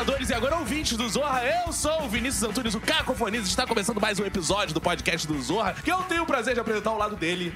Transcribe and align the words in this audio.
telespectadores 0.00 0.30
e 0.30 0.34
agora 0.34 0.56
ouvintes 0.56 0.96
do 0.96 1.08
Zorra. 1.08 1.42
Eu 1.44 1.72
sou 1.72 2.04
o 2.04 2.08
Vinícius 2.08 2.42
Antunes, 2.42 2.74
o 2.74 2.80
Cacofonias. 2.80 3.46
Está 3.46 3.66
começando 3.66 4.00
mais 4.00 4.18
um 4.18 4.24
episódio 4.24 4.72
do 4.74 4.80
podcast 4.80 5.26
do 5.26 5.40
Zorra, 5.40 5.74
que 5.74 5.90
eu 5.92 5.98
tenho 6.04 6.22
o 6.22 6.26
prazer 6.26 6.54
de 6.54 6.60
apresentar 6.60 6.90
ao 6.90 6.98
lado 6.98 7.16
dele. 7.16 7.54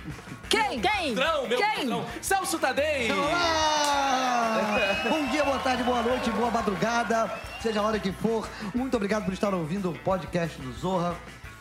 Quem? 0.48 0.80
Quem? 0.80 1.14
Patrão, 1.14 1.48
meu 1.48 1.58
Quem? 1.58 1.76
patrão, 1.76 2.06
Celso 2.20 2.58
Tadei. 2.58 3.10
Olá! 3.10 5.00
Bom 5.08 5.26
dia, 5.26 5.44
boa 5.44 5.58
tarde, 5.58 5.82
boa 5.82 6.02
noite, 6.02 6.30
boa 6.30 6.50
madrugada, 6.50 7.30
seja 7.62 7.80
a 7.80 7.82
hora 7.82 7.98
que 7.98 8.12
for. 8.12 8.48
Muito 8.74 8.94
obrigado 8.96 9.24
por 9.24 9.32
estar 9.32 9.54
ouvindo 9.54 9.90
o 9.90 9.98
podcast 10.00 10.60
do 10.60 10.72
Zorra. 10.72 11.14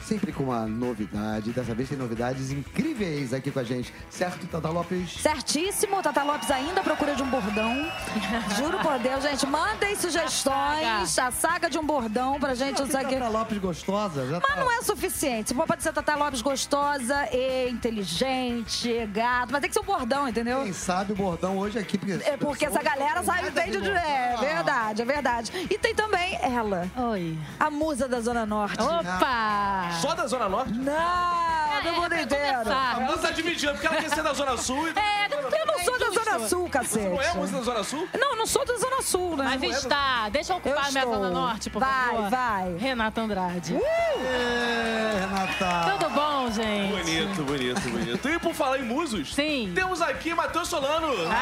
Sempre 0.06 0.32
com 0.32 0.44
uma 0.44 0.66
novidade. 0.68 1.52
Dessa 1.52 1.74
vez 1.74 1.88
tem 1.90 1.98
novidades 1.98 2.52
incríveis 2.52 3.34
aqui 3.34 3.50
com 3.52 3.60
a 3.60 3.64
gente. 3.64 3.94
Certo, 4.10 4.46
Tata 4.48 4.70
Lopes? 4.70 5.14
Certíssimo, 5.22 6.02
Tata 6.02 6.24
Lopes 6.24 6.52
ainda 6.52 6.82
procura 6.82 7.16
de 7.16 7.24
um 7.24 7.30
bordão. 7.30 7.74
Juro 8.58 8.80
por 8.80 9.00
Deus, 9.00 9.24
gente, 9.24 9.46
mandem 9.48 9.96
sugestões, 9.96 11.18
a 11.18 11.32
saga 11.32 11.70
de 11.70 11.78
um 11.80 11.86
bordão 11.86 12.40
pra 12.40 12.54
gente. 12.54 12.80
Não, 12.82 13.00
aqui. 13.00 13.16
Tata 13.16 13.30
Lopes 13.30 13.58
gostosa. 13.60 14.28
Já 14.28 14.40
Mas 14.42 14.56
tá... 14.56 14.60
não 14.62 14.72
é 14.72 14.82
suficiente. 14.82 15.54
Pode 15.54 15.82
ser 15.82 15.94
Tata 15.94 16.16
Lopes 16.16 16.42
gostosa, 16.42 17.28
e 17.32 17.70
inteligente, 17.70 18.90
e 18.90 19.06
gato, 19.08 19.52
mas 19.52 19.62
tem 19.62 19.70
que 19.70 19.74
ser 19.74 19.80
um 19.82 19.86
bordão, 19.86 20.28
entendeu? 20.28 20.64
Quem 20.64 20.74
sabe 20.74 21.14
o 21.14 21.16
bordão 21.16 21.58
hoje 21.58 21.80
aqui. 21.80 21.98
Porque, 21.98 22.14
É 22.30 22.38
porque 22.38 22.66
essa 22.66 22.82
galera 22.84 23.24
sabe 23.24 23.48
entende 23.48 23.72
de. 23.72 23.78
bordão. 23.80 24.04
É 24.04 24.34
Ah. 24.34 24.38
verdade, 24.42 25.02
é 25.02 25.06
verdade. 25.06 25.68
E 25.70 25.78
tem 25.78 25.96
também 25.96 26.38
ela, 26.42 26.88
Oi. 27.12 27.38
a 27.60 27.70
musa 27.70 28.08
da 28.08 28.20
Zona 28.20 28.46
Norte. 28.46 28.82
Opa! 28.82 29.93
Só 30.02 30.14
da 30.16 30.28
Zona 30.28 30.50
Norte? 30.50 30.74
Não, 30.74 31.82
do 31.82 31.88
é 31.88 31.92
mundo 31.92 32.10
pra 32.10 32.22
inteiro. 32.22 32.54
começar. 32.60 33.02
Ela 33.02 33.18
tá 33.18 33.32
dividindo, 33.32 33.72
porque 33.74 33.88
ela 33.88 33.96
quer 33.98 34.10
ser 34.10 34.24
da 34.24 34.34
Zona 34.34 34.58
Sul 34.58 34.88
e... 34.88 34.92
É, 35.00 35.24
Eu 35.34 35.66
não 35.68 35.80
sou 35.84 36.00
da 36.00 36.10
Zona 36.12 36.48
Sul, 36.48 36.70
cacete. 36.70 37.06
Não 37.08 37.22
é 37.22 37.30
a 37.30 37.34
música 37.36 37.58
da 37.60 37.64
Zona 37.64 37.84
Sul? 37.84 38.08
Não, 38.20 38.36
não 38.36 38.46
sou 38.46 38.66
da 38.66 38.78
Zona 38.78 39.02
Sul, 39.02 39.38
né? 39.38 39.58
Mas 39.60 39.78
está. 39.78 40.30
Deixa 40.30 40.54
eu 40.54 40.58
ocupar 40.58 40.78
Eu 40.78 40.84
a 40.88 40.92
minha 40.92 41.04
estou. 41.04 41.16
zona 41.16 41.30
norte, 41.30 41.70
por 41.70 41.80
Vai, 41.80 42.16
favor. 42.16 42.30
vai. 42.30 42.76
Renata 42.78 43.22
Andrade. 43.22 43.76
É, 43.76 45.20
Renata. 45.22 45.92
Tudo 45.98 46.10
bom, 46.12 46.52
gente? 46.52 46.92
Bonito, 46.94 47.44
bonito, 47.44 47.82
bonito. 47.90 48.30
E 48.30 48.40
por 48.40 48.54
falar 48.54 48.80
em 48.80 48.84
musos, 48.84 49.34
Sim. 49.34 49.72
temos 49.76 50.02
aqui 50.02 50.34
Matheus 50.34 50.68
Solano. 50.70 51.08
Animação! 51.08 51.34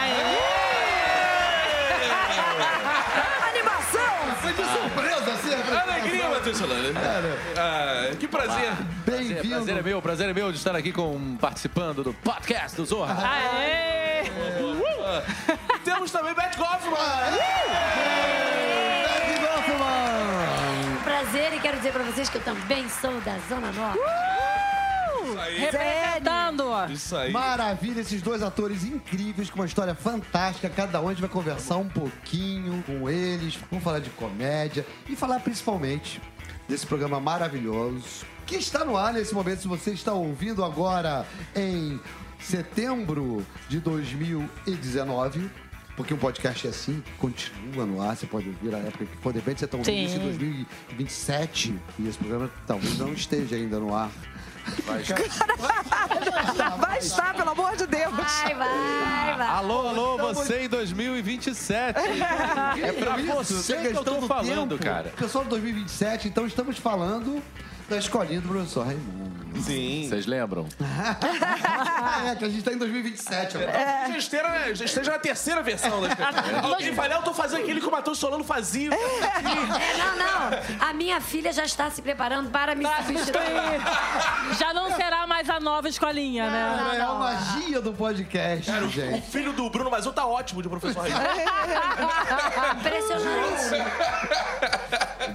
Foi 4.41 4.53
de 4.53 4.63
surpresa, 4.63 5.31
assim. 5.33 5.53
a 5.53 5.81
Alegria, 5.83 6.29
Matheus 6.29 6.57
Solano. 6.57 6.99
Ah, 7.55 8.15
que 8.19 8.27
prazer. 8.27 8.71
Bem-vindo. 9.05 9.47
Prazer 9.55 9.77
é 9.77 9.81
meu, 9.83 10.01
prazer 10.01 10.29
é 10.29 10.33
meu 10.33 10.51
de 10.51 10.57
estar 10.57 10.75
aqui 10.75 10.91
com, 10.91 11.37
participando 11.37 12.03
do 12.03 12.11
podcast 12.11 12.75
do 12.75 12.83
Zorra. 12.85 13.17
Aê! 13.23 14.23
Temos 15.85 16.11
também 16.11 16.33
Beth 16.33 16.57
Goffman. 16.57 16.97
Bebe 19.05 19.39
Goffman. 19.45 20.97
Prazer 21.03 21.53
e 21.53 21.59
quero 21.59 21.77
dizer 21.77 21.93
pra 21.93 22.03
vocês 22.03 22.27
que 22.27 22.37
eu 22.37 22.43
também 22.43 22.89
sou 22.89 23.21
da 23.21 23.37
Zona 23.47 23.71
Norte. 23.71 23.99
Isso 25.31 25.39
aí. 25.39 25.59
Representando. 25.59 26.91
Isso 26.91 27.15
aí. 27.15 27.31
Maravilha, 27.31 28.01
esses 28.01 28.21
dois 28.21 28.41
atores 28.41 28.83
incríveis, 28.83 29.49
com 29.49 29.59
uma 29.59 29.65
história 29.65 29.95
fantástica. 29.95 30.69
Cada 30.69 31.01
um 31.01 31.07
a 31.07 31.11
gente 31.11 31.21
vai 31.21 31.29
conversar 31.29 31.77
um 31.77 31.89
pouquinho 31.89 32.83
com 32.83 33.09
eles, 33.09 33.57
vamos 33.69 33.83
falar 33.83 33.99
de 33.99 34.09
comédia 34.11 34.85
e 35.07 35.15
falar 35.15 35.39
principalmente 35.39 36.21
desse 36.67 36.85
programa 36.85 37.19
maravilhoso 37.19 38.25
que 38.45 38.55
está 38.55 38.83
no 38.83 38.97
ar 38.97 39.13
nesse 39.13 39.33
momento. 39.33 39.61
Se 39.61 39.67
você 39.67 39.91
está 39.91 40.13
ouvindo 40.13 40.63
agora 40.63 41.25
em 41.55 41.99
setembro 42.41 43.45
de 43.69 43.79
2019. 43.79 45.49
Porque 45.95 46.13
um 46.13 46.17
podcast 46.17 46.65
é 46.65 46.69
assim, 46.69 47.03
continua 47.17 47.85
no 47.85 48.01
ar, 48.01 48.15
você 48.15 48.25
pode 48.25 48.47
ouvir 48.47 48.73
a 48.73 48.77
época 48.79 49.05
que 49.05 49.17
for. 49.17 49.33
De 49.33 49.39
repente 49.39 49.59
você 49.59 49.65
está 49.65 49.77
ouvindo 49.77 49.93
Sim. 49.93 50.05
isso 50.05 50.15
em 50.15 50.19
2027 50.19 51.75
e 51.99 52.07
esse 52.07 52.17
programa 52.17 52.49
talvez 52.65 52.97
não 52.97 53.13
esteja 53.13 53.55
ainda 53.55 53.77
no 53.77 53.93
ar. 53.93 54.09
Vai 56.79 56.99
estar, 56.99 57.33
pelo 57.33 57.49
amor 57.51 57.75
de 57.75 57.87
Deus. 57.87 58.13
Vai, 58.13 58.55
vai, 58.55 59.37
vai. 59.37 59.47
Alô, 59.47 59.87
alô, 59.87 60.17
você 60.17 60.63
em 60.65 60.69
2027. 60.69 61.99
É 62.81 62.91
pra 62.93 63.17
você 63.17 63.77
que 63.77 63.87
eu 63.87 64.03
tô 64.03 64.15
do 64.15 64.27
falando, 64.27 64.77
tempo. 64.77 64.83
cara. 64.83 65.09
Pessoal 65.17 65.43
de 65.43 65.49
2027, 65.51 66.27
então 66.27 66.45
estamos 66.45 66.77
falando 66.77 67.41
da 67.91 67.97
escolinha 67.97 68.39
do 68.39 68.47
professor 68.47 68.85
Raimundo. 68.85 69.31
Sim. 69.61 70.07
Vocês 70.07 70.25
lembram? 70.25 70.65
é, 72.25 72.35
que 72.35 72.45
a 72.45 72.49
gente 72.49 72.63
tá 72.63 72.71
em 72.71 72.77
2027 72.77 73.57
agora. 73.57 74.07
Já 74.07 74.17
esteja, 74.17 74.75
já 74.75 74.85
esteja 74.85 75.11
na 75.11 75.19
terceira 75.19 75.61
versão 75.61 76.01
da 76.01 76.07
Alguém 76.63 76.95
falou, 76.95 77.17
eu 77.17 77.21
tô 77.21 77.33
fazendo 77.33 77.63
aquele 77.63 77.81
que 77.81 77.85
o 77.85 77.91
Matheus 77.91 78.17
Solano 78.17 78.45
fazia. 78.45 78.91
É, 78.93 79.97
não, 79.97 80.15
não. 80.15 80.87
A 80.87 80.93
minha 80.93 81.19
filha 81.19 81.51
já 81.51 81.65
está 81.65 81.91
se 81.91 82.01
preparando 82.01 82.49
para 82.49 82.73
me 82.75 82.85
substituir. 83.05 83.41
Já 84.57 84.73
não 84.73 84.95
será 84.95 85.27
mais 85.27 85.49
a 85.49 85.59
nova 85.59 85.87
escolinha, 85.89 86.49
né? 86.49 86.75
Cara, 86.77 86.95
é 86.95 87.01
a 87.01 87.13
magia 87.13 87.81
do 87.81 87.93
podcast, 87.93 88.71
O 88.71 88.89
gente. 88.89 89.29
filho 89.29 89.53
do 89.53 89.69
Bruno 89.69 89.89
Mazil 89.89 90.13
tá 90.13 90.25
ótimo 90.25 90.61
de 90.61 90.69
professor 90.69 91.01
Raimundo. 91.01 91.21
Impressionante. 92.79 93.75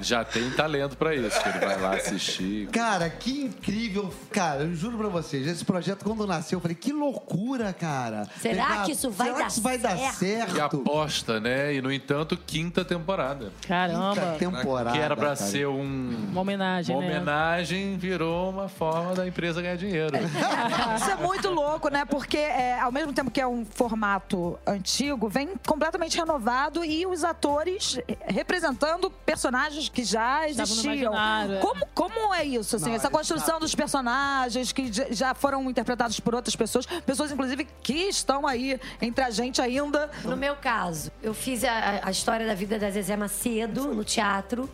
Já 0.02 0.24
tem 0.24 0.50
talento 0.50 0.96
pra 0.96 1.14
isso, 1.14 1.40
que 1.42 1.48
ele 1.48 1.58
vai 1.58 1.80
lá 1.80 1.94
assistir. 1.94 2.68
Cara, 2.68 3.08
que 3.08 3.42
incrível. 3.42 4.12
Cara, 4.30 4.62
eu 4.64 4.74
juro 4.74 4.96
pra 4.98 5.08
vocês, 5.08 5.46
esse 5.46 5.64
projeto, 5.64 6.04
quando 6.04 6.26
nasceu, 6.26 6.56
eu 6.56 6.60
falei, 6.60 6.74
que 6.76 6.92
loucura, 6.92 7.72
cara. 7.72 8.28
Será 8.40 8.66
Pegar- 8.66 8.84
que 8.84 8.92
isso 8.92 9.10
vai 9.10 9.26
será 9.28 9.38
dar 9.38 9.44
que 9.46 9.50
isso 9.52 9.60
vai 9.62 9.78
dar 9.78 9.96
certo? 9.96 10.14
certo? 10.16 10.56
E 10.56 10.60
aposta, 10.60 11.40
né? 11.40 11.74
E, 11.74 11.80
no 11.82 11.92
entanto, 11.92 12.36
quinta 12.36 12.84
temporada. 12.84 13.52
Caramba. 13.66 14.14
Quinta 14.14 14.36
temporada. 14.38 14.92
que 14.92 14.98
era 14.98 15.16
pra 15.16 15.24
cara. 15.26 15.36
ser 15.36 15.66
um... 15.66 16.26
Uma 16.30 16.40
homenagem, 16.40 16.94
Uma 16.94 17.04
né? 17.04 17.16
homenagem 17.16 17.96
virou 17.96 18.50
uma 18.50 18.68
forma 18.68 19.14
da 19.14 19.26
empresa 19.26 19.60
ganhar 19.62 19.76
dinheiro. 19.76 20.16
Isso 20.96 21.10
é 21.10 21.16
muito 21.16 21.48
louco, 21.50 21.88
né? 21.88 22.04
Porque 22.04 22.36
é, 22.38 22.80
ao 22.80 22.92
mesmo 22.92 23.12
tempo 23.12 23.30
que 23.30 23.40
é 23.40 23.46
um 23.46 23.64
formato 23.64 24.58
antigo, 24.66 25.28
vem 25.28 25.50
completamente 25.66 26.16
renovado 26.16 26.84
e 26.84 27.06
os 27.06 27.24
atores 27.24 27.98
representando 28.26 29.10
personagens 29.24 29.75
que 29.88 30.04
já 30.04 30.48
existiam. 30.48 31.12
é. 31.14 31.58
Como, 31.60 31.86
como 31.94 32.34
é 32.34 32.44
isso? 32.44 32.76
Assim, 32.76 32.86
Não, 32.90 32.94
essa 32.96 33.08
é 33.08 33.10
construção 33.10 33.58
dos 33.60 33.74
personagens 33.74 34.72
que 34.72 34.90
já- 35.14 35.34
foram 35.34 35.68
interpretados 35.70 36.18
por 36.20 36.34
outras 36.34 36.54
pessoas, 36.56 36.86
pessoas 37.04 37.30
inclusive 37.32 37.66
que 37.82 37.94
estão 38.08 38.46
aí 38.46 38.80
entre 39.00 39.22
a 39.24 39.30
gente 39.30 39.60
ainda. 39.60 40.10
No 40.24 40.36
meu 40.36 40.56
caso, 40.56 41.10
eu 41.22 41.34
fiz 41.34 41.64
a, 41.64 42.00
a 42.02 42.10
história 42.10 42.46
da 42.46 42.54
vida 42.54 42.78
da 42.78 42.90
Zezé 42.90 43.16
Macedo 43.16 43.94
no 43.94 44.04
teatro. 44.04 44.68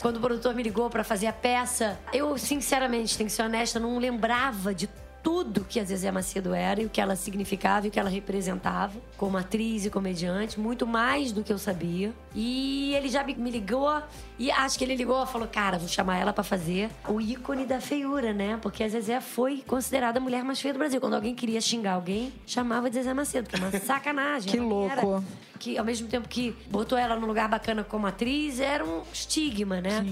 Quando 0.00 0.16
o 0.16 0.20
produtor 0.20 0.54
me 0.54 0.62
ligou 0.62 0.88
pra 0.90 1.04
fazer 1.04 1.26
a 1.26 1.32
peça, 1.32 1.98
eu, 2.12 2.36
sinceramente, 2.38 3.16
tenho 3.16 3.28
que 3.28 3.34
ser 3.34 3.42
honesta, 3.42 3.78
não 3.80 3.98
lembrava 3.98 4.74
de 4.74 4.88
tudo 5.22 5.64
que 5.64 5.78
a 5.80 5.84
Zezé 5.84 6.10
Macedo 6.10 6.54
era 6.54 6.80
e 6.80 6.86
o 6.86 6.88
que 6.90 7.00
ela 7.00 7.16
significava 7.16 7.86
e 7.86 7.88
o 7.88 7.92
que 7.92 7.98
ela 7.98 8.08
representava 8.08 8.98
como 9.16 9.36
atriz 9.36 9.84
e 9.84 9.90
comediante, 9.90 10.58
muito 10.60 10.86
mais 10.86 11.32
do 11.32 11.42
que 11.42 11.52
eu 11.52 11.58
sabia. 11.58 12.12
E 12.34 12.94
ele 12.94 13.08
já 13.08 13.22
me 13.24 13.50
ligou 13.50 14.00
e 14.38 14.50
acho 14.50 14.78
que 14.78 14.84
ele 14.84 14.94
ligou 14.94 15.22
e 15.22 15.26
falou: 15.26 15.48
"Cara, 15.48 15.76
vou 15.78 15.88
chamar 15.88 16.18
ela 16.18 16.32
pra 16.32 16.44
fazer 16.44 16.88
o 17.08 17.20
ícone 17.20 17.66
da 17.66 17.80
feiura, 17.80 18.32
né? 18.32 18.58
Porque 18.62 18.82
a 18.84 18.88
Zezé 18.88 19.20
foi 19.20 19.62
considerada 19.66 20.18
a 20.18 20.22
mulher 20.22 20.44
mais 20.44 20.60
feia 20.60 20.72
do 20.72 20.78
Brasil. 20.78 21.00
Quando 21.00 21.14
alguém 21.14 21.34
queria 21.34 21.60
xingar 21.60 21.94
alguém, 21.94 22.32
chamava 22.46 22.88
de 22.88 22.96
Zezé 22.96 23.12
Macedo, 23.12 23.48
que 23.48 23.56
é 23.56 23.58
uma 23.58 23.70
sacanagem. 23.80 24.50
Que 24.50 24.58
Ela 24.58 24.92
era- 24.92 25.02
louco. 25.02 25.24
que 25.58 25.76
ao 25.76 25.84
mesmo 25.84 26.06
tempo 26.06 26.28
que 26.28 26.56
botou 26.70 26.96
ela 26.96 27.16
num 27.16 27.26
lugar 27.26 27.48
bacana 27.48 27.82
como 27.82 28.06
atriz, 28.06 28.60
era 28.60 28.84
um 28.84 29.02
estigma, 29.12 29.80
né? 29.80 30.06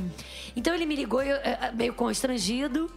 Então 0.57 0.75
ele 0.75 0.85
me 0.85 0.97
ligou 0.97 1.23
eu, 1.23 1.37
eh, 1.37 1.71
meio 1.73 1.95
constrangido 1.95 2.91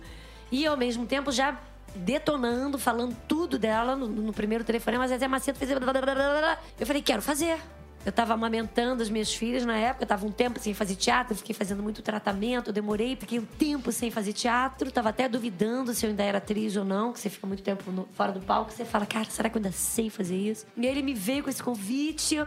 e 0.51 0.65
ao 0.65 0.75
mesmo 0.75 1.05
tempo 1.05 1.31
já 1.31 1.55
detonando, 1.95 2.77
falando 2.77 3.15
tudo 3.27 3.57
dela 3.59 3.95
no, 3.95 4.07
no 4.07 4.33
primeiro 4.33 4.63
telefonema, 4.63 5.03
mas 5.03 5.11
Zezé 5.11 5.27
Macedo 5.27 5.57
fez. 5.57 5.71
Eu 5.71 6.87
falei, 6.87 7.01
quero 7.01 7.21
fazer. 7.21 7.57
Eu 8.05 8.13
tava 8.13 8.33
amamentando 8.33 9.03
as 9.03 9.09
minhas 9.09 9.33
filhas 9.33 9.65
na 9.65 9.75
época, 9.77 10.05
eu 10.05 10.07
tava 10.07 10.25
um 10.25 10.31
tempo 10.31 10.57
sem 10.57 10.73
fazer 10.73 10.95
teatro, 10.95 11.35
fiquei 11.35 11.53
fazendo 11.53 11.83
muito 11.83 12.01
tratamento, 12.01 12.69
eu 12.69 12.73
demorei, 12.73 13.17
fiquei 13.17 13.37
um 13.39 13.45
tempo 13.45 13.91
sem 13.91 14.09
fazer 14.09 14.31
teatro, 14.31 14.89
tava 14.89 15.09
até 15.09 15.27
duvidando 15.27 15.93
se 15.93 16.05
eu 16.05 16.09
ainda 16.09 16.23
era 16.23 16.37
atriz 16.37 16.77
ou 16.77 16.85
não, 16.85 17.11
que 17.11 17.19
você 17.19 17.29
fica 17.29 17.45
muito 17.45 17.61
tempo 17.61 17.91
no- 17.91 18.07
fora 18.13 18.31
do 18.31 18.39
palco, 18.39 18.71
você 18.71 18.85
fala, 18.85 19.05
cara, 19.05 19.25
será 19.29 19.49
que 19.49 19.57
eu 19.57 19.59
ainda 19.59 19.73
sei 19.73 20.09
fazer 20.09 20.37
isso? 20.37 20.65
E 20.77 20.87
ele 20.87 21.01
me 21.01 21.13
veio 21.13 21.43
com 21.43 21.49
esse 21.49 21.61
convite 21.61 22.41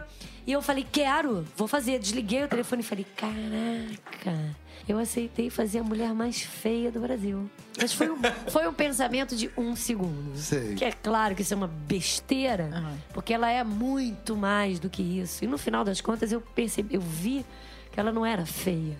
e 0.47 0.51
eu 0.51 0.59
falei, 0.59 0.87
quero, 0.91 1.45
vou 1.55 1.67
fazer. 1.67 1.99
Desliguei 1.99 2.43
o 2.43 2.47
telefone 2.47 2.81
e 2.81 2.85
falei, 2.85 3.05
caraca, 3.15 4.55
eu 4.87 4.97
aceitei 4.97 5.49
fazer 5.49 5.79
a 5.79 5.83
mulher 5.83 6.13
mais 6.13 6.41
feia 6.41 6.91
do 6.91 6.99
Brasil. 6.99 7.49
Mas 7.79 7.93
foi 7.93 8.09
um, 8.09 8.17
foi 8.49 8.67
um 8.67 8.73
pensamento 8.73 9.35
de 9.35 9.49
um 9.57 9.75
segundo. 9.75 10.37
Sei. 10.37 10.75
Que 10.75 10.85
é 10.85 10.91
claro 10.91 11.35
que 11.35 11.41
isso 11.41 11.53
é 11.53 11.57
uma 11.57 11.67
besteira, 11.67 12.69
Aham. 12.73 12.97
porque 13.13 13.33
ela 13.33 13.49
é 13.49 13.63
muito 13.63 14.35
mais 14.35 14.79
do 14.79 14.89
que 14.89 15.01
isso. 15.01 15.43
E 15.43 15.47
no 15.47 15.57
final 15.57 15.83
das 15.83 16.01
contas 16.01 16.31
eu 16.31 16.41
percebi, 16.41 16.95
eu 16.95 17.01
vi 17.01 17.45
que 17.91 17.99
ela 17.99 18.11
não 18.11 18.25
era 18.25 18.45
feia. 18.45 18.97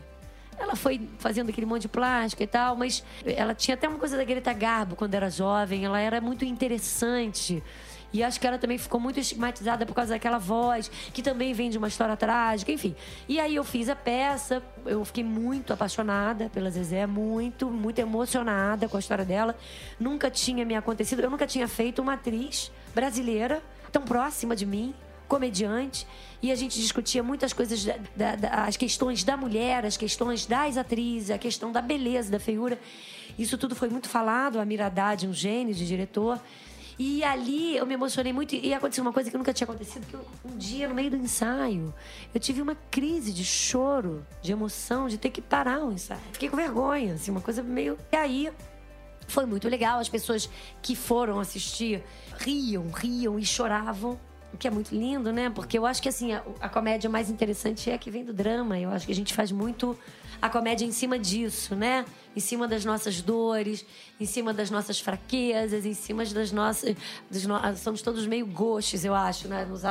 Ela 0.57 0.75
foi 0.75 1.09
fazendo 1.17 1.49
aquele 1.49 1.65
monte 1.65 1.81
de 1.83 1.87
plástico 1.87 2.41
e 2.43 2.47
tal, 2.47 2.75
mas 2.75 3.03
ela 3.25 3.53
tinha 3.55 3.73
até 3.75 3.87
uma 3.87 3.97
coisa 3.97 4.15
da 4.15 4.23
Greta 4.23 4.53
Garbo 4.53 4.95
quando 4.95 5.13
era 5.15 5.29
jovem, 5.29 5.83
ela 5.83 5.99
era 5.99 6.21
muito 6.21 6.45
interessante. 6.45 7.61
E 8.13 8.21
acho 8.23 8.39
que 8.39 8.45
ela 8.45 8.59
também 8.59 8.77
ficou 8.77 8.99
muito 8.99 9.19
estigmatizada 9.19 9.85
por 9.87 9.95
causa 9.95 10.13
daquela 10.13 10.37
voz, 10.37 10.89
que 11.11 11.23
também 11.23 11.51
vem 11.53 11.69
de 11.71 11.79
uma 11.79 11.87
história 11.87 12.15
trágica, 12.15 12.71
enfim. 12.71 12.95
E 13.27 13.39
aí 13.39 13.55
eu 13.55 13.63
fiz 13.63 13.89
a 13.89 13.95
peça, 13.95 14.61
eu 14.85 15.03
fiquei 15.03 15.23
muito 15.23 15.73
apaixonada 15.73 16.47
pela 16.53 16.69
Zezé, 16.69 17.07
muito, 17.07 17.71
muito 17.71 17.97
emocionada 17.99 18.87
com 18.87 18.97
a 18.97 18.99
história 18.99 19.25
dela. 19.25 19.55
Nunca 19.99 20.29
tinha 20.29 20.63
me 20.63 20.75
acontecido, 20.75 21.21
eu 21.23 21.29
nunca 21.31 21.47
tinha 21.47 21.67
feito 21.67 22.01
uma 22.03 22.13
atriz 22.13 22.71
brasileira 22.93 23.63
tão 23.91 24.03
próxima 24.03 24.55
de 24.55 24.65
mim, 24.65 24.93
comediante, 25.27 26.05
e 26.41 26.51
a 26.51 26.55
gente 26.55 26.79
discutia 26.79 27.23
muitas 27.23 27.51
coisas, 27.53 27.83
da, 27.83 27.95
da- 28.15 28.35
da- 28.35 28.49
as 28.65 28.77
questões 28.77 29.23
da 29.23 29.35
mulher, 29.35 29.85
as 29.85 29.97
questões 29.97 30.45
das 30.45 30.77
atrizes, 30.77 31.31
a 31.31 31.37
questão 31.39 31.71
da 31.71 31.81
beleza, 31.81 32.29
da 32.31 32.39
feiura. 32.39 32.77
Isso 33.39 33.57
tudo 33.57 33.75
foi 33.75 33.89
muito 33.89 34.07
falado, 34.07 34.59
a 34.59 34.65
Mira 34.65 34.85
Haddad, 34.85 35.27
um 35.27 35.33
gênio 35.33 35.73
de 35.73 35.87
diretor. 35.87 36.39
E 36.97 37.23
ali 37.23 37.75
eu 37.75 37.85
me 37.85 37.93
emocionei 37.93 38.31
muito 38.31 38.53
e 38.55 38.73
aconteceu 38.73 39.01
uma 39.03 39.11
coisa 39.13 39.31
que 39.31 39.37
nunca 39.37 39.51
tinha 39.53 39.65
acontecido, 39.65 40.05
que 40.05 40.13
eu- 40.13 40.25
um 40.45 40.57
dia 40.57 40.87
no 40.87 40.93
meio 40.93 41.09
do 41.09 41.17
ensaio, 41.17 41.93
eu 42.33 42.39
tive 42.39 42.61
uma 42.61 42.75
crise 42.91 43.33
de 43.33 43.43
choro, 43.43 44.25
de 44.41 44.51
emoção, 44.51 45.07
de 45.07 45.17
ter 45.17 45.29
que 45.31 45.41
parar 45.41 45.83
o 45.83 45.91
ensaio. 45.91 46.21
Fiquei 46.31 46.49
com 46.49 46.55
vergonha, 46.57 47.15
assim, 47.15 47.31
uma 47.31 47.41
coisa 47.41 47.63
meio... 47.63 47.97
E 48.11 48.15
aí 48.15 48.51
foi 49.27 49.45
muito 49.45 49.67
legal. 49.67 49.99
As 49.99 50.09
pessoas 50.09 50.49
que 50.81 50.95
foram 50.95 51.39
assistir 51.39 52.03
riam, 52.37 52.87
riam 52.93 53.39
e 53.39 53.45
choravam. 53.45 54.19
O 54.53 54.57
que 54.57 54.67
é 54.67 54.71
muito 54.71 54.93
lindo, 54.93 55.33
né? 55.33 55.49
Porque 55.49 55.75
eu 55.79 55.85
acho 55.85 55.99
que 55.99 56.07
assim, 56.07 56.31
a, 56.33 56.43
a 56.61 56.69
comédia 56.69 57.09
mais 57.09 57.27
interessante 57.27 57.89
é 57.89 57.95
a 57.95 57.97
que 57.97 58.11
vem 58.11 58.23
do 58.23 58.31
drama. 58.31 58.77
Eu 58.79 58.91
acho 58.91 59.07
que 59.07 59.11
a 59.11 59.15
gente 59.15 59.33
faz 59.33 59.51
muito 59.51 59.97
a 60.45 60.49
comédia 60.49 60.85
em 60.85 60.91
cima 60.91 61.17
disso, 61.17 61.73
né? 61.73 62.03
Em 62.35 62.39
cima 62.41 62.67
das 62.67 62.83
nossas 62.83 63.21
dores, 63.21 63.85
em 64.19 64.25
cima 64.25 64.53
das 64.53 64.69
nossas 64.69 64.99
fraquezas, 64.99 65.85
em 65.85 65.93
cima 65.93 66.25
das 66.25 66.51
nossas. 66.51 66.95
No... 67.45 67.77
Somos 67.77 68.01
todos 68.01 68.27
meio 68.27 68.45
gostos, 68.45 69.05
eu 69.05 69.15
acho, 69.15 69.47
né? 69.47 69.65
Os, 69.71 69.83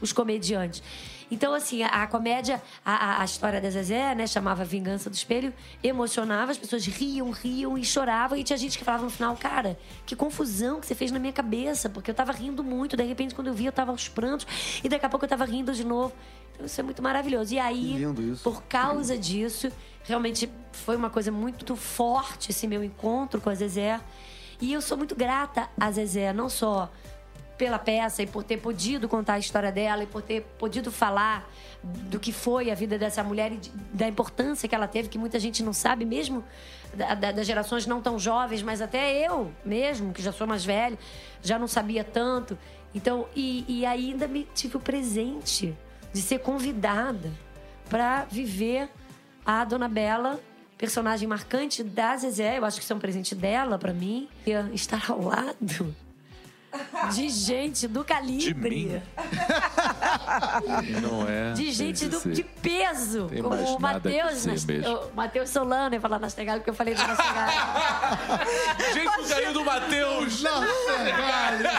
os 0.00 0.12
comediantes. 0.12 0.80
Então, 1.28 1.52
assim, 1.54 1.82
a, 1.82 1.88
a 1.88 2.06
comédia, 2.06 2.62
a- 2.84 3.20
a 3.20 3.24
história 3.24 3.60
da 3.60 3.68
Zezé, 3.70 4.14
né, 4.14 4.26
chamava 4.26 4.64
Vingança 4.64 5.08
do 5.10 5.14
Espelho, 5.14 5.52
emocionava, 5.82 6.52
as 6.52 6.58
pessoas 6.58 6.84
riam, 6.86 7.30
riam 7.30 7.76
e 7.76 7.84
choravam. 7.84 8.38
E 8.38 8.44
tinha 8.44 8.56
gente 8.56 8.78
que 8.78 8.84
falava 8.84 9.04
no 9.04 9.10
final, 9.10 9.36
cara, 9.36 9.76
que 10.06 10.14
confusão 10.14 10.78
que 10.80 10.86
você 10.86 10.94
fez 10.94 11.10
na 11.10 11.18
minha 11.18 11.32
cabeça, 11.32 11.88
porque 11.88 12.10
eu 12.10 12.14
tava 12.14 12.30
rindo 12.32 12.62
muito, 12.62 12.96
de 12.96 13.02
repente, 13.02 13.34
quando 13.34 13.48
eu 13.48 13.54
vi, 13.54 13.66
eu 13.66 13.72
tava 13.72 13.90
aos 13.90 14.08
prantos, 14.08 14.46
e 14.84 14.88
daqui 14.88 15.04
a 15.04 15.08
pouco 15.08 15.24
eu 15.24 15.28
tava 15.28 15.44
rindo 15.44 15.72
de 15.72 15.84
novo. 15.84 16.12
Isso 16.64 16.80
é 16.80 16.84
muito 16.84 17.02
maravilhoso. 17.02 17.54
E 17.54 17.58
aí, 17.58 17.94
por 18.42 18.62
causa 18.64 19.16
disso, 19.18 19.70
realmente 20.04 20.50
foi 20.72 20.96
uma 20.96 21.10
coisa 21.10 21.30
muito 21.32 21.76
forte 21.76 22.50
esse 22.50 22.66
meu 22.66 22.82
encontro 22.84 23.40
com 23.40 23.50
a 23.50 23.54
Zezé. 23.54 24.00
E 24.60 24.72
eu 24.72 24.80
sou 24.80 24.96
muito 24.96 25.14
grata 25.14 25.68
a 25.78 25.90
Zezé, 25.90 26.32
não 26.32 26.48
só 26.48 26.90
pela 27.56 27.78
peça 27.78 28.22
e 28.22 28.26
por 28.26 28.42
ter 28.42 28.56
podido 28.56 29.06
contar 29.06 29.34
a 29.34 29.38
história 29.38 29.70
dela 29.70 30.02
e 30.02 30.06
por 30.06 30.22
ter 30.22 30.40
podido 30.58 30.90
falar 30.90 31.46
do 31.82 32.18
que 32.18 32.32
foi 32.32 32.70
a 32.70 32.74
vida 32.74 32.96
dessa 32.98 33.22
mulher 33.22 33.52
e 33.52 33.60
da 33.92 34.08
importância 34.08 34.66
que 34.66 34.74
ela 34.74 34.88
teve, 34.88 35.08
que 35.10 35.18
muita 35.18 35.38
gente 35.38 35.62
não 35.62 35.72
sabe, 35.74 36.06
mesmo 36.06 36.42
da- 36.94 37.14
da- 37.14 37.32
das 37.32 37.46
gerações 37.46 37.86
não 37.86 38.00
tão 38.00 38.18
jovens, 38.18 38.62
mas 38.62 38.80
até 38.80 39.26
eu 39.26 39.52
mesmo, 39.62 40.12
que 40.14 40.22
já 40.22 40.32
sou 40.32 40.46
mais 40.46 40.64
velha, 40.64 40.98
já 41.42 41.58
não 41.58 41.68
sabia 41.68 42.02
tanto. 42.02 42.56
Então, 42.94 43.26
e, 43.36 43.64
e 43.68 43.84
ainda 43.86 44.26
me 44.26 44.44
tive 44.54 44.78
o 44.78 44.80
presente 44.80 45.76
de 46.12 46.20
ser 46.20 46.40
convidada 46.40 47.32
para 47.88 48.24
viver 48.24 48.88
a 49.44 49.64
Dona 49.64 49.88
Bela, 49.88 50.40
personagem 50.78 51.28
marcante 51.28 51.82
da 51.82 52.16
Zezé. 52.16 52.58
Eu 52.58 52.64
acho 52.64 52.78
que 52.78 52.84
isso 52.84 52.92
é 52.92 52.96
um 52.96 53.00
presente 53.00 53.34
dela 53.34 53.78
para 53.78 53.92
mim. 53.92 54.28
E 54.46 54.52
estar 54.74 55.10
ao 55.10 55.22
lado 55.22 55.94
de 57.12 57.28
gente 57.28 57.88
do 57.88 58.04
calibre. 58.04 58.70
mim? 58.70 59.02
Não 61.02 61.28
é. 61.28 61.52
De 61.52 61.72
gente 61.72 62.06
do, 62.06 62.20
de 62.32 62.42
peso, 62.44 63.26
Tem 63.26 63.42
como 63.42 63.56
o 63.56 63.80
Matheus, 63.80 64.46
o 64.46 65.14
Matheus 65.14 65.50
Solano, 65.50 65.88
eu 65.88 65.94
ia 65.94 66.00
falar 66.00 66.18
Nastegal 66.18 66.56
porque 66.58 66.70
eu 66.70 66.74
falei 66.74 66.94
do 66.94 67.02
Nastegal. 67.02 67.48
Gente, 68.94 69.20
o 69.20 69.28
carinho 69.28 69.52
do 69.52 69.64
Matheus. 69.64 70.42
Nossa, 70.42 70.98
velho! 70.98 71.70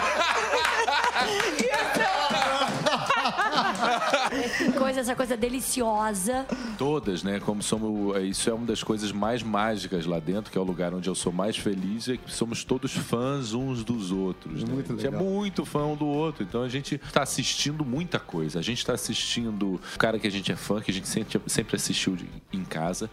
Essa 4.31 4.71
coisa, 4.71 4.99
essa 5.01 5.15
coisa 5.15 5.35
deliciosa. 5.35 6.45
Todas, 6.77 7.21
né? 7.21 7.39
Como 7.39 7.61
somos. 7.61 8.15
Isso 8.23 8.49
é 8.49 8.53
uma 8.53 8.65
das 8.65 8.81
coisas 8.81 9.11
mais 9.11 9.43
mágicas 9.43 10.05
lá 10.05 10.19
dentro, 10.19 10.51
que 10.51 10.57
é 10.57 10.61
o 10.61 10.63
lugar 10.63 10.93
onde 10.93 11.09
eu 11.09 11.15
sou 11.15 11.31
mais 11.31 11.57
feliz, 11.57 12.07
é 12.07 12.17
que 12.17 12.31
somos 12.31 12.63
todos 12.63 12.93
fãs 12.93 13.53
uns 13.53 13.83
dos 13.83 14.11
outros. 14.11 14.63
Né? 14.63 14.73
Muito 14.73 14.93
a 14.93 14.95
gente 14.95 15.07
é 15.07 15.09
legal. 15.09 15.23
muito 15.23 15.65
fã 15.65 15.85
um 15.85 15.95
do 15.95 16.07
outro. 16.07 16.43
Então 16.43 16.63
a 16.63 16.69
gente 16.69 16.97
tá 16.97 17.23
assistindo 17.23 17.83
muita 17.83 18.19
coisa. 18.19 18.59
A 18.59 18.61
gente 18.61 18.85
tá 18.85 18.93
assistindo 18.93 19.75
o 19.75 19.99
cara 19.99 20.17
que 20.17 20.27
a 20.27 20.31
gente 20.31 20.51
é 20.51 20.55
fã, 20.55 20.81
que 20.81 20.91
a 20.91 20.93
gente 20.93 21.07
sempre, 21.07 21.41
sempre 21.47 21.75
assistiu 21.75 22.17
em 22.53 22.63
casa. 22.63 23.09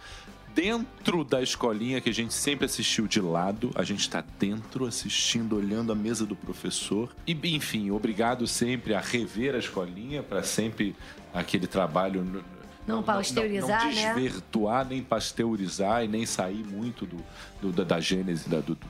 Dentro 0.63 1.23
da 1.23 1.41
escolinha 1.41 2.01
que 2.01 2.11
a 2.11 2.13
gente 2.13 2.35
sempre 2.35 2.65
assistiu 2.67 3.07
de 3.07 3.21
lado, 3.21 3.71
a 3.77 3.85
gente 3.85 4.01
está 4.01 4.25
dentro 4.41 4.87
assistindo, 4.87 5.55
olhando 5.55 5.93
a 5.93 5.95
mesa 5.95 6.27
do 6.27 6.35
professor. 6.35 7.15
E, 7.25 7.33
enfim, 7.55 7.93
obrigado 7.93 8.45
sempre 8.45 8.93
a 8.93 8.99
rever 8.99 9.55
a 9.55 9.59
escolinha 9.59 10.21
para 10.21 10.43
sempre 10.43 10.97
aquele 11.33 11.69
trabalho 11.69 12.23
n- 12.25 12.43
Não 12.89 13.05
pasteurizar, 13.05 13.85
não, 13.85 13.93
né? 13.93 14.15
desvirtuar, 14.15 14.85
nem 14.85 15.01
pasteurizar 15.01 16.03
e 16.05 16.09
nem 16.09 16.27
sair 16.27 16.65
muito 16.65 17.07
do, 17.07 17.19
do- 17.63 17.71
da, 17.73 17.85
da 17.85 18.01
gênese, 18.01 18.49
da, 18.49 18.59
do, 18.59 18.75
do- 18.75 18.87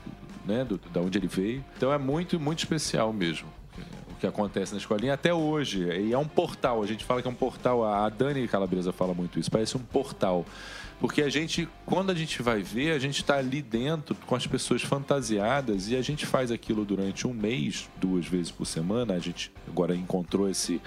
né, 0.47 0.65
do- 0.65 0.79
da 0.91 1.01
onde 1.01 1.19
ele 1.19 1.27
veio. 1.27 1.63
Então 1.77 1.93
é 1.93 1.99
muito, 1.99 2.39
muito 2.39 2.57
especial 2.57 3.13
mesmo 3.13 3.47
o 4.11 4.15
que 4.19 4.25
acontece 4.25 4.71
na 4.71 4.79
escolinha 4.79 5.13
até 5.13 5.31
hoje. 5.31 5.83
E 5.83 6.13
é 6.13 6.17
um 6.17 6.27
portal, 6.27 6.81
a 6.81 6.87
gente 6.87 7.05
fala 7.05 7.21
que 7.21 7.27
é 7.27 7.31
um 7.31 7.35
portal, 7.35 7.85
a 7.85 8.09
Dani 8.09 8.47
Calabresa 8.47 8.91
fala 8.91 9.13
muito 9.13 9.39
isso, 9.39 9.51
parece 9.51 9.77
um 9.77 9.81
portal. 9.81 10.43
Porque 10.99 11.21
a 11.21 11.29
gente, 11.29 11.67
quando 11.85 12.09
a 12.11 12.15
gente 12.15 12.41
vai 12.41 12.61
ver, 12.61 12.91
a 12.91 12.99
gente 12.99 13.21
está 13.21 13.37
ali 13.37 13.61
dentro 13.61 14.13
com 14.27 14.35
as 14.35 14.45
pessoas 14.45 14.81
fantasiadas 14.81 15.89
e 15.89 15.95
a 15.95 16.01
gente 16.01 16.25
faz 16.25 16.51
aquilo 16.51 16.83
durante 16.83 17.25
um 17.25 17.33
mês, 17.33 17.89
duas 17.95 18.25
vezes 18.27 18.51
por 18.51 18.65
semana. 18.65 19.13
A 19.13 19.19
gente 19.19 19.49
agora 19.65 19.95
encontrou 19.95 20.49
esse, 20.49 20.81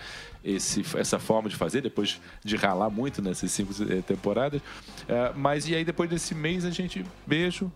esse, 0.45 0.85
essa 0.99 1.19
forma 1.19 1.49
de 1.49 1.57
fazer, 1.57 1.81
depois 1.81 2.21
de 2.45 2.57
ralar 2.57 2.91
muito 2.91 3.23
nessas 3.23 3.51
cinco 3.53 3.73
eh, 3.91 4.03
temporadas. 4.03 4.61
Eh, 5.09 5.33
mas 5.35 5.67
e 5.67 5.75
aí, 5.75 5.85
depois 5.85 6.11
desse 6.11 6.35
mês, 6.35 6.67
a 6.67 6.71
gente 6.71 7.05
beijo, 7.27 7.73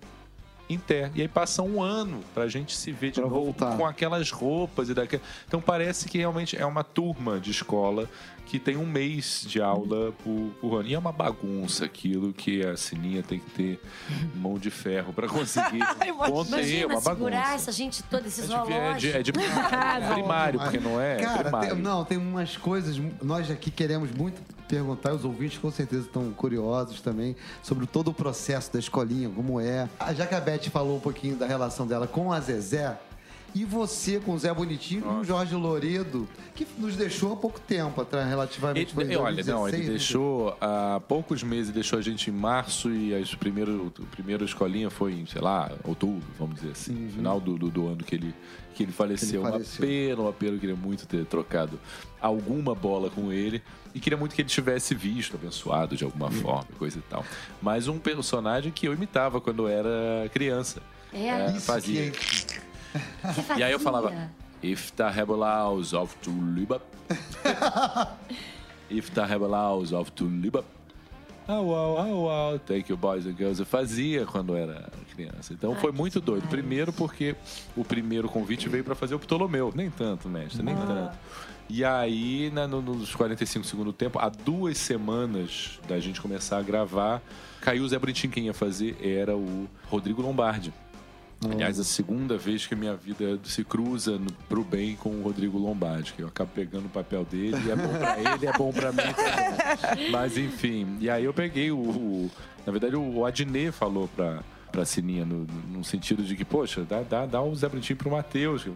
em 0.68 0.78
terra. 0.78 1.12
E 1.14 1.22
aí 1.22 1.28
passa 1.28 1.62
um 1.62 1.80
ano 1.80 2.20
pra 2.34 2.48
gente 2.48 2.76
se 2.76 2.90
ver 2.92 3.12
de 3.12 3.20
Pra 3.20 3.30
novo 3.30 3.44
voltar. 3.44 3.76
com 3.76 3.86
aquelas 3.86 4.30
roupas 4.30 4.88
e 4.88 4.94
daquela. 4.94 5.22
Então 5.46 5.60
parece 5.60 6.08
que 6.08 6.18
realmente 6.18 6.56
é 6.56 6.66
uma 6.66 6.82
turma 6.84 7.38
de 7.40 7.50
escola 7.50 8.10
que 8.46 8.58
tem 8.58 8.76
um 8.76 8.86
mês 8.86 9.44
de 9.46 9.60
aula 9.60 10.12
por, 10.24 10.50
por 10.60 10.76
ano. 10.78 10.88
E 10.88 10.94
é 10.94 10.98
uma 10.98 11.12
bagunça 11.12 11.84
aquilo 11.84 12.32
que 12.32 12.64
a 12.64 12.76
Sininha 12.76 13.22
tem 13.22 13.38
que 13.40 13.50
ter 13.50 13.80
mão 14.34 14.54
de 14.58 14.70
ferro 14.70 15.12
pra 15.12 15.28
conseguir 15.28 15.80
conter. 15.84 16.06
É 16.06 16.08
Imagina 16.08 16.86
uma 16.86 17.00
segurar 17.00 17.36
bagunça. 17.36 17.54
essa 17.54 17.72
gente 17.72 18.02
toda, 18.04 18.26
esse 18.28 18.42
É 18.42 18.46
de, 18.46 18.72
é 18.72 18.94
de, 18.94 19.10
é 19.18 19.22
de 19.22 19.32
primário, 20.14 20.60
porque 20.60 20.78
não 20.78 21.00
é, 21.00 21.16
Cara, 21.16 21.42
primário. 21.44 21.74
tem- 21.74 21.78
não, 21.82 22.04
tem 22.04 22.18
umas 22.18 22.56
coisas. 22.56 22.96
Nós 23.22 23.50
aqui 23.50 23.70
queremos 23.70 24.10
muito 24.12 24.40
perguntar, 24.68 25.12
os 25.14 25.24
ouvintes 25.24 25.58
com 25.58 25.70
certeza 25.70 26.06
estão 26.06 26.32
curiosos 26.32 27.00
também, 27.00 27.36
sobre 27.62 27.86
todo 27.86 28.08
o 28.08 28.14
processo 28.14 28.72
da 28.72 28.78
escolinha, 28.78 29.28
como 29.30 29.60
é. 29.60 29.88
Ah, 29.98 30.12
Já 30.12 30.26
que 30.26 30.34
a 30.34 30.40
Beth 30.40 30.64
falou 30.72 30.96
um 30.96 31.00
pouquinho 31.00 31.36
da 31.36 31.46
relação 31.46 31.86
dela 31.86 32.06
com 32.06 32.32
a 32.32 32.40
Zezé. 32.40 32.98
E 33.54 33.64
você 33.64 34.20
com 34.20 34.32
o 34.34 34.38
Zé 34.38 34.52
Bonitinho 34.52 35.00
e 35.00 35.20
o 35.20 35.24
Jorge 35.24 35.54
Loredo, 35.54 36.28
que 36.54 36.66
nos 36.76 36.94
deixou 36.94 37.32
há 37.32 37.36
pouco 37.36 37.58
tempo 37.58 38.00
atrás, 38.02 38.28
relativamente. 38.28 38.92
foi 38.92 39.04
em 39.04 39.06
Ele, 39.06 39.16
olha, 39.16 39.42
não, 39.44 39.66
ele 39.66 39.78
2016, 39.78 39.82
né? 39.84 39.88
deixou 39.90 40.56
há 40.60 41.00
poucos 41.08 41.42
meses, 41.42 41.72
deixou 41.72 41.98
a 41.98 42.02
gente 42.02 42.28
em 42.28 42.32
março 42.34 42.90
e 42.90 43.14
as 43.14 43.34
primeiro, 43.34 43.90
a 43.98 44.06
primeira 44.14 44.44
escolinha 44.44 44.90
foi 44.90 45.14
em, 45.14 45.24
sei 45.26 45.40
lá, 45.40 45.70
outubro, 45.84 46.22
vamos 46.38 46.56
dizer 46.56 46.72
assim, 46.72 47.08
final 47.14 47.40
do, 47.40 47.56
do, 47.56 47.70
do 47.70 47.86
ano 47.88 48.04
que 48.04 48.14
ele, 48.14 48.34
que 48.74 48.82
ele 48.82 48.92
faleceu. 48.92 49.40
Uhum. 49.42 49.50
faleceu. 49.50 49.80
Uma 49.84 49.88
pena, 49.90 50.22
uma 50.22 50.32
pena, 50.34 50.52
eu 50.56 50.60
queria 50.60 50.76
muito 50.76 51.06
ter 51.06 51.24
trocado 51.24 51.80
alguma 52.20 52.74
bola 52.74 53.08
com 53.08 53.32
ele 53.32 53.62
e 53.94 54.00
queria 54.00 54.18
muito 54.18 54.34
que 54.34 54.42
ele 54.42 54.48
tivesse 54.50 54.94
visto, 54.94 55.34
abençoado 55.34 55.96
de 55.96 56.04
alguma 56.04 56.26
Uhum. 56.26 56.32
forma, 56.42 56.66
coisa 56.78 56.98
e 56.98 57.02
tal. 57.08 57.24
Mas 57.62 57.88
um 57.88 57.98
personagem 57.98 58.70
que 58.70 58.86
eu 58.86 58.92
imitava 58.92 59.40
quando 59.40 59.62
eu 59.62 59.68
era 59.68 60.28
criança. 60.30 60.82
É, 61.10 61.52
Isso 61.52 61.60
fazia. 61.64 62.10
que 62.10 62.18
fazia. 62.18 62.66
E 63.56 63.62
aí 63.62 63.72
eu 63.72 63.78
falava, 63.80 64.12
If 64.62 64.90
the 64.92 65.08
Rebels 65.10 65.92
of 65.92 66.14
Tulibab. 66.16 66.82
If 68.90 69.10
the 69.10 69.24
Rebels 69.24 69.92
of 69.92 70.12
Tulibab. 70.12 70.64
Oh, 71.48 71.62
wow, 71.62 71.96
oh, 71.98 72.22
wow, 72.24 72.58
thank 72.58 72.90
you, 72.90 72.96
boys 72.96 73.24
and 73.24 73.36
girls. 73.36 73.60
Eu 73.60 73.66
fazia 73.66 74.26
quando 74.26 74.56
era 74.56 74.88
criança. 75.14 75.52
Então 75.52 75.76
foi 75.76 75.92
muito 75.92 76.20
doido. 76.20 76.48
Primeiro 76.48 76.92
porque 76.92 77.36
o 77.76 77.84
primeiro 77.84 78.28
convite 78.28 78.68
veio 78.68 78.82
para 78.82 78.96
fazer 78.96 79.14
o 79.14 79.18
Ptolomeu. 79.18 79.72
Nem 79.74 79.88
tanto, 79.88 80.28
mestre, 80.28 80.62
nem 80.62 80.74
tanto. 80.74 81.16
E 81.68 81.84
aí, 81.84 82.50
né, 82.52 82.66
no- 82.66 82.82
nos 82.82 83.14
45 83.14 83.62
do 83.64 83.68
segundo 83.68 83.92
tempo, 83.92 84.18
há 84.18 84.28
duas 84.28 84.76
semanas 84.78 85.78
da 85.88 85.98
gente 86.00 86.20
começar 86.20 86.58
a 86.58 86.62
gravar, 86.62 87.22
caiu 87.60 87.84
o 87.84 87.88
Zé 87.88 87.98
Bonitinho. 87.98 88.32
Quem 88.32 88.46
ia 88.46 88.54
fazer 88.54 88.96
era 89.00 89.36
o 89.36 89.68
Rodrigo 89.88 90.22
Lombardi 90.22 90.72
Aliás, 91.44 91.78
a 91.78 91.84
segunda 91.84 92.36
vez 92.38 92.66
que 92.66 92.74
a 92.74 92.76
minha 92.76 92.94
vida 92.96 93.38
se 93.44 93.62
cruza 93.62 94.18
no, 94.18 94.32
pro 94.48 94.64
bem 94.64 94.96
com 94.96 95.10
o 95.10 95.22
Rodrigo 95.22 95.58
Lombardi, 95.58 96.12
que 96.14 96.22
eu 96.22 96.28
acabo 96.28 96.50
pegando 96.54 96.86
o 96.86 96.88
papel 96.88 97.24
dele 97.24 97.56
e 97.66 97.70
é 97.70 97.76
bom 97.76 97.88
pra 97.98 98.18
ele, 98.18 98.46
é 98.46 98.52
bom 98.56 98.72
pra 98.72 98.90
mim 98.90 98.98
também. 99.14 100.10
Mas 100.10 100.36
enfim, 100.38 100.96
e 101.00 101.10
aí 101.10 101.24
eu 101.24 101.34
peguei 101.34 101.70
o. 101.70 101.76
o- 101.78 102.30
na 102.66 102.72
verdade, 102.72 102.96
o 102.96 103.24
Adnet 103.24 103.70
falou 103.70 104.08
pra, 104.08 104.42
pra 104.72 104.84
Sininha, 104.84 105.24
no, 105.24 105.46
no 105.72 105.84
sentido 105.84 106.24
de 106.24 106.34
que, 106.34 106.44
poxa, 106.44 106.82
dá, 106.88 107.02
dá, 107.02 107.24
dá 107.26 107.40
o 107.42 107.54
Zé 107.54 107.68
Bonitinho 107.68 107.96
pro 107.96 108.10
Matheus, 108.10 108.64
que 108.64 108.70
é 108.70 108.72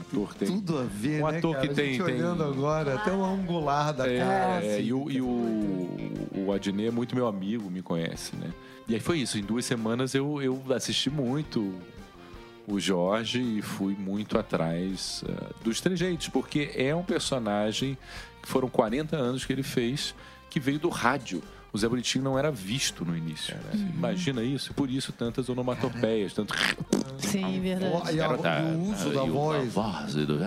ator 0.00 0.28
que 0.34 0.38
tem. 0.44 0.48
Tudo 0.48 0.78
a 0.78 0.82
ver, 0.82 1.22
Um 1.22 1.30
né, 1.30 1.38
ator 1.38 1.54
cara? 1.54 1.68
que 1.68 1.74
tem- 1.74 1.94
gente 1.94 2.04
tem- 2.04 2.14
olhando 2.16 2.42
agora, 2.44 2.94
até 2.96 3.10
o 3.12 3.24
angular 3.24 3.94
da 3.94 4.04
cara. 4.04 4.62
É, 4.64 4.74
assim. 4.76 4.86
e 4.86 4.92
o, 4.92 5.10
e 5.10 5.20
o, 5.22 6.46
o 6.46 6.52
Adnet 6.52 6.88
é 6.88 6.90
muito 6.90 7.14
meu 7.14 7.26
amigo, 7.26 7.70
me 7.70 7.80
conhece, 7.80 8.36
né? 8.36 8.50
E 8.88 8.94
aí 8.94 9.00
foi 9.00 9.18
isso, 9.18 9.36
em 9.36 9.42
duas 9.42 9.64
semanas 9.64 10.14
eu, 10.14 10.40
eu 10.40 10.62
assisti 10.72 11.10
muito 11.10 11.74
o 12.68 12.78
Jorge 12.80 13.40
e 13.40 13.62
fui 13.62 13.94
muito 13.94 14.38
atrás 14.38 15.24
ah, 15.28 15.52
dos 15.62 15.80
trejeitos, 15.80 16.28
porque 16.28 16.70
é 16.74 16.94
um 16.94 17.02
personagem 17.02 17.96
que 18.42 18.48
foram 18.48 18.68
40 18.68 19.16
anos 19.16 19.44
que 19.44 19.52
ele 19.52 19.62
fez, 19.62 20.14
que 20.50 20.60
veio 20.60 20.78
do 20.78 20.88
rádio. 20.88 21.42
O 21.72 21.78
Zé 21.78 21.88
Bonitinho 21.88 22.24
não 22.24 22.38
era 22.38 22.50
visto 22.50 23.04
no 23.04 23.14
início. 23.16 23.54
né? 23.54 23.90
Imagina 23.94 24.42
isso, 24.42 24.72
por 24.72 24.88
isso 24.90 25.12
tantas 25.12 25.48
onomatopeias, 25.48 26.32
tanto 26.32 26.54
Sim, 27.18 27.60
verdade. 27.60 28.14
E, 28.14 28.20
a- 28.20 28.36
Cara, 28.38 28.62
e 28.62 28.74
o 28.76 28.90
uso 28.92 29.10
da 29.10 29.24
voz. 29.24 29.72
voz 29.72 30.14
e 30.16 30.24
do- 30.24 30.38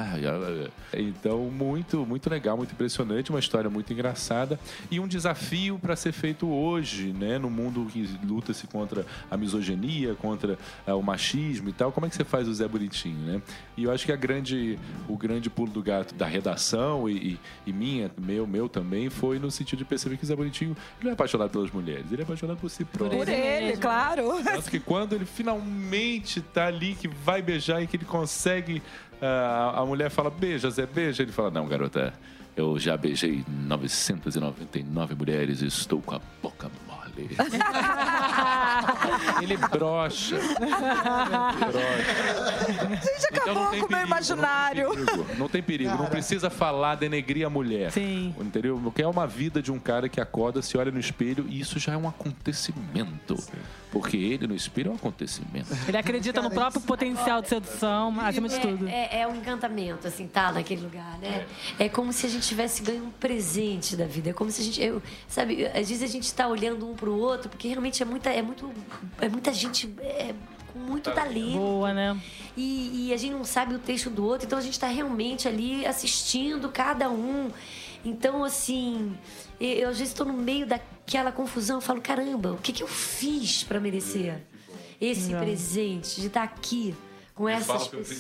Então, 0.94 1.40
muito, 1.52 2.06
muito 2.06 2.30
legal, 2.30 2.58
muito 2.58 2.72
impressionante, 2.72 3.30
uma 3.30 3.40
história 3.40 3.70
muito 3.70 3.92
engraçada 3.94 4.60
e 4.90 5.00
um 5.00 5.08
desafio 5.08 5.78
para 5.80 5.96
ser 5.96 6.12
feito 6.12 6.48
hoje, 6.48 7.14
né? 7.14 7.38
No 7.38 7.50
mundo 7.50 7.86
que 7.92 8.10
luta-se 8.26 8.66
contra 8.68 9.06
a 9.30 9.38
misoginia, 9.38 10.16
contra 10.16 10.58
ah, 10.88 10.96
o 10.96 11.02
machismo 11.04 11.70
e 11.70 11.74
tal. 11.74 11.92
Como 11.92 12.06
é 12.06 12.10
que 12.10 12.16
você 12.16 12.24
faz 12.24 12.48
o 12.48 12.54
Zé 12.54 12.68
Bonitinho, 12.68 13.20
né? 13.20 13.42
E 13.78 13.84
eu 13.84 13.92
acho 13.92 14.06
que 14.06 14.12
a 14.12 14.16
grande, 14.16 14.80
o 15.08 15.16
grande 15.18 15.50
pulo 15.50 15.72
do 15.72 15.82
gato 15.84 16.14
da 16.16 16.26
redação 16.26 17.08
e, 17.10 17.14
e- 17.34 17.40
e 17.68 17.74
minha, 17.74 18.10
meu, 18.18 18.48
meu 18.48 18.68
também, 18.68 19.10
foi 19.10 19.38
no 19.40 19.52
sentido 19.52 19.80
de 19.80 19.86
perceber 19.86 20.18
que 20.18 20.24
o 20.24 20.28
Zé 20.28 20.36
Bonitinho 20.36 20.76
ele 21.02 21.09
não 21.10 21.14
é 21.14 21.14
apaixonado 21.14 21.50
pelas 21.50 21.72
mulheres, 21.72 22.06
ele 22.12 22.22
é 22.22 22.24
apaixonado 22.24 22.58
por 22.58 22.70
si 22.70 22.86
próprio. 22.86 23.18
Por 23.18 23.28
ele, 23.28 23.68
mesmo. 23.68 23.82
claro. 23.82 24.44
Tanto 24.44 24.70
que 24.70 24.80
quando 24.80 25.14
ele 25.14 25.26
finalmente 25.26 26.42
tá 26.42 26.68
ali, 26.68 26.96
que 26.96 27.08
vai 27.08 27.42
beijar 27.42 27.82
e 27.82 27.88
que 27.88 27.98
ele 27.98 28.06
consegue. 28.06 28.82
ah, 29.22 29.74
a 29.78 29.86
mulher 29.86 30.10
fala, 30.10 30.30
beija, 30.30 30.70
Zé, 30.70 30.86
beija. 30.86 31.24
Ele 31.24 31.32
fala, 31.32 31.50
não, 31.50 31.68
garota, 31.68 32.14
eu 32.56 32.78
já 32.78 32.96
beijei 32.96 33.44
999 33.48 35.16
mulheres 35.16 35.62
e 35.62 35.68
estou 35.68 36.02
com 36.02 36.16
a 36.16 36.22
boca 36.42 36.70
mole. 37.20 37.30
ele 39.44 39.58
brocha. 39.58 40.38
brocha. 40.38 40.40
Gente, 43.02 43.26
acabou 43.32 43.52
Então 43.52 43.72
tem 43.72 43.80
com 43.80 43.88
o 43.88 43.90
meu 43.90 43.90
perigo, 43.90 44.08
imaginário. 44.08 44.90
Não 44.90 44.96
tem 44.96 45.06
perigo, 45.06 45.36
não, 45.38 45.50
tem 45.50 45.64
perigo, 45.64 45.98
não 45.98 46.06
precisa 46.06 46.50
falar, 46.50 46.96
denegrir 46.96 47.46
a 47.46 47.50
mulher. 47.50 47.92
Sim. 47.92 48.34
Entendeu? 48.40 48.80
Porque 48.82 49.02
é 49.02 49.08
uma 49.08 49.28
vida 49.28 49.62
de 49.62 49.72
um 49.72 49.80
cara 49.80 50.10
que 50.10 50.20
acorda, 50.22 50.62
se 50.62 50.78
olha 50.78 50.92
no 50.92 51.00
espelho 51.00 51.46
e 51.48 51.60
isso 51.60 51.80
já 51.80 51.94
é 51.94 51.98
um 51.98 52.08
acontecimento. 52.08 53.36
Porque 53.92 54.18
ele 54.18 54.46
no 54.46 54.56
espelho 54.56 54.90
é 54.90 54.92
um 54.92 54.96
acontecimento. 54.96 55.68
Ele 55.88 55.98
acredita 55.98 56.42
no 56.42 56.52
próprio 56.52 56.82
potencial 56.82 57.42
de 57.42 57.50
sedução, 57.50 58.16
acima 58.22 58.48
de 58.48 58.60
tudo. 58.60 58.88
É, 58.88 59.18
é, 59.18 59.22
é 59.22 59.28
um 59.28 59.36
encantamento, 59.36 60.08
assim, 60.08 60.28
tá 60.28 60.52
naquele 60.52 60.82
lugar, 60.82 61.18
né? 61.18 61.46
É 61.80 61.90
como 61.90 62.14
se 62.14 62.28
a 62.28 62.30
gente 62.30 62.48
tivesse 62.48 62.84
ganho 62.84 63.06
um 63.06 63.10
presente 63.10 63.96
da 63.96 64.06
vida. 64.06 64.30
É 64.30 64.34
como 64.34 64.52
se 64.52 64.62
a 64.62 64.64
gente. 64.64 64.82
Eu, 64.82 65.02
sabe, 65.28 65.66
às 65.66 65.90
vezes 65.90 66.04
a 66.04 66.08
gente 66.08 66.32
tá 66.34 66.48
olhando 66.48 66.88
um 66.88 66.94
pro 66.94 67.09
outro, 67.18 67.50
porque 67.50 67.68
realmente 67.68 68.02
é 68.02 68.06
muita, 68.06 68.30
é 68.30 68.42
muito, 68.42 68.72
é 69.20 69.30
muita 69.30 69.54
gente 69.54 69.94
é, 70.00 70.34
com 70.72 70.80
muito 70.80 71.12
talento. 71.12 71.58
Boa, 71.58 71.94
né? 71.94 72.20
E, 72.56 73.08
e 73.08 73.14
a 73.14 73.18
gente 73.18 73.34
não 73.34 73.46
sabe 73.46 73.76
o 73.76 73.80
texto 73.80 74.10
do 74.10 74.26
outro, 74.26 74.46
então 74.46 74.60
a 74.60 74.62
gente 74.62 74.74
está 74.74 74.88
realmente 74.88 75.48
ali 75.48 75.86
assistindo 75.86 76.70
cada 76.70 77.10
um. 77.10 77.52
Então, 78.04 78.44
assim, 78.44 79.16
eu, 79.60 79.70
eu 79.70 79.90
às 79.90 79.98
vezes 79.98 80.14
estou 80.14 80.26
no 80.26 80.34
meio 80.34 80.66
daquela 80.66 81.32
confusão, 81.32 81.78
eu 81.78 81.82
falo, 81.82 82.02
caramba, 82.02 82.52
o 82.54 82.58
que, 82.58 82.72
que 82.72 82.84
eu 82.84 82.88
fiz 82.88 83.64
para 83.64 83.80
merecer 83.80 84.42
esse 85.00 85.34
presente 85.34 86.20
de 86.20 86.28
estar 86.28 86.44
aqui 86.44 86.94
com 87.40 87.48
essas 87.48 87.88
pessoas? 87.88 88.20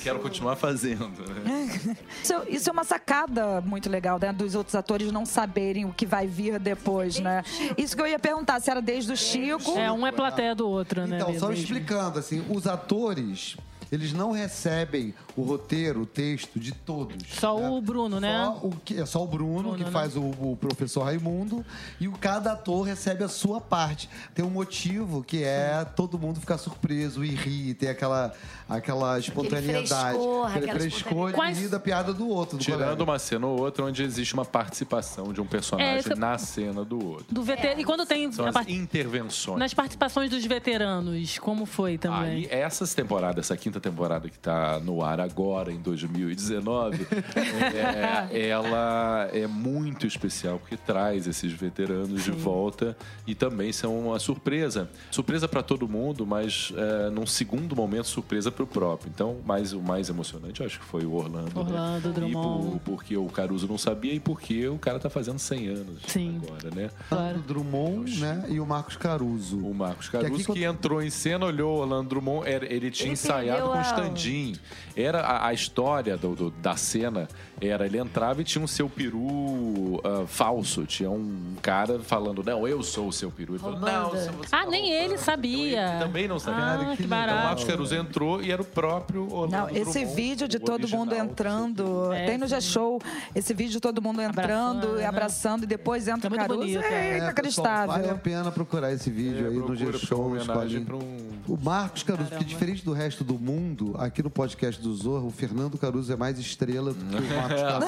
fazendo. 0.55 1.21
Né? 1.27 1.97
Isso, 2.23 2.33
isso 2.47 2.69
é 2.69 2.71
uma 2.71 2.85
sacada 2.85 3.59
muito 3.59 3.89
legal, 3.89 4.17
né? 4.17 4.31
Dos 4.31 4.55
outros 4.55 4.75
atores 4.75 5.11
não 5.11 5.25
saberem 5.25 5.83
o 5.83 5.93
que 5.93 6.05
vai 6.05 6.25
vir 6.25 6.57
depois, 6.57 7.19
né? 7.19 7.43
Isso 7.77 7.97
que 7.97 8.01
eu 8.01 8.07
ia 8.07 8.17
perguntar, 8.17 8.61
se 8.61 8.71
era 8.71 8.81
desde 8.81 9.11
o 9.11 9.17
Chico. 9.17 9.77
É, 9.77 9.91
um 9.91 10.07
é 10.07 10.11
plateia 10.11 10.55
do 10.55 10.67
outro, 10.69 11.05
né? 11.05 11.17
Então, 11.17 11.37
só 11.37 11.51
explicando, 11.51 12.17
assim, 12.17 12.45
os 12.49 12.65
atores, 12.65 13.57
eles 13.91 14.13
não 14.13 14.31
recebem 14.31 15.13
o 15.39 15.43
roteiro, 15.43 16.01
o 16.01 16.05
texto 16.05 16.59
de 16.59 16.71
todos. 16.71 17.15
Só 17.29 17.55
o 17.57 17.81
Bruno, 17.81 18.19
né? 18.19 18.43
Só 18.45 18.67
o 18.67 18.71
que, 18.83 18.99
é 18.99 19.05
só 19.05 19.23
o 19.23 19.27
Bruno, 19.27 19.59
Bruno, 19.61 19.77
que 19.77 19.83
né? 19.83 19.91
faz 19.91 20.15
o, 20.15 20.21
o 20.21 20.57
professor 20.59 21.03
Raimundo, 21.03 21.65
e 21.99 22.07
o, 22.07 22.11
cada 22.13 22.53
ator 22.53 22.85
recebe 22.85 23.23
a 23.23 23.27
sua 23.27 23.59
parte. 23.61 24.09
Tem 24.33 24.43
um 24.43 24.49
motivo 24.49 25.23
que 25.23 25.43
é 25.43 25.85
todo 25.95 26.17
mundo 26.19 26.39
ficar 26.39 26.57
surpreso 26.57 27.23
e 27.23 27.29
rir, 27.29 27.73
ter 27.75 27.87
aquela, 27.89 28.33
aquela 28.67 29.17
espontaneidade. 29.19 29.87
frescor, 30.17 30.47
aquele 30.47 30.65
aquela 30.65 30.79
frescor 30.79 31.31
rir 31.31 31.67
da 31.69 31.79
piada 31.79 32.13
do 32.13 32.27
outro. 32.27 32.57
Do 32.57 32.63
Tirando 32.63 32.81
colega. 32.83 33.03
uma 33.03 33.19
cena 33.19 33.47
ou 33.47 33.59
outra 33.59 33.85
onde 33.85 34.03
existe 34.03 34.33
uma 34.33 34.45
participação 34.45 35.31
de 35.33 35.41
um 35.41 35.45
personagem 35.45 36.03
É, 36.11 36.15
na 36.15 36.37
cena 36.37 36.83
do 36.83 37.03
outro. 37.03 37.25
Do 37.33 37.43
veter... 37.43 37.77
E 37.79 37.83
quando 37.83 38.05
tem 38.05 38.31
São 38.31 38.51
part- 38.51 38.71
intervenções. 38.71 39.57
nas 39.59 39.73
participações 39.73 40.29
dos 40.29 40.45
veteranos, 40.45 41.37
como 41.39 41.65
foi 41.65 41.97
também? 41.97 42.19
Aí, 42.19 42.47
essas 42.49 42.93
temporadas, 42.93 43.45
essa 43.45 43.57
quinta 43.57 43.79
temporada 43.79 44.27
que 44.29 44.35
está 44.35 44.79
no 44.79 45.03
ar 45.03 45.19
agora, 45.19 45.28
em 45.71 45.77
2019, 45.81 47.07
é, 48.31 48.47
ela 48.49 49.29
é 49.33 49.47
muito 49.47 50.05
especial, 50.07 50.59
porque 50.59 50.75
traz 50.77 51.27
esses 51.27 51.51
veteranos 51.53 52.23
de 52.23 52.31
volta 52.31 52.97
e 53.27 53.35
também 53.35 53.71
são 53.71 53.97
uma 53.99 54.19
surpresa. 54.19 54.89
Surpresa 55.11 55.47
para 55.47 55.61
todo 55.63 55.87
mundo, 55.87 56.25
mas 56.25 56.73
é, 56.75 57.09
num 57.09 57.25
segundo 57.25 57.75
momento, 57.75 58.07
surpresa 58.07 58.51
para 58.51 58.63
o 58.63 58.67
próprio. 58.67 59.09
Então, 59.13 59.37
mais, 59.45 59.73
o 59.73 59.81
mais 59.81 60.09
emocionante, 60.09 60.61
eu 60.61 60.65
acho 60.65 60.79
que 60.79 60.85
foi 60.85 61.05
o 61.05 61.13
Orlando. 61.13 61.45
né? 61.47 61.51
Orlando, 61.61 62.09
E 62.09 62.13
Drummond. 62.13 62.79
por- 62.79 62.79
porque 62.99 63.15
o 63.17 63.25
Caruso 63.27 63.67
não 63.67 63.77
sabia 63.77 64.13
e 64.13 64.19
porque 64.19 64.67
o 64.67 64.77
cara 64.77 64.99
tá 64.99 65.09
fazendo 65.09 65.39
100 65.39 65.67
anos 65.67 66.01
Sim. 66.07 66.41
agora, 66.43 66.69
né? 66.75 66.89
O 67.35 67.39
Drummond 67.39 68.19
né, 68.19 68.45
e 68.49 68.59
o 68.59 68.65
Marcos 68.65 68.95
Caruso. 68.97 69.57
O 69.59 69.73
Marcos 69.73 70.07
Que 70.07 70.11
Caruso 70.13 70.33
aqui 70.33 70.41
que, 70.43 70.45
quando- 70.47 70.57
entrou 70.63 71.01
em 71.01 71.09
cena, 71.09 71.45
olhou 71.45 71.77
o 71.77 71.81
Orlando 71.81 72.09
Drummond, 72.09 72.47
era- 72.49 72.65
ele 72.71 72.89
tinha 72.91 73.07
Ele 73.07 73.13
ensaiado 73.13 73.69
com 73.69 73.77
o 73.77 73.81
stand-in. 73.81 74.55
Era 74.95 75.18
a, 75.21 75.47
a 75.47 75.53
história 75.53 76.17
do- 76.17 76.35
do- 76.35 76.51
da 76.51 76.75
cena 76.75 77.27
era 77.61 77.85
ele 77.85 77.97
entrava 77.97 78.41
e 78.41 78.43
tinha 78.43 78.63
um 78.63 78.67
seu 78.67 78.89
peru 78.89 79.99
ah, 80.03 80.25
falso, 80.27 80.85
tinha 80.85 81.09
um 81.09 81.55
cara 81.61 81.99
falando 81.99 82.43
não, 82.43 82.67
eu 82.67 82.81
sou 82.83 83.07
o 83.07 83.13
seu 83.13 83.29
peru. 83.31 83.53
Ele 83.53 83.59
falou, 83.59 83.79
não, 83.79 84.09
você 84.11 84.29
Ah, 84.51 84.63
tá 84.63 84.65
nem 84.69 84.91
ele 84.91 85.17
sabia. 85.17 85.81
Então, 85.83 85.91
ele 85.95 85.99
também 86.05 86.27
não 86.27 86.39
sabia. 86.39 86.63
Ah, 86.63 86.67
Cara, 86.77 86.79
que 86.91 86.97
que 86.97 87.03
Então, 87.03 87.05
o 87.05 87.21
barato. 87.21 87.43
Marcos 87.45 87.63
Caruso 87.63 87.95
entrou 87.95 88.41
e 88.41 88.51
era 88.51 88.61
o 88.61 88.65
próprio 88.65 89.23
Orlando 89.33 89.51
Não, 89.51 89.69
esse 89.69 89.91
Drummond, 89.99 90.15
vídeo 90.15 90.47
de 90.47 90.59
todo 90.59 90.87
mundo 90.87 91.13
entrando. 91.15 92.13
É, 92.13 92.25
tem 92.25 92.37
no. 92.37 92.47
G-Show 92.47 92.99
esse 93.35 93.53
vídeo 93.53 93.73
de 93.73 93.79
todo 93.79 94.01
mundo 94.01 94.21
entrando 94.21 94.39
Abraçando, 94.39 94.97
e 94.97 95.01
né? 95.01 95.05
abraçando 95.05 95.63
e 95.63 95.67
depois 95.67 96.07
entra 96.07 96.29
É 96.29 96.33
o 96.33 96.35
Caruso. 96.37 96.59
bonito, 96.59 96.81
é, 96.81 96.87
é. 96.87 96.89
É, 96.89 97.01
pessoal, 97.01 97.17
inacreditável. 97.23 97.87
vale 97.87 98.09
a 98.09 98.15
pena 98.15 98.51
procurar 98.51 98.91
esse 98.91 99.09
vídeo 99.09 99.45
É, 99.45 99.49
aí 99.49 99.55
no 99.57 99.73
é 99.73 99.75
G-Show. 99.75 100.33
um- 100.33 101.29
O 101.47 101.57
Marcos 101.61 102.03
Caruso, 102.03 102.29
porque 102.29 102.43
diferente 102.43 102.83
do 102.83 102.93
resto 102.93 103.23
do 103.23 103.35
mundo, 103.37 103.95
aqui 103.97 104.21
no 104.23 104.29
podcast 104.29 104.81
do 104.81 104.93
Zorro, 104.99 105.27
o 105.27 105.31
Fernando 105.31 105.77
Caruso 105.77 106.11
é 106.11 106.15
mais 106.15 106.37
estrela 106.37 106.93
do 106.93 107.05
que 107.05 107.33
o 107.33 107.35
Marcos 107.35 107.61
Caruso. 107.61 107.87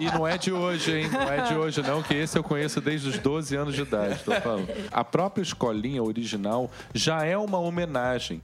E 0.00 0.04
não 0.06 0.26
é 0.26 0.36
de 0.36 0.52
hoje, 0.52 0.98
hein? 0.98 1.10
Não 1.10 1.22
é 1.22 1.42
de 1.42 1.54
hoje, 1.54 1.82
não, 1.82 2.02
que 2.02 2.14
esse 2.14 2.36
eu 2.38 2.42
conheço 2.42 2.80
desde 2.80 3.08
os 3.08 3.18
12 3.18 3.54
anos 3.56 3.74
de 3.74 3.82
idade, 3.82 4.22
tô 4.24 4.32
falando. 4.40 4.68
A 4.90 5.04
própria 5.04 5.42
escolinha 5.42 6.02
original 6.02 6.70
já 6.94 7.24
é 7.24 7.36
uma 7.36 7.58
homenagem 7.58 8.42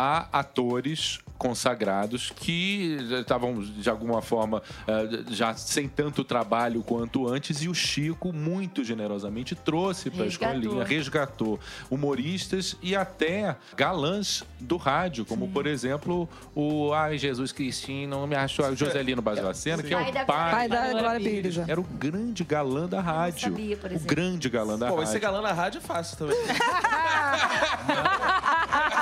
a 0.00 0.40
atores 0.40 1.18
consagrados 1.36 2.30
que 2.36 2.98
estavam 3.18 3.60
de 3.62 3.88
alguma 3.88 4.20
forma 4.20 4.62
eh, 4.86 5.24
já 5.30 5.54
sem 5.54 5.88
tanto 5.88 6.22
trabalho 6.22 6.82
quanto 6.82 7.26
antes 7.26 7.62
e 7.62 7.68
o 7.68 7.74
Chico 7.74 8.30
muito 8.30 8.84
generosamente 8.84 9.54
trouxe 9.54 10.10
para 10.10 10.20
a 10.20 10.24
Resgatou. 10.24 10.54
escolinha, 10.58 10.84
resgatou 10.84 11.58
humoristas 11.90 12.76
e 12.82 12.94
até 12.94 13.56
galãs 13.74 14.44
do 14.60 14.76
rádio, 14.76 15.24
como 15.24 15.48
por 15.48 15.66
exemplo 15.66 16.28
o 16.54 16.92
Ai 16.92 17.16
Jesus 17.16 17.52
Cristina, 17.52 18.16
não 18.16 18.26
me 18.26 18.36
achou 18.36 18.66
o 18.66 18.76
Joselino 18.76 19.22
Basilacena, 19.22 19.82
que 19.82 19.94
é 19.94 19.96
Pai 19.96 20.10
o 20.10 20.12
da 20.12 20.24
pai 20.26 20.50
Pai 20.50 20.68
da 20.68 20.90
Glória 20.92 21.30
Pires. 21.30 21.56
É. 21.56 21.64
era 21.68 21.80
o 21.80 21.84
grande 21.84 22.44
galã 22.44 22.86
da 22.86 23.00
rádio. 23.00 23.40
sabia, 23.50 23.76
por 23.78 23.90
o 23.90 23.98
grande 24.00 24.50
galã 24.50 24.78
da 24.78 24.88
Pô, 24.88 24.96
rádio. 24.96 25.00
mas 25.00 25.08
ser 25.08 25.20
galã 25.20 25.40
na 25.40 25.52
rádio 25.54 25.78
é 25.78 25.80
fácil 25.80 26.18
também. 26.18 26.36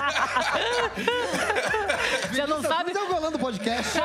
Você 2.30 2.46
não 2.46 2.62
sabe. 2.62 2.92
Você 2.92 2.98
é 2.98 3.02
o 3.02 3.08
galã 3.08 3.30
do 3.30 3.38
podcast? 3.38 3.98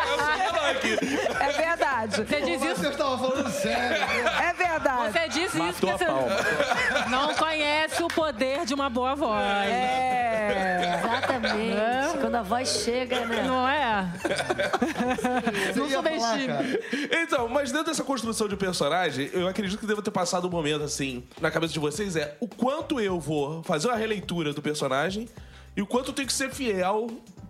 É 1.40 1.52
verdade. 1.52 2.16
Você 2.18 2.42
diz 2.42 2.62
isso. 2.64 2.76
Você 2.76 2.90
estava 2.90 3.18
falando 3.18 3.50
sério. 3.50 4.04
É 4.42 4.54
verdade. 4.54 5.12
Você 5.12 5.24
isso 5.44 5.58
Matou 5.58 5.98
palma. 5.98 6.28
você 6.30 7.10
não 7.10 7.34
conhece 7.36 8.04
o 8.04 8.08
poder 8.08 8.66
de 8.66 8.74
uma 8.74 8.90
boa 8.90 9.16
voz. 9.16 9.44
É. 9.46 11.00
Exatamente. 11.00 12.18
quando 12.20 12.36
a 12.36 12.42
voz 12.42 12.70
chega, 12.84 13.26
né? 13.26 13.44
Não 13.44 13.68
é? 13.68 14.08
Não 15.76 15.90
subestime. 15.90 16.48
cara. 16.48 16.80
Então, 17.22 17.48
mas 17.48 17.72
dentro 17.72 17.88
dessa 17.88 18.04
construção 18.04 18.48
de 18.48 18.56
personagem, 18.56 19.30
eu 19.34 19.48
acredito 19.48 19.80
que 19.80 19.86
deva 19.86 20.02
ter 20.02 20.12
passado 20.12 20.48
um 20.48 20.52
momento 20.52 20.84
assim 20.84 21.24
na 21.40 21.52
cabeça 21.52 21.74
de 21.74 21.80
vocês 21.80 22.16
é 22.16 22.36
o 22.40 22.48
quanto 22.48 23.00
eu 23.00 23.20
vou 23.20 23.64
fazer 23.64 23.88
uma 23.88 23.98
releitura 23.98 24.54
do 24.54 24.62
personagem 24.62 25.28
e 25.76 25.82
o 25.82 25.88
quanto 25.88 26.10
eu 26.10 26.14
tenho 26.14 26.28
que 26.28 26.34
ser 26.34 26.52
fiel 26.52 27.08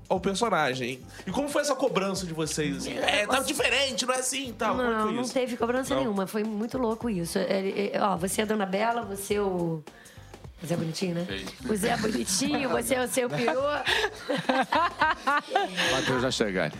ao 0.09 0.19
personagem. 0.19 0.99
E 1.25 1.31
como 1.31 1.47
foi 1.49 1.61
essa 1.61 1.73
cobrança 1.75 2.25
de 2.25 2.33
vocês? 2.33 2.77
Assim? 2.77 2.97
É, 2.97 3.25
tá 3.25 3.39
diferente, 3.39 4.05
não 4.05 4.13
é 4.13 4.19
assim 4.19 4.49
e 4.49 4.53
tal. 4.53 4.79
É 4.79 4.83
Não, 4.83 5.01
foi 5.03 5.13
não 5.13 5.21
isso? 5.23 5.33
teve 5.33 5.57
cobrança 5.57 5.93
Não? 5.95 6.01
nenhuma. 6.01 6.27
Foi 6.27 6.43
muito 6.43 6.77
louco 6.77 7.09
isso. 7.09 7.37
É, 7.39 7.91
é, 7.93 8.01
ó, 8.01 8.15
você 8.17 8.41
é 8.41 8.43
a 8.43 8.47
Dona 8.47 8.65
Bela, 8.65 9.01
você 9.03 9.35
é 9.35 9.41
o. 9.41 9.81
Você 10.61 10.75
é 10.75 10.77
bonitinho, 10.77 11.15
né? 11.15 11.27
Você 11.63 11.87
é 11.89 11.97
bonitinho, 11.97 12.69
você 12.69 12.95
é 12.95 13.03
o 13.03 13.07
seu 13.09 13.29
peru. 13.29 13.59
Matheus 15.91 16.21
Nastegali. 16.23 16.73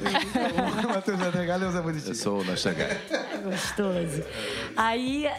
O 0.86 0.90
Matheus 0.90 1.20
Nadegalho 1.20 1.66
é 1.66 1.68
o 1.68 1.72
Zé 1.72 1.80
Eu 1.80 1.84
Bonitinho. 1.84 2.16
sou 2.16 2.40
o 2.42 2.44
Nastegali. 2.46 2.98
Gostoso. 3.44 4.24
Aí 4.78 5.30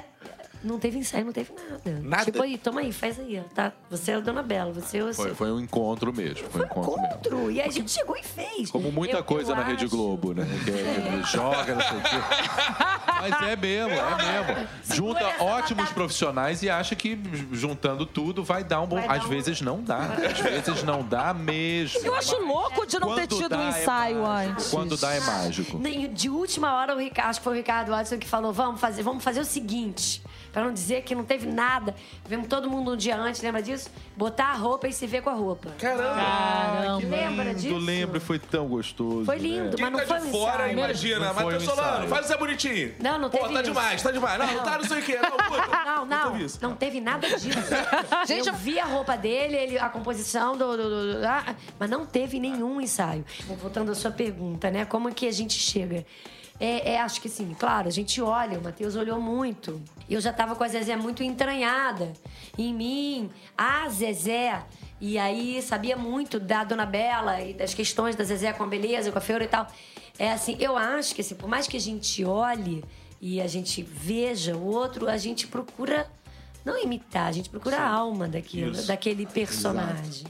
não 0.65 0.79
teve 0.79 0.99
ensaio, 0.99 1.25
não 1.25 1.33
teve 1.33 1.53
nada. 1.71 2.01
Nada? 2.03 2.25
Tipo 2.25 2.43
aí, 2.43 2.59
toma 2.59 2.81
aí, 2.81 2.93
faz 2.93 3.19
aí, 3.21 3.39
ó, 3.39 3.43
tá? 3.55 3.73
Você 3.91 4.13
é 4.13 4.15
a 4.15 4.21
Dona 4.21 4.43
Bela, 4.43 4.73
você 4.73 4.99
é 4.99 5.05
o 5.05 5.15
Foi, 5.15 5.27
seu. 5.27 5.35
foi 5.37 5.53
um 5.53 5.61
encontro 5.61 6.13
mesmo. 6.13 6.49
Foi 6.51 6.63
um 6.63 6.65
encontro 6.65 6.93
mesmo. 6.97 7.07
Encontro. 7.15 7.51
E 7.51 7.61
a 7.63 7.69
gente 7.71 7.91
chegou 7.91 8.17
e 8.17 8.23
fez. 8.23 8.71
Como 8.71 8.91
muita 8.91 9.19
Eu- 9.19 9.25
coisa 9.25 9.53
eu 9.53 9.57
na 9.57 9.63
Rede 9.63 9.85
acho- 9.85 9.95
Globo, 9.97 10.33
né? 10.35 10.47
Que 10.65 10.71
é- 10.73 11.23
joga, 11.27 11.75
não 11.75 11.83
sei 11.83 11.99
o 11.99 12.03
quê. 12.03 12.17
Mas 13.21 13.49
é 13.49 13.57
mesmo, 13.57 13.93
é 13.93 14.47
mesmo. 14.57 14.69
Junta 14.95 15.25
ótimos 15.43 15.89
profissionais 15.91 16.63
e 16.63 16.69
acha 16.71 16.95
que 16.95 17.19
juntando 17.53 18.05
tudo 18.07 18.43
vai 18.45 18.63
dar 18.65 18.81
um 18.83 18.87
bom. 18.87 19.03
Às 19.09 19.25
um- 19.25 19.29
vezes 19.29 19.61
não 19.61 19.83
dá. 19.83 19.99
Às 20.31 20.41
vezes 20.41 20.83
não 20.83 21.03
dá 21.03 21.33
mesmo. 21.35 22.01
Eu 22.05 22.15
acho 22.15 22.37
louco 22.41 22.87
de 22.87 22.99
não 22.99 23.15
ter 23.15 23.27
Quando 23.29 23.37
tido 23.37 23.49
dá, 23.49 23.59
um 23.59 23.63
é 23.63 23.69
ensaio 23.81 24.23
mágico. 24.23 24.53
antes. 24.53 24.71
Quando 24.71 24.97
dá 24.97 25.15
é 25.15 25.21
mágico. 25.21 25.79
Nem- 25.79 26.13
De 26.13 26.29
última 26.29 26.75
hora, 26.75 26.95
o 26.95 26.99
Ricardo, 26.99 27.29
acho 27.31 27.41
que 27.41 27.45
foi 27.45 27.53
o 27.53 27.57
Ricardo 27.57 27.89
Watson 27.91 28.19
que 28.19 28.27
falou: 28.29 28.53
vamos 28.53 28.81
fazer, 28.81 29.03
vamos 29.03 29.23
fazer 29.25 29.41
o 29.41 29.45
seguinte. 29.45 30.23
Pra 30.55 30.63
não 30.65 30.73
dizer 30.73 31.03
que 31.03 31.15
não 31.17 31.25
teve 31.25 31.47
nada. 31.49 31.95
Vemos 32.27 32.47
todo 32.47 32.71
mundo 32.71 32.93
um 32.93 32.97
dia 32.97 33.17
antes, 33.17 33.43
lembra 33.43 33.61
disso? 33.61 33.91
Botar 34.17 34.53
a 34.53 34.55
roupa 34.55 34.87
e 34.87 34.93
se 34.93 35.05
ver 35.07 35.21
com 35.21 35.29
a 35.29 35.35
roupa. 35.35 35.71
Caramba! 35.79 36.15
Caramba. 36.15 37.07
Lembra 37.17 37.45
Lindo, 37.47 37.61
disso? 37.61 37.77
lembro, 37.77 38.21
foi 38.21 38.39
tão 38.39 38.69
gostoso. 38.69 39.25
Foi 39.25 39.37
lindo, 39.37 39.71
né? 39.71 39.73
Quem 39.77 39.91
mas 39.91 39.93
não 39.93 39.99
tá 39.99 40.07
foi 40.07 40.21
de 40.21 40.27
um 40.29 40.31
fora, 40.31 40.55
ensaio. 40.71 40.73
imagina. 40.79 41.27
Não 41.27 41.35
Matheus 41.35 41.63
um 41.63 41.67
Solano, 41.67 42.09
faz 42.09 42.25
o 42.25 42.29
Zé 42.29 42.37
Bonitinho. 42.37 42.95
Não, 43.01 43.19
não 43.19 43.29
Pô, 43.31 43.39
teve 43.39 43.53
tá 43.53 43.61
isso. 43.61 43.63
demais, 43.73 44.03
tá 44.03 44.11
demais. 44.13 44.39
Não, 44.39 44.55
não 44.55 44.63
tá 44.63 44.79
não 44.79 44.85
sei 44.85 44.99
o 45.01 45.03
quê. 45.03 45.19
Não, 45.21 45.31
puta. 45.33 45.65
Não, 45.85 46.07
não, 46.07 46.33
teve 46.39 46.59
não 46.63 46.75
teve 46.77 47.01
nada 47.01 47.29
disso. 47.29 47.49
Gente, 48.27 48.49
eu 48.49 48.55
vi 48.55 48.79
a 48.79 48.85
roupa 48.85 49.17
dele, 49.17 49.57
ele, 49.57 49.79
a 49.79 49.89
composição 49.89 50.57
do, 50.57 50.77
do- 50.77 50.83
do- 50.89 51.13
do- 51.21 51.27
ah, 51.27 51.55
mas 51.81 51.89
não 51.91 52.05
teve 52.07 52.39
nenhum 52.39 52.81
ensaio. 52.81 53.25
Voltando 53.61 53.91
à 53.91 53.95
sua 53.95 54.11
pergunta, 54.11 54.71
né? 54.71 54.85
Como 54.85 55.09
é 55.09 55.13
que 55.13 55.27
a 55.27 55.33
gente 55.33 55.55
chega? 55.59 56.05
É, 56.61 56.93
é, 56.93 57.01
acho 57.01 57.21
que 57.21 57.29
sim, 57.29 57.55
claro, 57.59 57.89
a 57.89 57.91
gente 57.91 58.23
olha, 58.23 58.59
o 58.59 58.63
Matheus 58.63 58.95
olhou 58.95 59.21
muito. 59.21 59.81
Eu 60.09 60.21
já 60.21 60.33
tava 60.33 60.55
com 60.55 60.63
a 60.63 60.69
Zezé 60.69 60.97
muito 60.97 61.23
entranhada 61.23 62.13
em 62.57 62.73
mim, 62.73 63.31
a 63.59 63.89
Zezé. 63.89 64.63
E 65.01 65.19
aí 65.19 65.61
sabia 65.61 65.97
muito 65.97 66.39
da 66.39 66.63
Dona 66.63 66.87
Bela 66.87 67.41
e 67.41 67.53
das 67.53 67.75
questões 67.75 68.15
da 68.15 68.23
Zezé 68.25 68.53
com 68.53 68.63
a 68.63 68.67
beleza, 68.67 69.11
com 69.11 69.19
a 69.19 69.21
feura 69.21 69.45
e 69.45 69.49
tal. 69.49 69.67
É 70.19 70.31
assim, 70.31 70.57
eu 70.61 70.77
acho 70.77 71.15
que 71.15 71.21
assim, 71.21 71.35
por 71.35 71.49
mais 71.49 71.67
que 71.67 71.77
a 71.77 71.81
gente 71.81 72.25
olhe 72.25 72.85
e 73.21 73.41
a 73.41 73.47
gente 73.49 73.83
veja 73.83 74.57
o 74.57 74.65
outro, 74.65 75.09
a 75.09 75.17
gente 75.17 75.49
procura 75.49 76.09
não 76.65 76.81
imitar, 76.83 77.27
a 77.27 77.33
gente 77.33 77.51
procura 77.51 77.79
a 77.79 77.89
alma 77.89 78.29
daquilo, 78.29 78.81
daquele 78.87 79.27
personagem. 79.27 80.27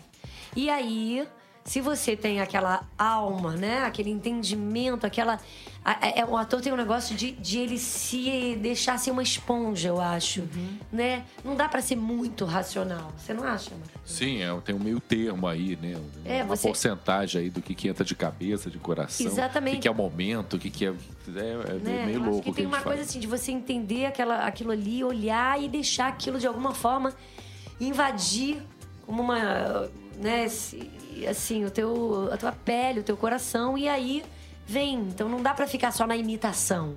E 0.56 0.70
aí, 0.70 1.26
se 1.64 1.80
você 1.80 2.14
tem 2.14 2.40
aquela 2.42 2.82
alma, 2.98 3.56
né? 3.56 3.84
Aquele 3.84 4.10
entendimento, 4.10 5.06
aquela. 5.06 5.40
a- 5.82 6.06
a- 6.06 6.08
é, 6.10 6.24
o 6.24 6.36
ator 6.36 6.60
tem 6.60 6.70
um 6.70 6.76
negócio 6.76 7.16
de, 7.16 7.32
de 7.32 7.58
ele 7.58 7.78
se 7.78 8.54
deixar 8.60 8.98
ser 8.98 9.10
uma 9.10 9.22
esponja, 9.22 9.88
eu 9.88 9.98
acho. 10.00 10.42
Uhum. 10.42 10.76
Né? 10.92 11.24
Não 11.42 11.56
dá 11.56 11.66
pra 11.66 11.80
ser 11.80 11.96
muito 11.96 12.44
racional. 12.44 13.10
Você 13.18 13.32
não 13.32 13.44
acha, 13.44 13.70
Marcos? 13.70 13.88
Sim, 14.04 14.42
é, 14.42 14.60
tem 14.60 14.74
um 14.74 14.78
meio 14.78 15.00
termo 15.00 15.46
aí, 15.46 15.78
né? 15.80 15.96
É, 16.26 16.42
Uma 16.42 16.54
você- 16.54 16.68
porcentagem 16.68 17.40
aí 17.42 17.50
do 17.50 17.62
que, 17.62 17.74
que 17.74 17.88
entra 17.88 18.04
de 18.04 18.14
cabeça, 18.14 18.70
de 18.70 18.78
coração. 18.78 19.26
Exatamente. 19.26 19.72
O 19.72 19.76
que, 19.76 19.82
que 19.82 19.88
é 19.88 19.90
o 19.90 19.94
momento, 19.94 20.56
o 20.56 20.58
que, 20.58 20.68
que 20.68 20.84
é. 20.86 20.88
É, 20.88 20.90
é 20.90 21.74
né? 21.82 22.06
meio 22.06 22.18
Eu 22.18 22.24
louco 22.24 22.40
acho 22.40 22.42
que 22.50 22.52
tem 22.56 22.64
a 22.66 22.68
uma 22.68 22.76
gente 22.76 22.84
coisa 22.84 22.98
faz. 22.98 23.08
assim 23.08 23.20
de 23.20 23.26
você 23.26 23.50
entender 23.52 24.04
aquela, 24.04 24.40
aquilo 24.46 24.70
ali, 24.70 25.02
olhar 25.02 25.58
e 25.62 25.66
deixar 25.68 26.08
aquilo 26.08 26.38
de 26.38 26.46
alguma 26.46 26.74
forma 26.74 27.14
invadir 27.80 28.62
como 29.06 29.22
uma, 29.22 29.88
né, 30.18 30.48
se- 30.48 30.90
assim, 31.28 31.64
o 31.64 31.70
teu, 31.70 32.28
a 32.32 32.36
tua 32.36 32.52
pele, 32.52 33.00
o 33.00 33.02
teu 33.02 33.16
coração 33.16 33.76
e 33.78 33.88
aí 33.88 34.22
vem. 34.66 34.98
Então 35.00 35.28
não 35.28 35.42
dá 35.42 35.54
pra 35.54 35.66
ficar 35.66 35.92
só 35.92 36.06
na 36.06 36.16
imitação. 36.16 36.94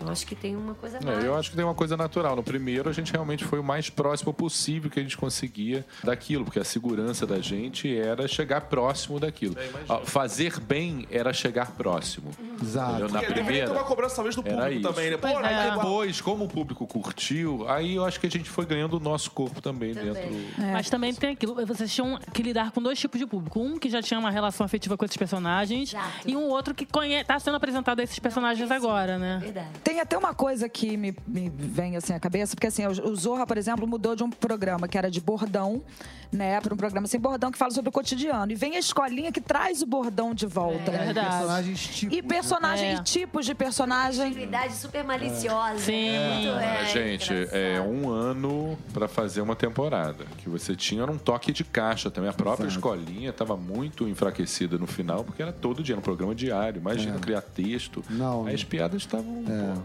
Eu 0.00 0.08
acho 0.08 0.26
que 0.26 0.34
tem 0.34 0.56
uma 0.56 0.74
coisa 0.74 1.00
mais. 1.00 1.24
É, 1.24 1.26
eu 1.26 1.34
acho 1.34 1.50
que 1.50 1.56
tem 1.56 1.64
uma 1.64 1.74
coisa 1.74 1.96
natural. 1.96 2.36
No 2.36 2.42
primeiro, 2.42 2.88
a 2.88 2.92
gente 2.92 3.12
realmente 3.12 3.44
foi 3.44 3.58
o 3.58 3.64
mais 3.64 3.90
próximo 3.90 4.32
possível 4.32 4.90
que 4.90 4.98
a 4.98 5.02
gente 5.02 5.16
conseguia 5.16 5.84
daquilo, 6.02 6.44
porque 6.44 6.58
a 6.58 6.64
segurança 6.64 7.26
da 7.26 7.40
gente 7.40 7.96
era 7.96 8.26
chegar 8.28 8.62
próximo 8.62 9.18
daquilo. 9.18 9.56
Ah, 9.88 10.00
Fazer 10.04 10.58
bem 10.60 11.06
era 11.10 11.32
chegar 11.32 11.72
próximo. 11.72 12.30
Exato. 12.62 12.90
Entendeu? 12.90 13.08
Na 13.08 13.20
Porque 13.20 13.34
primeira. 13.34 13.66
ter 13.66 13.72
uma 13.72 13.84
cobrança 13.84 14.16
talvez 14.16 14.34
do 14.34 14.42
Era 14.46 14.56
público 14.56 14.80
isso. 14.80 14.88
também, 14.88 15.10
né? 15.10 15.16
Pô, 15.16 15.28
é. 15.28 15.52
é. 15.52 15.70
Depois, 15.70 16.20
como 16.20 16.44
o 16.44 16.48
público 16.48 16.86
curtiu, 16.86 17.68
aí 17.68 17.94
eu 17.96 18.04
acho 18.04 18.18
que 18.20 18.26
a 18.26 18.30
gente 18.30 18.48
foi 18.48 18.64
ganhando 18.66 18.94
o 18.96 19.00
nosso 19.00 19.30
corpo 19.30 19.60
também, 19.60 19.94
Também. 19.94 20.12
dentro. 20.12 20.30
Mas 20.72 20.88
também 20.90 21.14
tem 21.14 21.30
aquilo, 21.30 21.54
vocês 21.66 21.92
tinham 21.92 22.18
que 22.32 22.42
lidar 22.42 22.70
com 22.70 22.82
dois 22.82 22.98
tipos 22.98 23.18
de 23.18 23.26
público. 23.26 23.60
Um 23.60 23.78
que 23.78 23.88
já 23.90 24.02
tinha 24.02 24.18
uma 24.18 24.30
relação 24.30 24.64
afetiva 24.64 24.96
com 24.96 25.04
esses 25.04 25.16
personagens 25.16 25.90
Exato. 25.90 26.08
e 26.26 26.36
um 26.36 26.48
outro 26.48 26.74
que 26.74 26.86
conhe... 26.86 27.22
tá 27.24 27.38
sendo 27.38 27.56
apresentado 27.56 28.00
a 28.00 28.02
esses 28.02 28.18
personagens 28.18 28.70
agora, 28.70 29.18
né? 29.18 29.38
Verdade. 29.40 29.68
Tem 29.88 30.00
até 30.00 30.18
uma 30.18 30.34
coisa 30.34 30.68
que 30.68 30.98
me, 30.98 31.16
me 31.26 31.48
vem 31.48 31.96
assim 31.96 32.12
à 32.12 32.20
cabeça, 32.20 32.54
porque 32.54 32.66
assim, 32.66 32.86
o, 32.86 33.16
Zorra, 33.16 33.46
por 33.46 33.56
exemplo, 33.56 33.86
mudou 33.86 34.14
de 34.14 34.22
um 34.22 34.28
programa 34.28 34.86
que 34.86 34.98
era 34.98 35.10
de 35.10 35.18
bordão, 35.18 35.82
né, 36.30 36.60
para 36.60 36.74
um 36.74 36.76
programa 36.76 37.06
sem 37.06 37.18
bordão 37.18 37.50
que 37.50 37.56
fala 37.56 37.70
sobre 37.70 37.88
o 37.88 37.92
cotidiano. 37.92 38.52
E 38.52 38.54
vem 38.54 38.76
a 38.76 38.78
escolinha 38.78 39.32
que 39.32 39.40
traz 39.40 39.80
o 39.80 39.86
bordão 39.86 40.34
de 40.34 40.44
volta. 40.44 40.90
É 40.90 40.98
né? 40.98 41.04
verdade. 41.06 41.28
Personagens 41.30 41.86
tipo. 41.86 42.14
E 42.14 42.22
personagem, 42.22 42.88
É. 42.90 42.94
e 42.96 43.02
tipos 43.02 43.46
de 43.46 43.54
personagem. 43.54 44.26
Atividade 44.26 44.74
super 44.74 45.02
maliciosa. 45.04 45.78
Sim. 45.78 46.10
Muito, 46.34 46.48
é, 46.58 46.80
Ah, 46.80 46.84
gente, 46.84 47.32
é 47.32 47.76
engraçado. 47.76 47.88
um 47.90 48.10
ano 48.10 48.78
pra 48.92 49.08
fazer 49.08 49.40
uma 49.40 49.56
temporada. 49.56 50.26
Que 50.36 50.50
você 50.50 50.76
tinha 50.76 51.00
era 51.02 51.10
um 51.10 51.16
toque 51.16 51.50
de 51.50 51.64
caixa 51.64 52.10
também. 52.10 52.28
A 52.28 52.34
própria 52.34 52.66
escolinha 52.68 53.30
estava 53.30 53.56
muito 53.56 54.06
enfraquecida 54.06 54.76
no 54.76 54.86
final, 54.86 55.24
porque 55.24 55.40
era 55.40 55.50
todo 55.52 55.82
dia, 55.82 55.96
um 55.96 56.02
programa 56.02 56.34
diário. 56.34 56.78
Imagina 56.78 57.18
criar 57.18 57.40
texto. 57.40 58.04
Não, 58.10 58.44
Aí 58.44 58.54
as 58.54 58.62
piadas 58.64 59.00
estavam. 59.00 59.44
já- 59.46 59.77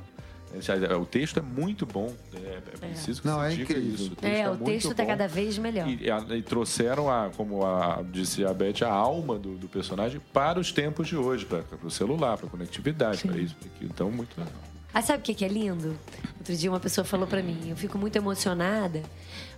O 1.01 1.05
texto 1.05 1.39
é 1.39 1.41
muito 1.41 1.85
bom. 1.85 2.13
É, 2.33 2.37
é 2.57 2.61
preciso 2.89 3.21
que 3.21 3.27
Não, 3.27 3.39
se 3.39 3.45
é 3.45 3.49
diga 3.49 3.63
incrível. 3.63 3.93
isso. 3.95 4.11
É, 4.21 4.45
o 4.47 4.51
muito 4.51 4.65
texto 4.65 4.93
tá 4.93 5.03
bom. 5.03 5.09
cada 5.09 5.27
vez 5.27 5.57
melhor. 5.57 5.87
E, 5.87 6.09
a- 6.11 6.25
e 6.35 6.41
trouxeram, 6.41 7.09
a, 7.09 7.29
como 7.35 7.65
a, 7.65 8.03
disse 8.11 8.45
a 8.45 8.53
Beth, 8.53 8.83
a 8.83 8.91
alma 8.91 9.37
do, 9.39 9.55
do 9.57 9.67
personagem 9.67 10.21
para 10.31 10.59
os 10.59 10.71
tempos 10.71 11.07
de 11.07 11.15
hoje, 11.17 11.45
para 11.45 11.63
o 11.83 11.89
celular, 11.89 12.37
para 12.37 12.47
conectividade, 12.49 13.23
para 13.27 13.37
isso, 13.37 13.55
para 13.55 13.67
aquilo. 13.67 13.89
Então, 13.93 14.11
muito 14.11 14.37
legal. 14.37 14.53
Ah, 14.93 15.01
sabe 15.01 15.19
o 15.19 15.21
que 15.23 15.33
que 15.33 15.43
é 15.43 15.47
lindo? 15.47 15.97
Outro 16.37 16.55
dia 16.55 16.69
uma 16.69 16.79
pessoa 16.79 17.03
falou 17.03 17.25
pra 17.25 17.41
mim, 17.41 17.57
eu 17.69 17.75
fico 17.75 17.97
muito 17.97 18.15
emocionada 18.15 19.01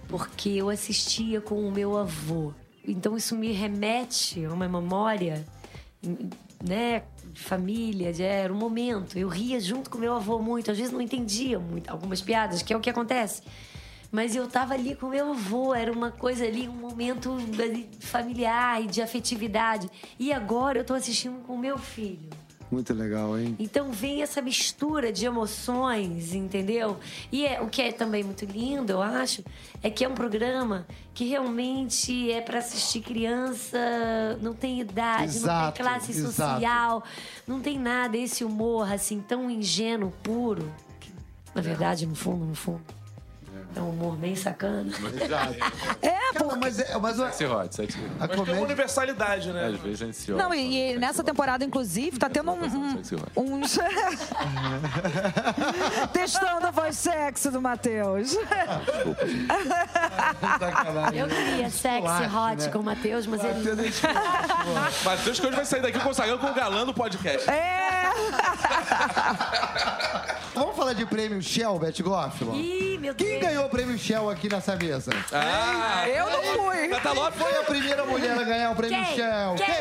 porque 0.08 0.50
eu 0.50 0.70
assistia 0.70 1.42
com 1.42 1.68
o 1.68 1.72
meu 1.72 1.98
avô. 1.98 2.54
Então 2.88 3.18
isso 3.18 3.36
me 3.36 3.52
remete 3.52 4.46
a 4.46 4.54
uma 4.54 4.70
memória, 4.70 5.46
né, 6.64 7.04
de 7.36 7.42
família, 7.42 8.14
de 8.14 8.24
era 8.24 8.52
um 8.52 8.58
momento. 8.58 9.20
Eu 9.20 9.28
ria 9.28 9.60
junto 9.60 9.90
com 9.90 9.98
meu 9.98 10.16
avô 10.16 10.40
muito, 10.40 10.72
às 10.72 10.78
vezes 10.78 10.92
não 10.92 11.02
entendia 11.02 11.60
muito 11.60 11.90
algumas 11.90 12.22
piadas, 12.22 12.62
que 12.62 12.74
é 12.74 12.78
o 12.78 12.80
que 12.80 12.90
acontece. 12.90 13.44
Mas 14.10 14.36
eu 14.36 14.48
tava 14.48 14.74
ali 14.74 14.96
com 14.96 15.10
meu 15.10 15.32
avô, 15.32 15.76
era 15.76 15.92
uma 15.92 16.12
coisa 16.12 16.46
ali, 16.46 16.70
um 16.70 16.72
momento 16.72 17.38
familiar 18.00 18.82
e 18.82 18.88
de 18.88 19.02
afetividade. 19.02 19.92
E 20.18 20.32
agora 20.32 20.80
eu 20.80 20.86
tô 20.86 20.94
assistindo 20.94 21.44
com 21.44 21.58
meu 21.58 21.78
filho. 21.78 22.30
Muito 22.72 22.94
legal, 22.94 23.38
hein? 23.38 23.56
Então 23.60 23.92
vem 23.92 24.22
essa 24.24 24.42
mistura 24.42 25.12
de 25.14 25.26
emoções, 25.26 26.34
entendeu? 26.34 26.98
E 27.32 27.46
é, 27.46 27.62
o 27.62 27.68
que 27.68 27.82
é 27.82 27.92
também 27.92 28.24
muito 28.24 28.44
lindo, 28.46 28.92
eu 28.92 29.02
acho, 29.02 29.44
é 29.84 29.90
que 29.90 30.04
é 30.04 30.08
um 30.10 30.16
programa 30.16 30.86
que 31.14 31.26
realmente 31.26 32.32
é 32.32 32.42
para 32.42 32.58
assistir 32.60 33.02
criança, 33.02 33.78
não 34.42 34.54
tem 34.54 34.80
idade, 34.82 35.40
não 35.40 35.44
Exato, 35.46 35.78
tem 35.78 35.86
classe 35.86 36.12
exato. 36.12 36.34
social, 36.34 37.04
não 37.48 37.62
tem 37.62 37.78
nada, 37.80 38.18
esse 38.18 38.44
humor 38.44 38.92
assim 38.92 39.22
tão 39.22 39.50
ingênuo, 39.50 40.12
puro. 40.24 40.70
que, 41.00 41.12
na 41.54 41.62
verdade, 41.62 42.06
no 42.08 42.16
fundo, 42.16 42.46
no 42.46 42.56
fundo, 42.56 42.82
É 43.76 43.80
um 43.80 43.90
humor 43.90 44.16
bem 44.16 44.36
sacana. 44.36 44.92
É, 46.02 46.34
Cara, 46.34 46.56
mas, 46.58 46.80
é, 46.80 46.98
mas 46.98 47.16
Sexy 47.16 47.46
hot, 47.46 47.74
sexy 47.76 47.98
a 48.20 48.28
Mas 48.28 48.42
tem 48.42 48.54
uma 48.54 48.62
universalidade, 48.64 49.52
né? 49.52 49.68
Às 49.68 49.80
vezes 49.80 50.02
a 50.02 50.06
gente 50.06 50.18
se 50.18 50.32
Não, 50.32 50.50
olha, 50.50 50.58
e, 50.60 50.94
e 50.94 50.98
nessa 50.98 51.24
temporada, 51.24 51.64
inclusive, 51.64 52.18
tá 52.20 52.30
tendo 52.30 52.52
um, 52.52 52.64
um- 52.64 52.92
Sexy 52.98 53.16
hot. 53.16 53.24
uns. 53.38 53.78
Testando 56.12 56.68
a 56.68 56.72
voz 56.72 56.98
sexy 56.98 57.50
do 57.50 57.62
Matheus. 57.62 58.36
Sacanagem. 60.60 61.20
Eu 61.20 61.28
queria 61.28 61.70
sexy 61.70 61.98
Esculacho, 61.98 62.38
hot 62.38 62.64
né? 62.64 62.70
com 62.72 62.80
o 62.80 62.84
Matheus, 62.84 63.28
mas 63.28 63.44
ele. 63.44 63.94
Matheus 65.04 65.40
que 65.40 65.48
hoje 65.48 65.56
vai 65.56 65.66
sair 65.66 65.82
daqui 65.82 66.00
consagrando 66.00 66.40
com 66.40 66.48
o 66.48 66.54
galã 66.54 66.86
do 66.86 66.94
podcast. 66.94 67.50
É! 67.50 67.95
Vamos 70.54 70.76
falar 70.78 70.94
de 70.94 71.06
prêmio 71.06 71.42
Shell, 71.42 71.78
Beth 71.78 72.02
Goffman? 72.02 72.56
Ih, 72.56 72.98
meu 72.98 73.14
Deus. 73.14 73.30
Quem 73.30 73.40
ganhou 73.42 73.66
o 73.66 73.70
prêmio 73.70 73.98
Shell 73.98 74.30
aqui 74.30 74.48
nessa 74.50 74.74
mesa? 74.78 75.12
Ah, 75.34 76.08
Eu 76.08 76.30
não 76.30 76.42
fui! 76.64 76.88
Catalop 76.88 77.36
Foi 77.38 77.58
a 77.58 77.64
primeira 77.64 78.06
mulher 78.06 78.40
a 78.40 78.44
ganhar 78.44 78.72
o 78.72 78.76
prêmio 78.76 78.98
Quem? 78.98 79.16
Shell. 79.16 79.56
Quem? 79.58 79.76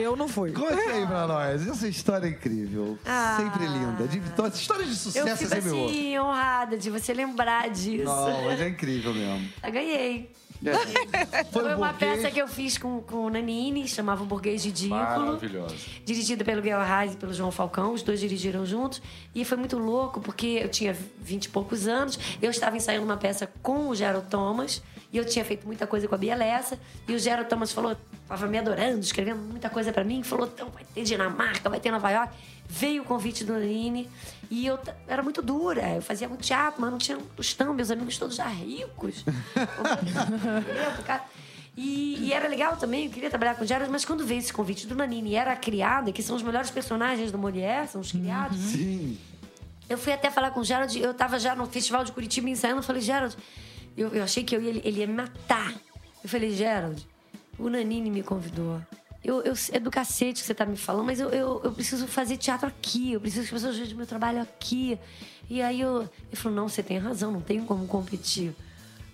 Eu 0.00 0.14
não 0.16 0.28
fui. 0.28 0.52
Conte 0.52 0.74
aí 0.80 1.06
pra 1.06 1.26
nós. 1.26 1.66
Essa 1.66 1.88
história 1.88 2.26
é 2.26 2.30
incrível. 2.30 2.98
Ah. 3.04 3.36
Sempre 3.38 3.66
linda. 3.66 4.06
De 4.06 4.18
vitória. 4.20 4.52
História 4.54 4.84
de 4.84 4.90
Eu 4.90 4.96
sucesso 4.96 5.28
é 5.28 5.36
fico 5.36 5.50
sempre 5.50 5.68
assim, 5.70 6.18
honrada 6.18 6.76
de 6.78 6.90
você 6.90 7.12
lembrar 7.12 7.68
disso. 7.70 8.04
Não, 8.04 8.44
mas 8.44 8.60
é 8.60 8.68
incrível 8.68 9.12
mesmo. 9.14 9.48
Eu 9.62 9.72
ganhei. 9.72 10.30
Foi, 10.60 11.62
Foi 11.62 11.74
um 11.74 11.76
uma 11.76 11.92
burguês. 11.92 12.16
peça 12.16 12.30
que 12.30 12.40
eu 12.40 12.48
fiz 12.48 12.76
com, 12.78 13.00
com 13.02 13.26
o 13.26 13.30
Nanini, 13.30 13.86
chamava 13.86 14.22
O 14.22 14.26
Burguês 14.26 14.64
Ridículo. 14.64 14.98
Maravilhosa. 15.00 15.74
Dirigida 16.04 16.44
pelo 16.44 16.60
Guel 16.60 16.78
Arraes 16.80 17.14
e 17.14 17.16
pelo 17.16 17.32
João 17.32 17.50
Falcão, 17.50 17.92
os 17.92 18.02
dois 18.02 18.18
dirigiram 18.20 18.66
juntos. 18.66 19.00
E 19.34 19.44
foi 19.44 19.56
muito 19.56 19.78
louco, 19.78 20.20
porque 20.20 20.60
eu 20.62 20.68
tinha 20.68 20.96
vinte 21.20 21.44
e 21.44 21.48
poucos 21.48 21.86
anos, 21.86 22.18
eu 22.42 22.50
estava 22.50 22.76
ensaiando 22.76 23.04
uma 23.04 23.16
peça 23.16 23.48
com 23.62 23.88
o 23.88 23.94
Gerald 23.94 24.26
Thomas, 24.28 24.82
e 25.12 25.16
eu 25.16 25.24
tinha 25.24 25.44
feito 25.44 25.66
muita 25.66 25.86
coisa 25.86 26.06
com 26.08 26.14
a 26.14 26.18
Bia 26.18 26.34
Lessa, 26.34 26.78
e 27.06 27.14
o 27.14 27.18
Gerald 27.18 27.48
Thomas 27.48 27.72
falou, 27.72 27.96
estava 28.22 28.46
me 28.46 28.58
adorando, 28.58 29.00
escrevendo 29.00 29.40
muita 29.40 29.70
coisa 29.70 29.92
pra 29.92 30.04
mim, 30.04 30.22
falou, 30.22 30.46
então 30.52 30.68
vai 30.70 30.84
ter 30.94 31.02
Dinamarca, 31.04 31.70
vai 31.70 31.80
ter 31.80 31.90
Nova 31.90 32.10
York. 32.10 32.34
Veio 32.68 33.02
o 33.02 33.04
convite 33.04 33.44
do 33.44 33.54
Nanini, 33.54 34.08
e 34.50 34.66
eu 34.66 34.78
era 35.06 35.22
muito 35.22 35.40
dura, 35.40 35.96
eu 35.96 36.02
fazia 36.02 36.28
muito 36.28 36.42
teatro, 36.42 36.80
mas 36.80 36.90
não 36.90 36.98
tinha 36.98 37.16
tostão, 37.34 37.72
meus 37.72 37.90
amigos 37.90 38.18
todos 38.18 38.36
já 38.36 38.46
ricos. 38.46 39.24
E, 41.80 42.16
e 42.26 42.32
era 42.32 42.48
legal 42.48 42.76
também, 42.76 43.06
eu 43.06 43.12
queria 43.12 43.30
trabalhar 43.30 43.54
com 43.54 43.64
Jared, 43.64 43.88
mas 43.88 44.04
quando 44.04 44.26
veio 44.26 44.40
esse 44.40 44.52
convite 44.52 44.84
do 44.84 44.96
Nanini 44.96 45.30
e 45.30 45.34
era 45.36 45.52
a 45.52 45.56
criada, 45.56 46.10
que 46.10 46.24
são 46.24 46.34
os 46.34 46.42
melhores 46.42 46.72
personagens 46.72 47.30
do 47.30 47.38
Mulher, 47.38 47.86
são 47.86 48.00
os 48.00 48.10
criados, 48.10 48.58
Sim. 48.58 49.16
eu 49.88 49.96
fui 49.96 50.12
até 50.12 50.28
falar 50.28 50.50
com 50.50 50.58
o 50.58 50.64
Gerald, 50.64 51.00
eu 51.00 51.14
tava 51.14 51.38
já 51.38 51.54
no 51.54 51.66
Festival 51.66 52.02
de 52.02 52.10
Curitiba 52.10 52.50
ensaiando, 52.50 52.80
eu 52.80 52.82
falei, 52.82 53.00
Gerald, 53.00 53.36
eu, 53.96 54.08
eu 54.08 54.24
achei 54.24 54.42
que 54.42 54.56
eu 54.56 54.60
ia, 54.60 54.70
ele 54.70 54.98
ia 54.98 55.06
me 55.06 55.12
matar. 55.12 55.72
Eu 56.20 56.28
falei, 56.28 56.50
Gerald, 56.50 57.06
o 57.56 57.68
Nanini 57.68 58.10
me 58.10 58.24
convidou. 58.24 58.82
Eu, 59.24 59.42
eu, 59.42 59.52
é 59.72 59.80
do 59.80 59.90
cacete 59.90 60.40
que 60.40 60.46
você 60.46 60.54
tá 60.54 60.64
me 60.64 60.76
falando, 60.76 61.06
mas 61.06 61.18
eu, 61.18 61.28
eu, 61.30 61.60
eu 61.64 61.72
preciso 61.72 62.06
fazer 62.06 62.36
teatro 62.36 62.68
aqui, 62.68 63.12
eu 63.12 63.20
preciso 63.20 63.48
que 63.48 63.54
as 63.54 63.60
pessoas 63.60 63.76
vejam 63.76 63.96
meu 63.96 64.06
trabalho 64.06 64.40
aqui. 64.40 64.98
E 65.50 65.60
aí 65.60 65.80
eu, 65.80 66.02
ele 66.02 66.36
falou, 66.36 66.56
não, 66.56 66.68
você 66.68 66.82
tem 66.82 66.98
razão, 66.98 67.32
não 67.32 67.40
tenho 67.40 67.64
como 67.64 67.86
competir 67.86 68.54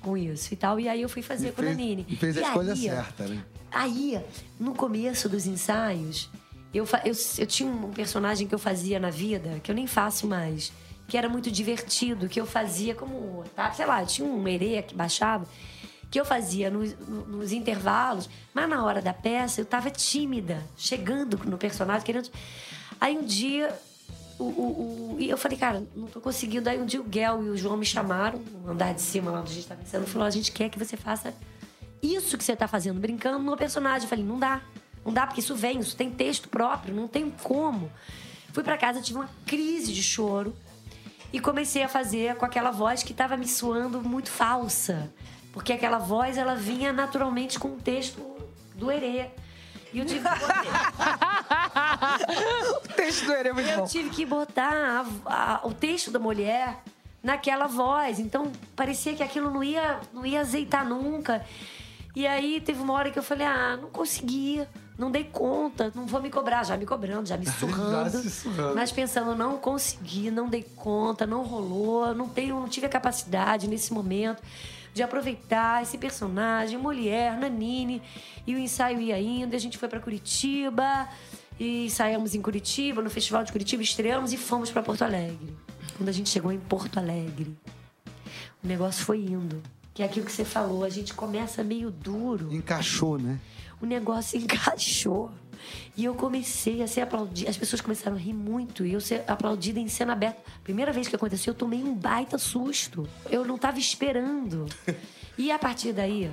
com 0.00 0.16
isso 0.16 0.52
e 0.52 0.56
tal. 0.56 0.78
E 0.78 0.88
aí 0.88 1.00
eu 1.00 1.08
fui 1.08 1.22
fazer 1.22 1.48
E 1.48 1.52
com 1.52 1.62
fez, 1.62 1.74
o 1.74 1.78
Nanini. 1.78 2.06
e 2.08 2.16
fez 2.16 2.36
a 2.36 2.40
E 2.40 2.44
escolha 2.44 2.72
aí, 2.74 2.78
certa, 2.78 3.26
né? 3.26 3.42
Aí, 3.72 4.20
no 4.60 4.74
começo 4.74 5.28
dos 5.28 5.46
ensaios, 5.46 6.28
eu, 6.72 6.86
eu, 7.04 7.14
eu 7.38 7.46
tinha 7.46 7.68
um 7.68 7.90
personagem 7.90 8.46
que 8.46 8.54
eu 8.54 8.58
fazia 8.58 9.00
na 9.00 9.10
vida, 9.10 9.58
que 9.62 9.70
eu 9.70 9.74
nem 9.74 9.86
faço 9.86 10.26
mais, 10.26 10.70
que 11.08 11.16
era 11.16 11.28
muito 11.28 11.50
divertido, 11.50 12.28
que 12.28 12.40
eu 12.40 12.46
fazia 12.46 12.94
como, 12.94 13.42
tá, 13.56 13.72
sei 13.72 13.86
lá, 13.86 14.04
tinha 14.04 14.28
um 14.28 14.46
herê 14.46 14.82
que 14.82 14.94
baixava, 14.94 15.46
que 16.14 16.20
eu 16.20 16.24
fazia 16.24 16.70
nos, 16.70 16.96
no- 17.08 17.26
nos 17.26 17.50
intervalos, 17.50 18.30
mas 18.54 18.68
na 18.68 18.84
hora 18.84 19.02
da 19.02 19.12
peça 19.12 19.60
eu 19.60 19.64
tava 19.64 19.90
tímida, 19.90 20.62
chegando 20.76 21.36
no 21.44 21.58
personagem, 21.58 22.04
querendo. 22.06 22.30
Aí 23.00 23.18
um 23.18 23.24
dia. 23.24 23.76
O, 24.38 24.44
o, 24.44 24.46
o- 24.46 25.16
e 25.18 25.28
eu 25.28 25.36
falei, 25.36 25.58
cara, 25.58 25.82
não 25.96 26.06
tô 26.06 26.20
conseguindo. 26.20 26.70
Aí 26.70 26.80
um 26.80 26.86
dia 26.86 27.00
o 27.00 27.04
Guel 27.04 27.42
e 27.44 27.48
o 27.50 27.56
João 27.56 27.76
me 27.76 27.84
chamaram, 27.84 28.38
no 28.62 28.70
andar 28.70 28.94
de 28.94 29.02
cima 29.02 29.32
lá 29.32 29.40
onde 29.40 29.50
a 29.50 29.54
gente 29.56 29.66
tava 29.66 29.82
ensaiando, 29.82 30.06
falou: 30.08 30.24
a 30.24 30.30
gente 30.30 30.52
quer 30.52 30.68
que 30.68 30.78
você 30.78 30.96
faça 30.96 31.34
isso 32.00 32.38
que 32.38 32.44
você 32.44 32.54
tá 32.54 32.68
fazendo, 32.68 33.00
brincando 33.00 33.40
no 33.40 33.56
personagem. 33.56 34.02
Eu 34.04 34.08
falei, 34.08 34.24
não 34.24 34.38
dá. 34.38 34.60
Não 35.04 35.12
dá, 35.12 35.26
porque 35.26 35.40
isso 35.40 35.56
vem, 35.56 35.80
isso 35.80 35.96
tem 35.96 36.12
texto 36.12 36.48
próprio, 36.48 36.94
não 36.94 37.08
tem 37.08 37.28
como. 37.42 37.90
Fui 38.52 38.62
pra 38.62 38.78
casa, 38.78 39.02
tive 39.02 39.18
uma 39.18 39.28
crise 39.44 39.92
de 39.92 40.00
choro 40.02 40.54
e 41.32 41.40
comecei 41.40 41.82
a 41.82 41.88
fazer 41.88 42.36
com 42.36 42.46
aquela 42.46 42.70
voz 42.70 43.02
que 43.02 43.12
tava 43.12 43.36
me 43.36 43.48
soando 43.48 44.00
muito 44.00 44.30
falsa. 44.30 45.12
Porque 45.54 45.72
aquela 45.72 45.98
voz, 45.98 46.36
ela 46.36 46.54
vinha 46.54 46.92
naturalmente 46.92 47.58
com 47.58 47.68
o 47.68 47.76
texto 47.76 48.20
do 48.74 48.90
Herê. 48.90 49.30
E 49.92 50.00
eu 50.00 50.04
tive 50.04 50.28
que 50.28 50.38
botar, 50.40 52.18
O 52.84 52.88
texto 52.94 53.26
do 53.26 53.32
Herê 53.32 53.48
é 53.50 53.52
muito 53.52 53.70
eu 53.70 53.78
bom. 53.78 53.86
tive 53.86 54.10
que 54.10 54.26
botar 54.26 54.72
a- 54.72 55.04
a- 55.54 55.60
o 55.62 55.72
texto 55.72 56.10
da 56.10 56.18
mulher 56.18 56.82
naquela 57.22 57.66
voz. 57.68 58.18
Então, 58.18 58.50
parecia 58.74 59.14
que 59.14 59.22
aquilo 59.22 59.48
não 59.50 59.62
ia, 59.62 60.00
não 60.12 60.26
ia 60.26 60.40
azeitar 60.40 60.84
nunca. 60.86 61.44
E 62.16 62.26
aí, 62.26 62.60
teve 62.60 62.82
uma 62.82 62.92
hora 62.92 63.10
que 63.12 63.18
eu 63.18 63.22
falei, 63.22 63.46
ah, 63.46 63.78
não 63.80 63.90
consegui. 63.90 64.66
Não 64.96 65.10
dei 65.10 65.24
conta, 65.24 65.90
não 65.94 66.06
vou 66.06 66.20
me 66.22 66.30
cobrar. 66.30 66.64
Já 66.64 66.76
me 66.76 66.86
cobrando, 66.86 67.26
já 67.28 67.36
me 67.36 67.46
surrando. 67.50 68.10
surrando. 68.28 68.74
Mas 68.74 68.90
pensando, 68.92 69.34
não 69.36 69.56
consegui, 69.58 70.30
não 70.30 70.48
dei 70.48 70.62
conta, 70.76 71.26
não 71.26 71.42
rolou. 71.42 72.12
Não, 72.14 72.28
tenho, 72.28 72.58
não 72.60 72.68
tive 72.68 72.86
a 72.86 72.88
capacidade 72.90 73.66
nesse 73.68 73.92
momento 73.92 74.42
de 74.94 75.02
aproveitar 75.02 75.82
esse 75.82 75.98
personagem, 75.98 76.78
mulher, 76.78 77.36
Nanine. 77.36 78.00
E 78.46 78.54
o 78.54 78.58
ensaio 78.58 79.00
ia 79.00 79.20
indo, 79.20 79.54
a 79.54 79.58
gente 79.58 79.76
foi 79.76 79.88
para 79.88 79.98
Curitiba. 79.98 81.08
E 81.58 81.86
ensaiamos 81.86 82.34
em 82.34 82.40
Curitiba, 82.40 83.02
no 83.02 83.10
Festival 83.10 83.42
de 83.42 83.50
Curitiba, 83.50 83.82
estreamos 83.82 84.32
e 84.32 84.36
fomos 84.36 84.70
para 84.70 84.82
Porto 84.82 85.02
Alegre. 85.02 85.54
Quando 85.96 86.08
a 86.08 86.12
gente 86.12 86.30
chegou 86.30 86.52
em 86.52 86.58
Porto 86.58 86.98
Alegre, 86.98 87.56
o 88.62 88.66
negócio 88.66 89.04
foi 89.04 89.18
indo. 89.18 89.60
Que 89.92 90.02
é 90.02 90.06
aquilo 90.06 90.26
que 90.26 90.32
você 90.32 90.44
falou, 90.44 90.84
a 90.84 90.88
gente 90.88 91.14
começa 91.14 91.62
meio 91.62 91.90
duro 91.90 92.52
Encaixou, 92.52 93.18
né? 93.18 93.38
o 93.80 93.86
negócio 93.86 94.38
encaixou. 94.40 95.30
E 95.96 96.04
eu 96.04 96.14
comecei 96.14 96.82
a 96.82 96.86
ser 96.86 97.02
aplaudida. 97.02 97.50
As 97.50 97.56
pessoas 97.56 97.80
começaram 97.80 98.16
a 98.16 98.20
rir 98.20 98.32
muito. 98.32 98.84
E 98.84 98.92
eu 98.92 99.00
ser 99.00 99.24
aplaudida 99.26 99.78
em 99.78 99.88
cena 99.88 100.12
aberta. 100.12 100.40
Primeira 100.62 100.92
vez 100.92 101.08
que 101.08 101.16
aconteceu, 101.16 101.52
eu 101.52 101.58
tomei 101.58 101.82
um 101.82 101.94
baita 101.94 102.38
susto. 102.38 103.08
Eu 103.30 103.44
não 103.44 103.56
estava 103.56 103.78
esperando. 103.78 104.66
E 105.36 105.50
a 105.50 105.58
partir 105.58 105.92
daí, 105.92 106.30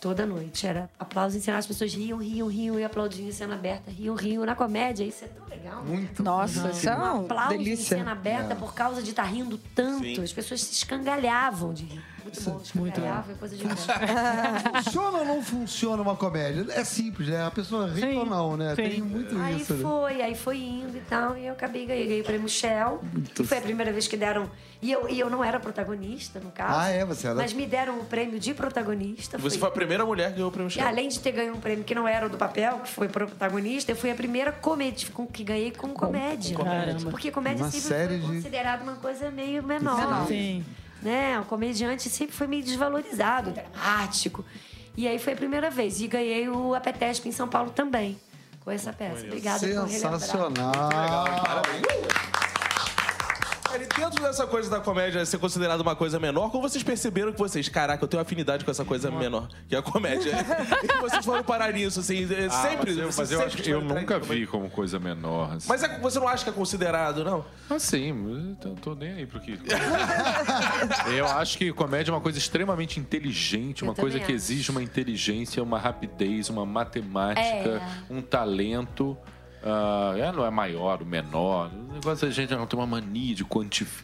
toda 0.00 0.24
noite, 0.24 0.66
era 0.66 0.88
aplauso 0.98 1.36
em 1.36 1.40
cena. 1.40 1.58
As 1.58 1.66
pessoas 1.66 1.92
riam, 1.94 2.18
riam, 2.18 2.48
riam 2.48 2.78
e 2.78 2.84
aplaudiam 2.84 3.28
em 3.28 3.32
cena 3.32 3.54
aberta. 3.54 3.90
Riam, 3.90 4.14
riam. 4.14 4.44
Na 4.46 4.54
comédia, 4.54 5.04
isso 5.04 5.24
é 5.24 5.28
tão 5.28 5.46
legal. 5.46 5.84
Muito. 5.84 6.22
Nossa, 6.22 6.70
isso 6.70 6.88
é 6.88 6.96
Um 6.96 7.24
aplauso 7.24 7.54
em 7.54 7.58
delícia. 7.58 7.98
cena 7.98 8.12
aberta 8.12 8.56
por 8.56 8.74
causa 8.74 9.02
de 9.02 9.10
estar 9.10 9.24
rindo 9.24 9.58
tanto. 9.74 10.02
Sim. 10.04 10.22
As 10.22 10.32
pessoas 10.32 10.62
se 10.62 10.72
escangalhavam 10.72 11.72
de 11.74 11.84
rir. 11.84 12.02
Muito 12.22 12.42
bom, 12.42 12.60
escangalhavam, 12.62 13.34
é 13.34 13.38
coisa 13.38 13.56
de 13.56 13.64
bom. 13.64 13.74
Funciona 14.84 15.18
ou 15.18 15.24
não 15.24 15.42
funciona 15.42 16.02
uma 16.02 16.14
comédia? 16.16 16.66
É 16.72 16.84
simples, 16.84 17.28
né? 17.28 17.44
A 17.44 17.50
pessoa 17.50 17.88
ri 17.88 18.00
Sim, 18.00 18.16
ou 18.18 18.26
não, 18.26 18.56
né? 18.56 18.70
sim. 18.76 18.82
Tem 18.82 19.00
muito 19.02 19.36
Aí 19.38 19.60
isso, 19.60 19.74
né? 19.74 19.82
foi, 19.82 20.22
aí 20.22 20.34
foi 20.34 20.58
indo 20.58 20.96
e 20.96 21.00
tal, 21.00 21.36
e 21.36 21.46
eu 21.46 21.52
acabei 21.54 21.86
ganhei, 21.86 22.04
ganhei 22.06 22.20
o 22.20 22.24
prêmio 22.24 22.48
Shell. 22.48 23.00
Foi 23.44 23.58
a 23.58 23.60
primeira 23.60 23.92
vez 23.92 24.06
que 24.06 24.16
deram. 24.16 24.48
E 24.82 24.90
eu, 24.90 25.06
e 25.10 25.20
eu 25.20 25.28
não 25.28 25.44
era 25.44 25.60
protagonista, 25.60 26.40
no 26.40 26.50
caso. 26.50 26.78
Ah, 26.78 26.88
é? 26.88 27.04
Você 27.04 27.26
era- 27.26 27.36
Mas 27.36 27.52
me 27.52 27.66
deram 27.66 27.98
o 28.00 28.04
prêmio 28.06 28.40
de 28.40 28.54
protagonista. 28.54 29.36
Você 29.36 29.58
foi 29.58 29.68
a 29.68 29.72
primeira 29.72 30.06
mulher 30.06 30.30
que 30.30 30.36
ganhou 30.36 30.48
o 30.48 30.52
prêmio 30.52 30.68
E 30.70 30.72
Shell. 30.72 30.86
além 30.88 31.08
de 31.08 31.20
ter 31.20 31.32
ganho 31.32 31.54
um 31.54 31.60
prêmio 31.60 31.84
que 31.84 31.94
não 31.94 32.08
era 32.08 32.24
o 32.26 32.30
do 32.30 32.38
papel, 32.38 32.78
que 32.78 32.88
foi 32.90 33.06
protagonista, 33.08 33.92
eu 33.92 33.96
fui 33.96 34.10
a 34.10 34.14
primeira 34.14 34.50
comédia 34.52 35.08
com- 35.12 35.26
que 35.26 35.44
ganhei 35.44 35.70
com 35.70 35.88
comédia. 35.90 36.56
Caramba. 36.56 37.10
Porque 37.10 37.30
comédia 37.30 37.62
Uma 37.64 37.70
sempre 37.70 37.88
série 37.88 38.18
foi 38.20 38.28
de- 38.30 38.36
considerada 38.36 38.82
uma 38.82 38.94
coisa 38.94 39.30
meio 39.30 39.62
menor. 39.62 40.26
Sim. 40.26 40.64
Né? 41.02 41.38
O 41.40 41.44
comediante 41.44 42.08
sempre 42.08 42.34
foi 42.34 42.46
meio 42.46 42.62
desvalorizado, 42.62 43.50
dramático. 43.52 44.44
E 44.96 45.06
aí 45.06 45.18
foi 45.18 45.34
a 45.34 45.36
primeira 45.36 45.70
vez. 45.70 46.00
E 46.00 46.06
ganhei 46.06 46.48
o 46.48 46.74
Apetesp 46.74 47.26
em 47.28 47.32
São 47.32 47.48
Paulo 47.48 47.70
também, 47.70 48.18
com 48.64 48.70
essa 48.70 48.92
peça. 48.94 49.24
Obrigada 49.26 49.58
por 49.60 49.66
relembrar. 49.66 49.88
Sensacional. 50.20 50.72
E 53.74 54.00
dentro 54.00 54.22
dessa 54.22 54.46
coisa 54.46 54.68
da 54.68 54.80
comédia 54.80 55.24
ser 55.24 55.38
considerada 55.38 55.82
uma 55.82 55.94
coisa 55.94 56.18
menor, 56.18 56.50
como 56.50 56.68
vocês 56.68 56.82
perceberam 56.82 57.32
que 57.32 57.38
vocês, 57.38 57.68
caraca, 57.68 58.02
eu 58.02 58.08
tenho 58.08 58.20
afinidade 58.22 58.64
com 58.64 58.70
essa 58.70 58.84
coisa 58.84 59.10
menor, 59.10 59.48
que 59.68 59.74
é 59.74 59.78
a 59.78 59.82
comédia. 59.82 60.32
e 60.82 61.00
vocês 61.00 61.24
foram 61.24 61.42
parar 61.44 61.72
nisso, 61.72 62.00
assim, 62.00 62.24
é 62.24 62.48
sempre. 62.50 62.90
mas 62.90 62.98
eu, 62.98 63.04
mas 63.06 63.18
eu 63.18 63.26
sempre 63.26 63.44
acho 63.46 63.56
que 63.58 63.70
eu 63.70 63.80
nunca 63.80 64.18
vi 64.18 64.46
como 64.46 64.68
coisa 64.70 64.98
menor. 64.98 65.54
Assim. 65.54 65.68
Mas 65.68 65.82
é- 65.82 65.98
você 65.98 66.18
não 66.18 66.28
acha 66.28 66.44
que 66.44 66.50
é 66.50 66.52
considerado, 66.52 67.24
não? 67.24 67.44
Assim, 67.68 68.56
eu 68.64 68.74
tô 68.76 68.94
nem 68.94 69.12
aí 69.12 69.26
pro 69.26 69.40
que. 69.40 69.58
eu 71.16 71.26
acho 71.26 71.56
que 71.58 71.72
comédia 71.72 72.10
é 72.10 72.14
uma 72.14 72.20
coisa 72.20 72.38
extremamente 72.38 72.98
inteligente, 72.98 73.82
uma 73.84 73.94
coisa 73.94 74.18
também 74.18 74.26
que 74.26 74.32
acho. 74.32 74.44
exige 74.52 74.70
uma 74.70 74.82
inteligência, 74.82 75.62
uma 75.62 75.78
rapidez, 75.78 76.48
uma 76.48 76.66
matemática, 76.66 77.40
É. 77.80 77.82
um 78.12 78.20
talento. 78.20 79.16
É, 79.62 80.32
não 80.32 80.44
é 80.44 80.50
maior, 80.50 81.02
o 81.02 81.06
menor. 81.06 81.70
O 81.90 81.92
negócio 81.92 82.26
da 82.26 82.32
gente 82.32 82.54
não 82.54 82.66
tem 82.66 82.78
uma 82.78 82.86
mania 82.86 83.34
de, 83.34 83.44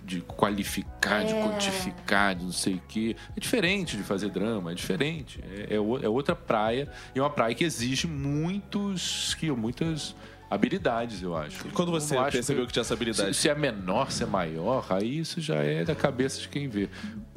de 0.05 0.21
qualificar, 0.21 1.25
de 1.25 1.33
quantificar, 1.35 2.35
de 2.35 2.45
não 2.45 2.53
sei 2.53 2.75
o 2.75 2.83
quê. 2.87 3.17
É 3.37 3.41
diferente 3.41 3.97
de 3.97 4.03
fazer 4.03 4.29
drama, 4.29 4.73
é 4.73 4.75
diferente. 4.75 5.43
É, 5.43 5.75
é 5.75 5.77
é 5.77 6.09
outra 6.09 6.35
praia. 6.35 6.89
E 7.15 7.19
é 7.19 7.23
uma 7.23 7.31
praia 7.31 7.55
que 7.55 7.65
exige 7.65 8.07
muitos 8.07 9.29
skill, 9.29 9.57
muitas 9.57 10.15
habilidades, 10.51 11.23
eu 11.23 11.37
acho. 11.37 11.67
E 11.67 11.71
quando 11.71 11.91
você 11.91 12.15
Eu 12.17 12.23
não 12.23 12.31
percebeu 12.31 12.67
que 12.67 12.73
tinha 12.73 12.81
essa 12.83 12.95
habilidade? 12.95 13.35
Se, 13.35 13.43
se 13.43 13.49
é 13.49 13.55
menor, 13.55 14.11
se 14.11 14.23
é 14.23 14.27
maior, 14.27 14.87
aí 14.91 15.19
isso 15.19 15.41
já 15.41 15.57
é 15.57 15.85
da 15.85 15.95
cabeça 15.95 16.41
de 16.41 16.49
quem 16.49 16.69
vê. 16.69 16.89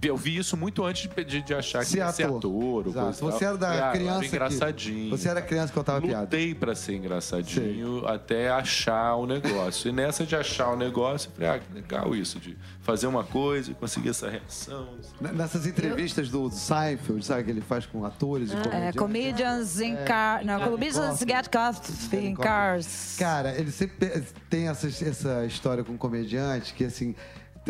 Eu 0.01 0.15
vi 0.15 0.37
isso 0.37 0.55
muito 0.55 0.83
antes 0.85 1.09
de, 1.09 1.23
de- 1.25 1.41
de 1.41 1.53
achar 1.53 1.79
que 1.79 1.89
Ser 1.89 1.97
ia 1.97 2.11
ser 2.11 2.23
ator. 2.23 2.87
ou 2.87 2.93
coisa 2.93 3.19
tal. 3.19 3.31
Você 3.31 3.43
era 3.45 3.57
da 3.57 3.89
ah, 3.89 3.91
criança 3.91 4.11
era 4.17 4.19
que- 4.21 4.27
engraçadinho. 4.27 5.09
Você 5.09 5.27
era 5.27 5.41
criança 5.41 5.67
que 5.67 5.73
contava 5.77 6.01
piada. 6.01 6.21
Lutei 6.21 6.55
pra 6.55 6.73
ser 6.73 6.95
engraçadinho 6.95 8.05
até 8.07 8.49
achar 8.49 9.15
o 9.15 9.25
negócio. 9.25 9.89
E 9.89 9.91
nessa 9.91 10.25
de 10.25 10.35
achar 10.35 10.69
o 10.69 10.75
negócio, 10.77 11.29
eu 11.29 11.33
falei, 11.35 11.49
ah, 11.49 11.59
que 11.59 11.73
legal 11.73 12.15
isso, 12.15 12.39
de 12.39 12.57
fazer 12.81 13.07
uma 13.07 13.23
coisa 13.25 13.71
e 13.71 13.73
conseguir 13.73 14.09
essa 14.09 14.29
reação. 14.29 14.87
Nessas 15.19 15.65
entrevistas 15.65 16.29
do 16.29 16.49
Seinfeld, 16.49 17.25
sabe, 17.25 17.43
que 17.43 17.51
ele 17.51 17.61
faz 17.61 17.85
com 17.85 18.05
atores 18.05 18.51
e 18.51 18.53
É, 18.55 18.57
comediantes. 18.93 18.99
comedians 18.99 19.81
in 19.81 19.95
car... 20.05 20.45
Não, 20.45 20.59
comedians 20.61 21.19
get 21.19 21.47
coffee 21.49 22.25
in 22.27 22.35
cars. 22.35 22.98
Cara, 23.17 23.53
ele 23.57 23.71
sempre 23.71 24.23
tem 24.49 24.67
essa, 24.67 24.87
essa 24.87 25.45
história 25.45 25.83
com 25.83 25.97
comediante 25.97 26.73
que, 26.73 26.85
assim, 26.85 27.15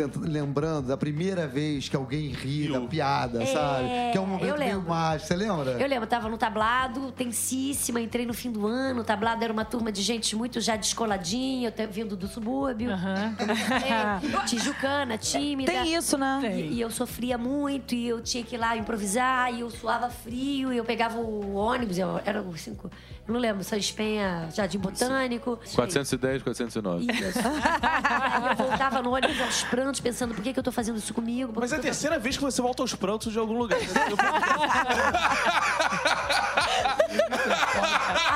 tenta- 0.08 0.20
lembrando 0.20 0.88
da 0.88 0.96
primeira 0.96 1.46
vez 1.46 1.88
que 1.88 1.96
alguém 1.96 2.28
ri 2.28 2.70
da 2.72 2.80
piada, 2.80 3.44
sabe? 3.46 3.88
Que 4.12 4.18
é 4.18 4.20
um 4.20 4.26
momento 4.26 4.46
eu 4.48 4.58
meio 4.58 4.74
lembro. 4.76 4.88
mágico. 4.88 5.28
Você 5.28 5.36
lembra? 5.36 5.70
Eu 5.72 5.88
lembro, 5.88 6.06
tava 6.06 6.28
no 6.28 6.38
tablado, 6.38 7.12
tensíssima, 7.12 8.00
entrei 8.00 8.24
no 8.24 8.34
fim 8.34 8.50
do 8.50 8.66
ano. 8.66 9.00
O 9.00 9.04
tablado 9.04 9.42
era 9.42 9.52
uma 9.52 9.64
turma 9.64 9.90
de 9.92 10.02
gente 10.02 10.34
muito 10.34 10.60
já 10.60 10.76
descoladinha, 10.76 11.72
eu 11.76 11.88
vindo 11.90 12.16
do 12.16 12.28
subúrbio. 12.28 12.90
É, 12.90 14.44
tijucana, 14.46 15.18
tímida. 15.18 15.70
Tem 15.72 15.94
isso, 15.94 16.16
né? 16.16 16.40
E, 16.54 16.74
e 16.74 16.80
eu 16.80 16.90
sofria 16.90 17.36
muito, 17.36 17.94
e 17.94 18.06
eu 18.08 18.20
tinha 18.20 18.44
que 18.44 18.54
ir 18.54 18.58
lá 18.58 18.76
improvisar, 18.76 19.52
e 19.52 19.60
eu 19.60 19.70
suava 19.70 20.08
frio, 20.08 20.72
e 20.72 20.76
eu 20.76 20.84
pegava 20.84 21.18
o 21.18 21.54
ônibus, 21.54 21.98
eu, 21.98 22.20
era 22.24 22.40
o 22.42 22.56
cinco, 22.56 22.90
eu 23.26 23.34
não 23.34 23.40
lembro, 23.40 23.62
São 23.64 23.78
Espenha, 23.78 24.48
Jardim 24.52 24.78
Botânico. 24.78 25.58
410, 25.74 26.42
409. 26.42 27.06
Isso. 27.12 27.38
Aí 27.82 28.50
eu 28.50 28.56
voltava 28.56 29.02
no 29.02 29.14
ônibus 29.14 29.40
aos 29.40 29.62
prantos, 29.64 29.89
pensando 29.98 30.34
por 30.34 30.44
que, 30.44 30.52
que 30.52 30.58
eu 30.58 30.62
tô 30.62 30.70
fazendo 30.70 30.98
isso 30.98 31.12
comigo? 31.14 31.52
Mas 31.56 31.72
é 31.72 31.76
a 31.76 31.78
tô- 31.78 31.82
terceira 31.84 32.18
vez 32.18 32.36
que 32.36 32.42
você 32.42 32.60
volta 32.60 32.82
aos 32.82 32.94
prantos 32.94 33.32
de 33.32 33.38
algum 33.38 33.56
lugar. 33.58 33.78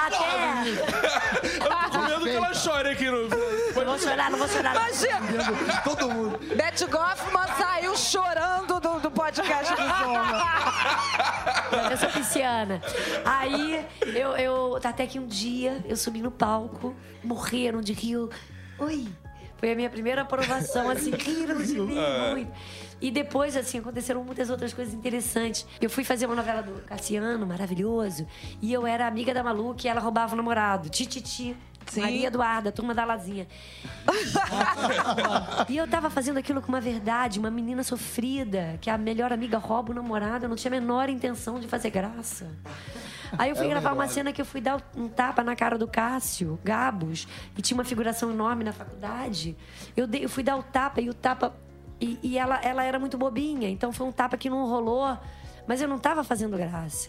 Até. 0.06 0.70
Eu 1.44 1.90
tô 1.90 1.98
com 1.98 1.98
medo 2.04 2.24
que 2.24 2.30
ela 2.36 2.54
chore 2.54 2.88
aqui 2.90 3.10
no. 3.10 3.28
Não 3.28 3.84
vou 3.84 3.98
chorar, 3.98 4.30
não 4.30 4.38
vou 4.38 4.48
chorar. 4.48 4.74
Imagina, 4.74 5.80
Todo 5.82 6.08
mundo. 6.10 6.38
Beth 6.56 6.86
Goffman 6.90 7.46
saiu 7.58 7.96
chorando 7.96 8.80
do, 8.80 9.00
do 9.00 9.10
podcast 9.10 9.72
do 9.74 9.82
Zoma. 9.82 10.44
Eu 11.90 11.96
sou 11.96 12.08
pisciana. 12.10 12.80
Aí, 13.24 13.84
eu, 14.14 14.30
eu. 14.36 14.80
Até 14.82 15.06
que 15.06 15.18
um 15.18 15.26
dia 15.26 15.82
eu 15.86 15.96
subi 15.96 16.20
no 16.22 16.30
palco, 16.30 16.94
morreram 17.22 17.80
de 17.80 17.92
rio. 17.92 18.30
Oi! 18.78 19.06
Foi 19.56 19.72
a 19.72 19.74
minha 19.74 19.90
primeira 19.90 20.22
aprovação, 20.22 20.90
assim, 20.90 21.10
riram 21.16 21.62
de 21.62 21.74
mim 21.80 21.96
muito. 22.32 22.52
E 23.00 23.10
depois, 23.10 23.56
assim, 23.56 23.78
aconteceram 23.78 24.24
muitas 24.24 24.50
outras 24.50 24.72
coisas 24.72 24.94
interessantes. 24.94 25.66
Eu 25.80 25.90
fui 25.90 26.04
fazer 26.04 26.26
uma 26.26 26.34
novela 26.34 26.62
do 26.62 26.80
Cassiano, 26.82 27.46
maravilhoso, 27.46 28.26
e 28.62 28.72
eu 28.72 28.86
era 28.86 29.06
amiga 29.06 29.34
da 29.34 29.42
Malu, 29.42 29.74
que 29.74 29.88
ela 29.88 30.00
roubava 30.00 30.34
o 30.34 30.36
namorado, 30.36 30.88
Tititi. 30.88 31.56
Sim. 31.86 32.00
Maria 32.00 32.28
Eduarda, 32.28 32.72
turma 32.72 32.94
da 32.94 33.04
Lazinha. 33.04 33.46
e 35.68 35.76
eu 35.76 35.86
tava 35.86 36.08
fazendo 36.08 36.38
aquilo 36.38 36.62
com 36.62 36.68
uma 36.68 36.80
verdade, 36.80 37.38
uma 37.38 37.50
menina 37.50 37.82
sofrida, 37.82 38.78
que 38.80 38.88
a 38.88 38.96
melhor 38.96 39.32
amiga 39.32 39.58
rouba 39.58 39.92
o 39.92 39.94
namorado, 39.94 40.46
eu 40.46 40.48
não 40.48 40.56
tinha 40.56 40.70
a 40.70 40.80
menor 40.80 41.10
intenção 41.10 41.60
de 41.60 41.68
fazer 41.68 41.90
graça. 41.90 42.50
Aí 43.38 43.50
eu 43.50 43.56
fui 43.56 43.68
gravar 43.68 43.92
uma 43.92 44.06
cena 44.08 44.32
que 44.32 44.40
eu 44.40 44.44
fui 44.46 44.60
dar 44.60 44.80
um 44.96 45.08
tapa 45.08 45.42
na 45.42 45.54
cara 45.56 45.76
do 45.78 45.86
Cássio, 45.88 46.58
Gabos, 46.64 47.26
e 47.56 47.62
tinha 47.62 47.76
uma 47.76 47.84
figuração 47.84 48.30
enorme 48.30 48.64
na 48.64 48.72
faculdade. 48.72 49.56
Eu, 49.96 50.06
dei- 50.06 50.24
eu 50.24 50.28
fui 50.28 50.42
dar 50.42 50.56
o 50.56 50.62
tapa 50.62 51.00
e 51.00 51.08
o 51.10 51.14
tapa. 51.14 51.54
E, 52.00 52.18
e 52.22 52.38
ela, 52.38 52.56
ela 52.62 52.82
era 52.84 52.98
muito 52.98 53.16
bobinha, 53.16 53.68
então 53.68 53.92
foi 53.92 54.06
um 54.06 54.12
tapa 54.12 54.36
que 54.36 54.50
não 54.50 54.66
rolou, 54.66 55.16
mas 55.66 55.80
eu 55.80 55.88
não 55.88 55.98
tava 55.98 56.22
fazendo 56.24 56.56
graça. 56.56 57.08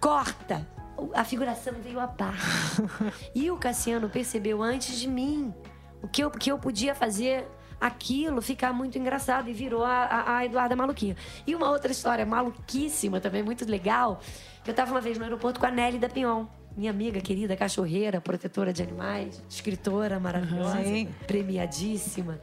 Corta! 0.00 0.66
A 1.14 1.24
figuração 1.24 1.74
veio 1.82 2.00
abaixo. 2.00 2.82
E 3.34 3.50
o 3.50 3.56
Cassiano 3.56 4.08
percebeu 4.08 4.62
antes 4.62 4.98
de 4.98 5.08
mim 5.08 5.54
o 6.02 6.08
que 6.08 6.22
eu, 6.22 6.30
que 6.30 6.50
eu 6.50 6.58
podia 6.58 6.94
fazer 6.94 7.46
aquilo 7.80 8.42
ficar 8.42 8.72
muito 8.72 8.98
engraçado 8.98 9.48
e 9.48 9.52
virou 9.52 9.84
a, 9.84 10.04
a, 10.04 10.36
a 10.38 10.44
Eduarda 10.44 10.74
Maluquinha. 10.74 11.16
E 11.46 11.54
uma 11.54 11.70
outra 11.70 11.92
história 11.92 12.24
maluquíssima 12.26 13.20
também, 13.20 13.42
muito 13.42 13.64
legal, 13.64 14.20
que 14.64 14.70
eu 14.70 14.74
tava 14.74 14.90
uma 14.90 15.00
vez 15.00 15.18
no 15.18 15.24
aeroporto 15.24 15.60
com 15.60 15.66
a 15.66 15.70
Nelly 15.70 15.98
da 15.98 16.08
Pinhon. 16.08 16.46
Minha 16.76 16.90
amiga 16.90 17.20
querida, 17.20 17.56
cachorreira, 17.56 18.20
protetora 18.20 18.72
de 18.72 18.82
animais, 18.82 19.42
escritora 19.48 20.20
maravilhosa, 20.20 20.84
Sim. 20.84 21.08
premiadíssima. 21.26 22.40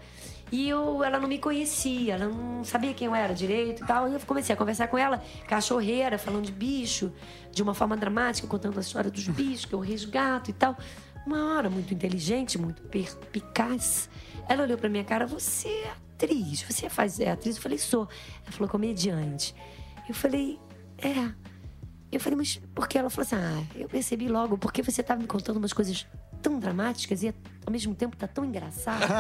E 0.52 0.70
eu, 0.70 1.04
ela 1.04 1.20
não 1.20 1.28
me 1.28 1.40
conhecia, 1.40 2.14
ela 2.14 2.28
não 2.28 2.64
sabia 2.64 2.94
quem 2.94 3.08
eu 3.08 3.16
era 3.16 3.34
direito 3.34 3.84
e 3.84 3.88
tal. 3.88 4.10
E 4.10 4.14
eu 4.14 4.20
comecei 4.22 4.54
a 4.54 4.58
conversar 4.58 4.88
com 4.88 4.98
ela, 4.98 5.24
cachorreira, 5.48 6.18
falando 6.18 6.46
de 6.46 6.52
bicho, 6.52 7.12
de 7.52 7.64
uma 7.64 7.74
forma 7.74 7.98
dramática, 7.98 8.48
contando 8.48 8.78
a 8.78 8.82
história 8.82 9.10
dos 9.10 9.28
bichos 9.28 9.66
que 9.66 9.74
eu 9.74 9.80
resgato 9.80 10.50
e 10.50 10.54
tal. 10.54 10.78
Uma 11.26 11.56
hora 11.56 11.70
muito 11.70 11.94
inteligente, 11.94 12.58
muito 12.58 12.82
perspicaz. 12.84 14.10
Ela 14.48 14.64
olhou 14.64 14.78
pra 14.78 14.90
minha 14.90 15.04
cara, 15.04 15.26
você 15.26 15.68
é 15.68 15.90
atriz, 15.90 16.62
você 16.62 16.90
faz 16.90 17.20
é 17.20 17.32
atriz? 17.32 17.56
Eu 17.56 17.62
falei, 17.62 17.78
sou. 17.78 18.08
Ela 18.44 18.52
falou, 18.52 18.70
comediante. 18.70 19.56
Eu 20.08 20.14
falei, 20.14 20.60
é. 20.98 21.32
Eu 22.12 22.20
falei, 22.20 22.38
mas 22.38 22.62
por 22.74 22.88
que? 22.88 22.98
Ela 22.98 23.10
falou 23.10 23.26
assim, 23.26 23.36
ah, 23.36 23.64
eu 23.76 23.90
percebi 23.90 24.28
logo, 24.28 24.58
porque 24.58 24.82
você 24.82 25.02
tava 25.02 25.22
me 25.22 25.28
contando 25.28 25.58
umas 25.58 25.74
coisas 25.74 26.06
tão 26.42 26.60
dramáticas 26.60 27.24
e 27.24 27.34
ao 27.66 27.72
mesmo 27.72 27.96
tempo 27.96 28.16
tá 28.16 28.28
tão 28.28 28.46
engraçado. 28.46 29.02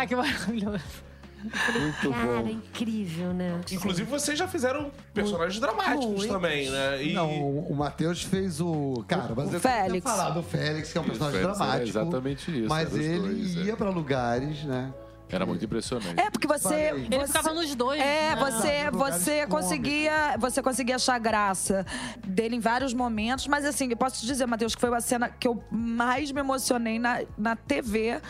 Ah, 0.00 0.06
que 0.06 0.14
maravilhoso. 0.14 1.07
Muito 1.42 2.10
Cara, 2.10 2.42
bom. 2.42 2.48
incrível, 2.48 3.32
né? 3.32 3.60
Inclusive, 3.70 4.08
vocês 4.10 4.38
já 4.38 4.48
fizeram 4.48 4.90
personagens 5.14 5.60
dramáticos 5.60 6.06
Muito. 6.06 6.28
também, 6.28 6.70
né? 6.70 7.02
E... 7.04 7.12
Não, 7.12 7.30
o 7.30 7.74
Matheus 7.74 8.22
fez 8.22 8.60
o. 8.60 9.04
Cara, 9.06 9.32
mas 9.36 9.50
O 9.50 9.54
eu 9.56 9.60
Félix. 9.60 10.02
falado 10.10 10.34
do 10.34 10.42
Félix, 10.42 10.92
que 10.92 10.98
é 10.98 11.00
um 11.00 11.04
Isso, 11.04 11.12
personagem 11.12 11.40
Félix 11.40 11.60
era 11.60 11.66
dramático. 11.66 11.98
exatamente 11.98 12.58
isso, 12.60 12.68
Mas 12.68 12.92
os 12.92 12.98
ele 12.98 13.18
dois, 13.18 13.56
é. 13.56 13.60
ia 13.60 13.76
pra 13.76 13.90
lugares, 13.90 14.64
né? 14.64 14.92
Era 15.30 15.44
muito 15.44 15.62
impressionante. 15.62 16.18
É, 16.18 16.30
porque 16.30 16.46
você. 16.46 16.74
Ele 17.10 17.26
ficava 17.26 17.52
nos 17.52 17.74
dois. 17.74 18.00
É, 18.00 18.34
né? 18.34 18.36
você, 18.36 18.90
você 18.90 19.46
conseguia, 19.46 20.36
você 20.38 20.62
conseguia 20.62 20.96
achar 20.96 21.18
graça 21.18 21.84
dele 22.26 22.56
em 22.56 22.60
vários 22.60 22.94
momentos, 22.94 23.46
mas 23.46 23.64
assim, 23.66 23.88
eu 23.90 23.96
posso 23.96 24.20
te 24.20 24.26
dizer, 24.26 24.46
Matheus, 24.46 24.74
que 24.74 24.80
foi 24.80 24.94
a 24.96 25.00
cena 25.00 25.28
que 25.28 25.46
eu 25.46 25.62
mais 25.70 26.32
me 26.32 26.40
emocionei 26.40 26.98
na, 26.98 27.20
na 27.36 27.54
TV. 27.54 28.20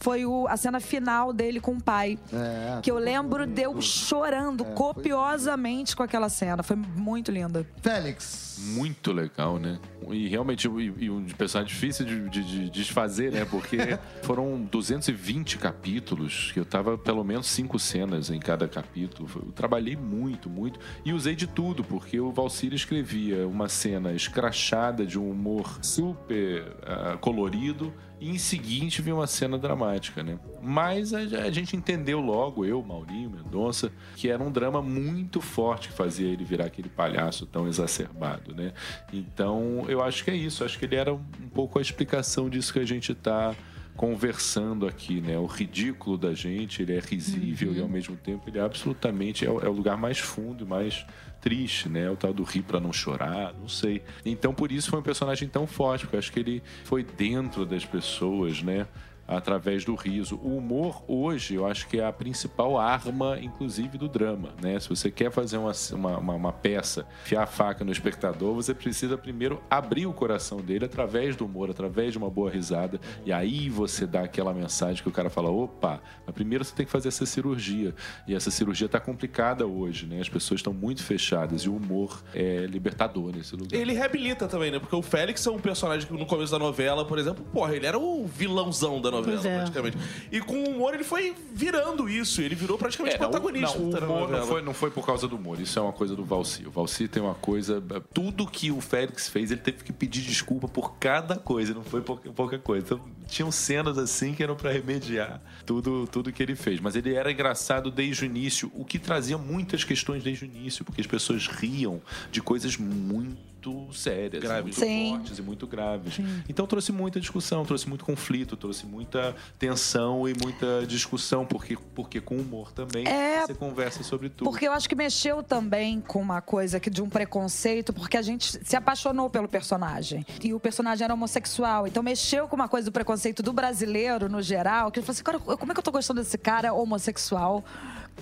Foi 0.00 0.24
o- 0.24 0.46
a 0.48 0.56
cena 0.56 0.80
final 0.80 1.32
dele 1.32 1.60
com 1.60 1.72
o 1.72 1.82
pai. 1.82 2.18
É, 2.32 2.80
que 2.82 2.90
eu 2.90 2.98
lembro 2.98 3.46
de 3.46 3.62
eu 3.62 3.80
chorando 3.80 4.64
foi- 4.64 4.74
copiosamente 4.74 5.96
com 5.96 6.02
aquela 6.02 6.28
cena. 6.28 6.62
Foi 6.62 6.76
muito 6.76 7.30
linda. 7.30 7.66
Félix. 7.82 8.46
Muito 8.60 9.12
legal, 9.12 9.56
né? 9.58 9.78
E 10.10 10.26
realmente, 10.26 10.66
e, 10.68 11.04
e 11.04 11.10
um 11.10 11.24
personagem 11.26 11.72
difícil 11.72 12.04
de, 12.04 12.28
de- 12.28 12.42
de 12.44 12.70
desfazer, 12.70 13.30
né? 13.32 13.44
Porque 13.44 13.76
foram 14.22 14.60
220 14.62 15.58
capítulos, 15.58 16.50
que 16.52 16.58
eu 16.58 16.64
tava 16.64 16.98
pelo 16.98 17.22
menos 17.22 17.46
cinco 17.46 17.78
cenas 17.78 18.30
em 18.30 18.38
cada 18.40 18.66
capítulo. 18.66 19.28
Eu 19.46 19.52
trabalhei 19.52 19.94
muito, 19.96 20.50
muito. 20.50 20.80
E 21.04 21.12
usei 21.12 21.36
de 21.36 21.46
tudo, 21.46 21.84
porque 21.84 22.18
o 22.18 22.32
Valcir 22.32 22.72
escrevia 22.74 23.46
uma 23.46 23.68
cena 23.68 24.12
escrachada 24.12 25.06
de 25.06 25.18
um 25.18 25.30
humor 25.30 25.78
super 25.82 26.64
ah, 26.84 27.16
colorido. 27.20 27.92
E 28.20 28.30
em 28.30 28.38
seguinte 28.38 29.00
vinha 29.00 29.14
uma 29.14 29.26
cena 29.28 29.56
dramática, 29.56 30.22
né? 30.24 30.38
Mas 30.60 31.14
a, 31.14 31.18
a 31.18 31.50
gente 31.52 31.76
entendeu 31.76 32.20
logo, 32.20 32.64
eu, 32.64 32.82
Maurinho, 32.82 33.30
Mendonça, 33.30 33.92
que 34.16 34.28
era 34.28 34.42
um 34.42 34.50
drama 34.50 34.82
muito 34.82 35.40
forte 35.40 35.88
que 35.88 35.94
fazia 35.94 36.26
ele 36.26 36.44
virar 36.44 36.66
aquele 36.66 36.88
palhaço 36.88 37.46
tão 37.46 37.68
exacerbado, 37.68 38.54
né? 38.54 38.72
Então, 39.12 39.84
eu 39.88 40.02
acho 40.02 40.24
que 40.24 40.30
é 40.32 40.34
isso. 40.36 40.64
Acho 40.64 40.76
que 40.78 40.84
ele 40.84 40.96
era 40.96 41.14
um 41.14 41.48
pouco 41.54 41.78
a 41.78 41.82
explicação 41.82 42.48
disso 42.50 42.72
que 42.72 42.80
a 42.80 42.84
gente 42.84 43.12
está 43.12 43.54
conversando 43.96 44.86
aqui, 44.86 45.20
né? 45.20 45.36
O 45.38 45.46
ridículo 45.46 46.16
da 46.16 46.32
gente, 46.32 46.82
ele 46.82 46.94
é 46.96 47.00
risível 47.00 47.74
e 47.74 47.80
ao 47.80 47.88
mesmo 47.88 48.16
tempo 48.16 48.48
ele 48.48 48.58
é 48.58 48.62
absolutamente 48.62 49.44
é, 49.44 49.50
o- 49.50 49.60
é 49.60 49.68
o 49.68 49.72
lugar 49.72 49.96
mais 49.96 50.18
fundo, 50.18 50.64
mais 50.66 51.04
triste, 51.40 51.88
né? 51.88 52.10
O 52.10 52.16
tal 52.16 52.32
do 52.32 52.42
rir 52.42 52.62
para 52.62 52.80
não 52.80 52.92
chorar, 52.92 53.54
não 53.54 53.68
sei. 53.68 54.02
Então 54.24 54.52
por 54.52 54.72
isso 54.72 54.90
foi 54.90 54.98
um 54.98 55.02
personagem 55.02 55.48
tão 55.48 55.66
forte, 55.66 56.04
porque 56.04 56.16
eu 56.16 56.18
acho 56.18 56.32
que 56.32 56.40
ele 56.40 56.62
foi 56.84 57.02
dentro 57.02 57.64
das 57.64 57.84
pessoas, 57.84 58.62
né? 58.62 58.86
Através 59.28 59.84
do 59.84 59.94
riso. 59.94 60.40
O 60.42 60.56
humor, 60.56 61.02
hoje, 61.06 61.54
eu 61.54 61.66
acho 61.66 61.86
que 61.86 62.00
é 62.00 62.06
a 62.06 62.12
principal 62.12 62.78
arma, 62.78 63.38
inclusive, 63.38 63.98
do 63.98 64.08
drama. 64.08 64.54
Né? 64.60 64.80
Se 64.80 64.88
você 64.88 65.10
quer 65.10 65.30
fazer 65.30 65.58
uma, 65.58 65.72
uma, 65.92 66.32
uma, 66.34 66.52
peça, 66.52 67.06
fiar 67.24 67.42
a 67.42 67.46
faca 67.46 67.84
no 67.84 67.92
espectador, 67.92 68.54
você 68.54 68.72
precisa 68.72 69.18
primeiro 69.18 69.62
abrir 69.68 70.06
o 70.06 70.12
coração 70.14 70.58
dele 70.60 70.86
através 70.86 71.36
do 71.36 71.44
humor, 71.44 71.70
através 71.70 72.12
de 72.12 72.18
uma 72.18 72.30
boa 72.30 72.50
risada. 72.50 72.98
E 73.26 73.32
aí 73.32 73.68
você 73.68 74.06
dá 74.06 74.22
aquela 74.22 74.54
mensagem 74.54 75.02
que 75.02 75.08
o 75.08 75.12
cara 75.12 75.28
fala: 75.28 75.50
opa, 75.50 76.00
mas 76.24 76.34
primeiro 76.34 76.64
você 76.64 76.74
tem 76.74 76.86
que 76.86 76.92
fazer 76.92 77.08
essa 77.08 77.26
cirurgia. 77.26 77.94
E 78.26 78.34
essa 78.34 78.50
cirurgia 78.50 78.86
está 78.86 78.98
complicada 78.98 79.66
hoje, 79.66 80.06
né? 80.06 80.20
As 80.20 80.28
pessoas 80.28 80.60
estão 80.60 80.72
muito 80.72 81.02
fechadas 81.02 81.62
e 81.62 81.68
o 81.68 81.76
humor 81.76 82.22
é 82.34 82.66
libertador 82.66 83.34
nesse 83.36 83.54
lugar. 83.54 83.78
Ele 83.78 83.92
reabilita 83.92 84.48
também, 84.48 84.70
né? 84.70 84.78
Porque 84.78 84.96
o 84.96 85.02
Félix 85.02 85.46
é 85.46 85.50
um 85.50 85.58
personagem 85.58 86.06
que 86.06 86.14
no 86.14 86.24
começo 86.24 86.50
da 86.50 86.58
novela, 86.58 87.04
por 87.04 87.18
exemplo, 87.18 87.44
porra, 87.52 87.76
ele 87.76 87.86
era 87.86 87.98
o 87.98 88.26
vilãozão 88.26 89.00
da 89.00 89.10
novela, 89.10 89.17
Pois 89.24 89.44
é. 89.44 89.56
praticamente. 89.56 89.98
E 90.30 90.40
com 90.40 90.54
o 90.56 90.70
humor 90.70 90.94
ele 90.94 91.04
foi 91.04 91.34
virando 91.52 92.08
isso. 92.08 92.40
Ele 92.40 92.54
virou 92.54 92.78
praticamente 92.78 93.16
É, 93.16 93.18
protagonista 93.18 93.78
não, 93.78 93.84
o 93.84 93.88
humor 93.90 94.00
novela. 94.20 94.38
não 94.40 94.46
foi, 94.46 94.62
não 94.62 94.74
foi 94.74 94.90
por 94.90 95.04
causa 95.06 95.26
do 95.28 95.36
humor, 95.36 95.60
isso 95.60 95.78
é 95.78 95.82
uma 95.82 95.92
coisa 95.92 96.14
do 96.16 96.24
Valci. 96.24 96.66
O 96.66 96.70
Valci 96.70 97.08
tem 97.08 97.22
uma 97.22 97.34
coisa. 97.34 97.82
Tudo 98.12 98.46
que 98.46 98.70
o 98.70 98.80
Félix 98.80 99.28
fez, 99.28 99.50
ele 99.50 99.60
teve 99.60 99.82
que 99.84 99.92
pedir 99.92 100.22
desculpa 100.22 100.68
por 100.68 100.94
cada 100.98 101.36
coisa, 101.36 101.74
não 101.74 101.84
foi 101.84 102.00
pouca, 102.00 102.30
pouca 102.30 102.58
coisa. 102.58 102.84
Então, 102.86 103.00
tinham 103.26 103.50
cenas 103.52 103.98
assim 103.98 104.32
que 104.34 104.42
eram 104.42 104.56
pra 104.56 104.70
remediar 104.72 105.40
tudo, 105.66 106.06
tudo 106.10 106.32
que 106.32 106.42
ele 106.42 106.54
fez. 106.56 106.80
Mas 106.80 106.96
ele 106.96 107.14
era 107.14 107.30
engraçado 107.30 107.90
desde 107.90 108.24
o 108.24 108.26
início, 108.26 108.70
o 108.74 108.84
que 108.84 108.98
trazia 108.98 109.36
muitas 109.36 109.84
questões 109.84 110.22
desde 110.22 110.44
o 110.44 110.46
início, 110.46 110.84
porque 110.84 111.00
as 111.00 111.06
pessoas 111.06 111.46
riam 111.46 112.00
de 112.30 112.40
coisas 112.40 112.76
muito 112.76 113.47
sérias, 113.92 114.42
Graves. 114.42 114.76
muito 114.76 114.80
Sim. 114.80 115.10
fortes 115.10 115.38
e 115.38 115.42
muito 115.42 115.66
graves. 115.66 116.18
Então 116.48 116.66
trouxe 116.66 116.92
muita 116.92 117.20
discussão, 117.20 117.64
trouxe 117.64 117.88
muito 117.88 118.04
conflito, 118.04 118.56
trouxe 118.56 118.86
muita 118.86 119.34
tensão 119.58 120.28
e 120.28 120.34
muita 120.42 120.86
discussão, 120.86 121.44
porque, 121.44 121.76
porque 121.94 122.20
com 122.20 122.36
humor 122.36 122.72
também 122.72 123.06
É, 123.06 123.46
você 123.46 123.54
conversa 123.54 124.02
sobre 124.02 124.28
tudo. 124.28 124.48
Porque 124.50 124.66
eu 124.66 124.72
acho 124.72 124.88
que 124.88 124.94
mexeu 124.94 125.42
também 125.42 126.00
com 126.00 126.20
uma 126.20 126.40
coisa 126.40 126.78
que 126.80 126.88
de 126.90 127.02
um 127.02 127.08
preconceito, 127.08 127.92
porque 127.92 128.16
a 128.16 128.22
gente 128.22 128.64
se 128.64 128.76
apaixonou 128.76 129.28
pelo 129.28 129.48
personagem. 129.48 130.24
E 130.42 130.54
o 130.54 130.60
personagem 130.60 131.04
era 131.04 131.14
homossexual. 131.14 131.86
Então 131.86 132.02
mexeu 132.02 132.46
com 132.48 132.56
uma 132.56 132.68
coisa 132.68 132.86
do 132.86 132.92
preconceito 132.92 133.42
do 133.42 133.52
brasileiro, 133.52 134.28
no 134.28 134.40
geral, 134.40 134.90
que 134.90 134.98
ele 135.00 135.06
falou 135.06 135.14
assim, 135.14 135.24
cara, 135.24 135.38
como 135.38 135.72
é 135.72 135.74
que 135.74 135.78
eu 135.80 135.84
tô 135.84 135.90
gostando 135.90 136.20
desse 136.20 136.38
cara 136.38 136.72
homossexual? 136.72 137.64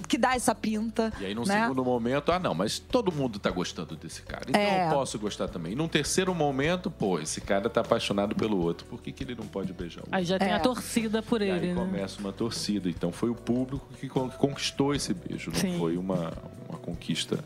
Que 0.08 0.18
dá 0.18 0.34
essa 0.34 0.54
pinta. 0.54 1.12
E 1.20 1.26
aí, 1.26 1.34
num 1.34 1.44
né? 1.44 1.62
segundo 1.62 1.84
momento, 1.84 2.30
ah, 2.32 2.38
não, 2.38 2.54
mas 2.54 2.78
todo 2.78 3.10
mundo 3.10 3.38
tá 3.38 3.50
gostando 3.50 3.96
desse 3.96 4.22
cara. 4.22 4.44
Então 4.48 4.60
É. 4.60 4.86
eu 4.86 4.90
posso 4.90 5.18
gostar 5.18 5.48
também. 5.48 5.72
E 5.72 5.74
num 5.74 5.88
terceiro 5.88 6.34
momento, 6.34 6.90
pô, 6.90 7.18
esse 7.18 7.40
cara 7.40 7.68
tá 7.70 7.80
apaixonado 7.80 8.34
pelo 8.34 8.58
outro. 8.58 8.86
Por 8.86 9.00
que, 9.02 9.10
que 9.12 9.24
ele 9.24 9.34
não 9.34 9.46
pode 9.46 9.72
beijar 9.72 9.98
o 10.00 10.02
outro? 10.04 10.14
Aí 10.16 10.24
já 10.24 10.38
tem 10.38 10.48
É. 10.48 10.54
a 10.54 10.60
torcida 10.60 11.22
por 11.22 11.40
E 11.42 11.48
ele, 11.48 11.68
aí 11.68 11.74
né? 11.74 11.80
começa 11.80 12.20
uma 12.20 12.32
torcida. 12.32 12.88
Então 12.88 13.10
foi 13.12 13.30
o 13.30 13.34
público 13.34 13.86
que 13.98 14.08
con- 14.08 14.28
que 14.28 14.36
conquistou 14.36 14.94
esse 14.94 15.12
beijo. 15.14 15.50
Não 15.50 15.58
Sim. 15.60 15.78
foi 15.78 15.96
uma, 15.96 16.32
uma 16.68 16.78
conquista 16.78 17.38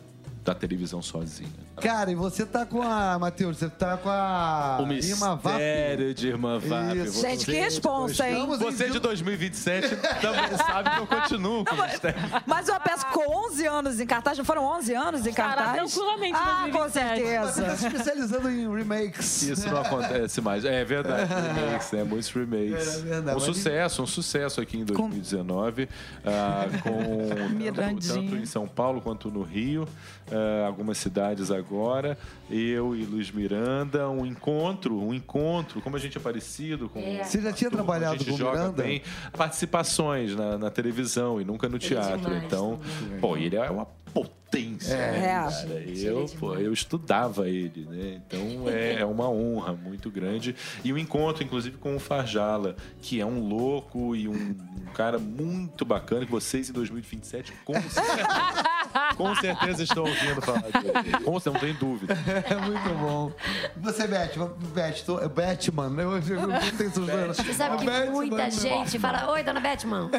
da 0.42 0.54
televisão 0.54 1.02
sozinha. 1.02 1.50
Cara, 1.80 2.10
e 2.10 2.14
você 2.14 2.44
tá 2.46 2.64
com 2.64 2.80
a. 2.82 3.18
Matheus, 3.18 3.58
você 3.58 3.68
tá 3.68 3.96
com 3.96 4.08
a. 4.08 4.78
O 4.80 4.90
Irma 4.92 5.36
Vap. 5.36 5.54
mistério 5.54 6.14
de 6.14 6.28
Irmã 6.28 6.58
Vap. 6.58 6.96
Isso. 6.96 7.20
Gente, 7.20 7.44
que 7.44 7.52
responsa, 7.52 8.28
hein? 8.28 8.46
Você 8.58 8.88
de 8.90 8.98
2027 8.98 9.96
também 10.20 10.56
sabe 10.56 10.90
que 10.90 10.98
eu 11.00 11.06
continuo 11.06 11.64
com 11.64 11.74
o 11.74 11.82
mistério. 11.82 12.18
Mas 12.46 12.68
uma 12.68 12.80
peça 12.80 13.04
com 13.06 13.46
11 13.48 13.66
anos 13.66 14.00
em 14.00 14.06
cartaz, 14.06 14.36
não 14.38 14.44
foram 14.44 14.64
11 14.64 14.94
anos 14.94 15.26
em 15.26 15.32
Cara, 15.32 15.62
cartaz? 15.62 15.92
tranquilamente, 15.94 16.38
Ah, 16.38 16.68
com 16.70 16.78
2027. 16.78 16.90
Você 16.90 17.62
tá 17.62 17.76
certeza. 17.76 17.76
se 17.76 17.86
especializando 17.86 18.50
em 18.50 18.74
remakes. 18.74 19.42
Isso 19.42 19.68
não 19.70 19.80
acontece 19.80 20.40
mais. 20.40 20.64
É 20.64 20.84
verdade, 20.84 21.30
remakes, 21.32 21.92
né? 21.92 22.04
Muitos 22.04 22.30
remakes. 22.30 22.96
É 22.96 23.00
verdade, 23.02 23.36
um 23.36 23.40
sucesso, 23.40 24.02
um 24.02 24.06
sucesso 24.06 24.60
aqui 24.60 24.78
em 24.78 24.84
2019, 24.84 25.88
ah, 26.24 26.66
com 26.82 27.28
tanto, 27.74 28.06
tanto 28.08 28.36
em 28.36 28.46
São 28.46 28.66
Paulo 28.66 29.00
quanto 29.00 29.30
no 29.30 29.42
Rio, 29.42 29.86
ah, 30.30 30.66
algumas 30.66 30.98
cidades 30.98 31.50
agora. 31.50 32.16
Eu 32.50 32.94
e 32.94 33.04
Luiz 33.04 33.30
Miranda, 33.30 34.08
um 34.08 34.26
encontro, 34.26 35.00
um 35.00 35.14
encontro, 35.14 35.80
como 35.80 35.96
a 35.96 35.98
gente 35.98 36.16
é 36.16 36.20
parecido 36.20 36.88
com. 36.88 37.00
Você 37.00 37.40
já 37.40 37.52
tinha 37.52 37.70
turma, 37.70 37.84
trabalhado 37.84 38.24
com 38.24 38.32
o 38.32 38.38
Miranda? 38.38 38.82
bem. 38.82 39.02
Participações 39.36 40.34
na, 40.34 40.58
na 40.58 40.70
televisão 40.70 41.40
e 41.40 41.44
nunca 41.44 41.68
no 41.68 41.78
teatro. 41.78 42.18
demais 42.18 42.44
então, 42.44 42.80
pô, 43.20 43.36
ele 43.36 43.56
é 43.56 43.70
uma 43.70 43.86
potência. 44.12 44.96
né, 44.96 45.18
É. 45.18 45.50
cara? 45.50 45.82
Eu, 45.86 46.26
pô, 46.38 46.54
eu 46.54 46.72
estudava 46.72 47.48
ele, 47.48 47.86
né? 47.88 48.20
Então 48.26 48.68
é, 48.68 48.94
é 49.00 49.04
uma 49.04 49.28
honra 49.30 49.72
muito 49.72 50.10
grande. 50.10 50.54
E 50.82 50.92
o 50.92 50.98
encontro, 50.98 51.42
inclusive, 51.44 51.76
com 51.76 51.94
o 51.96 52.00
Farjala, 52.00 52.74
que 53.00 53.20
é 53.20 53.26
um 53.26 53.40
louco 53.48 54.14
e 54.16 54.26
um, 54.28 54.32
um 54.34 54.92
cara 54.94 55.18
muito 55.18 55.84
bacana, 55.84 56.24
que 56.26 56.30
vocês 56.32 56.68
em 56.68 56.72
2027 56.72 57.52
com 57.64 57.74
certeza, 57.74 59.14
com 59.16 59.34
certeza 59.36 59.82
estão 59.84 60.02
ouvindo 60.04 60.42
falar 60.42 60.60
dele. 60.62 61.12
Com 61.24 61.38
certeza, 61.38 61.50
não 61.52 61.60
tem 61.60 61.74
dúvida. 61.74 62.14
É 62.50 62.56
muito 62.56 62.88
bom. 62.98 63.32
Você, 63.76 64.06
Beth, 64.08 64.30
Beth, 64.74 65.04
tô, 65.06 65.28
Batman. 65.28 65.94
Eu, 66.02 66.10
eu, 66.18 66.22
eu 66.40 66.46
não 66.48 66.58
tenho 66.76 66.92
sugestão. 66.92 67.34
Você 67.34 67.54
sabe 67.54 67.76
que 67.78 67.84
Batman, 67.84 68.10
muita 68.10 68.36
Batman. 68.36 68.60
gente 68.60 68.98
fala, 68.98 69.30
oi, 69.30 69.42
dona 69.44 69.60
Batman. 69.60 70.10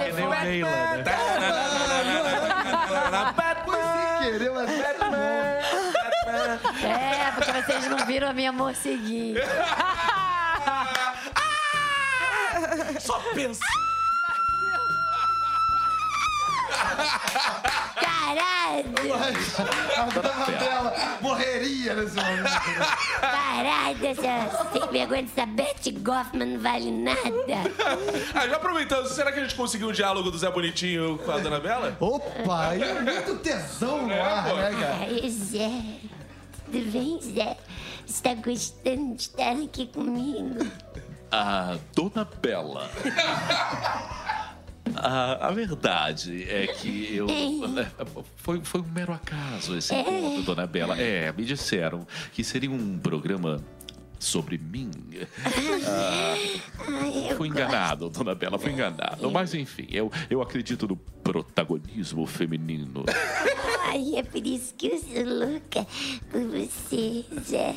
É 0.00 0.12
nem 0.12 0.26
o 0.26 0.30
Neila, 0.30 0.70
né? 0.70 1.04
Foi 1.04 1.12
sem 1.12 1.40
querer, 1.40 2.06
mas 2.06 2.15
Batman. 3.10 3.76
É, 6.82 7.30
porque 7.32 7.52
vocês 7.52 7.86
não 7.88 8.04
viram 8.06 8.28
a 8.28 8.32
minha 8.32 8.52
morceguinha. 8.52 9.40
Só 13.00 13.18
pensa. 13.34 13.60
Caralho! 18.26 18.84
A 19.96 20.50
dela 20.50 20.94
morreria 21.20 21.94
nesse 21.94 22.16
momento. 22.16 22.48
Essa 24.02 24.72
sem 24.72 24.88
vergonha 24.90 25.22
dessa 25.22 25.46
Betty 25.46 25.92
Goffman 25.92 26.54
não 26.54 26.60
vale 26.60 26.90
nada. 26.90 27.20
Ah, 28.34 28.48
já 28.48 28.56
aproveitando, 28.56 29.06
será 29.06 29.30
que 29.30 29.38
a 29.38 29.42
gente 29.42 29.54
conseguiu 29.54 29.88
um 29.88 29.92
diálogo 29.92 30.30
do 30.30 30.38
Zé 30.38 30.50
Bonitinho 30.50 31.18
com 31.18 31.30
a 31.30 31.38
Dona 31.38 31.60
Bela? 31.60 31.96
Opa, 32.00 32.70
aí 32.70 32.82
é 32.82 33.00
muito 33.00 33.36
tesão 33.36 34.08
no 34.08 34.14
ar, 34.14 34.54
né, 34.54 34.70
cara? 34.72 34.96
Ai, 35.02 35.30
Zé, 35.30 35.70
tudo 36.64 36.90
bem, 36.90 37.20
Zé? 37.22 37.56
Você 38.04 38.22
tá 38.22 38.34
gostando 38.34 39.14
de 39.14 39.22
estar 39.22 39.52
aqui 39.52 39.86
comigo? 39.86 40.66
A 41.30 41.76
Dona 41.94 42.28
Bela. 42.40 42.90
A, 44.94 45.48
a 45.48 45.50
verdade 45.50 46.44
é 46.48 46.66
que 46.66 47.14
eu. 47.14 47.26
Foi, 48.36 48.60
foi 48.62 48.80
um 48.80 48.88
mero 48.88 49.12
acaso 49.12 49.76
esse 49.76 49.94
encontro, 49.94 50.42
Dona 50.42 50.66
Bela. 50.66 50.98
É, 50.98 51.32
me 51.32 51.44
disseram 51.44 52.06
que 52.32 52.44
seria 52.44 52.70
um 52.70 52.98
programa 52.98 53.62
sobre 54.18 54.58
mim. 54.58 54.90
Ah, 55.86 56.34
fui 57.36 57.48
enganado, 57.48 58.08
Dona 58.10 58.34
Bela, 58.34 58.58
fui 58.58 58.72
enganado. 58.72 59.30
Mas 59.30 59.54
enfim, 59.54 59.86
eu, 59.90 60.10
eu 60.30 60.40
acredito 60.42 60.88
no 60.88 60.96
protagonismo 60.96 62.26
feminino. 62.26 63.04
Ai, 63.88 64.16
é 64.16 64.22
por 64.22 64.44
isso 64.44 64.74
que 64.74 64.88
eu 64.88 64.98
sou 64.98 65.24
louca 65.24 65.86
por 66.30 66.42
você, 66.42 67.24
Zé. 67.44 67.74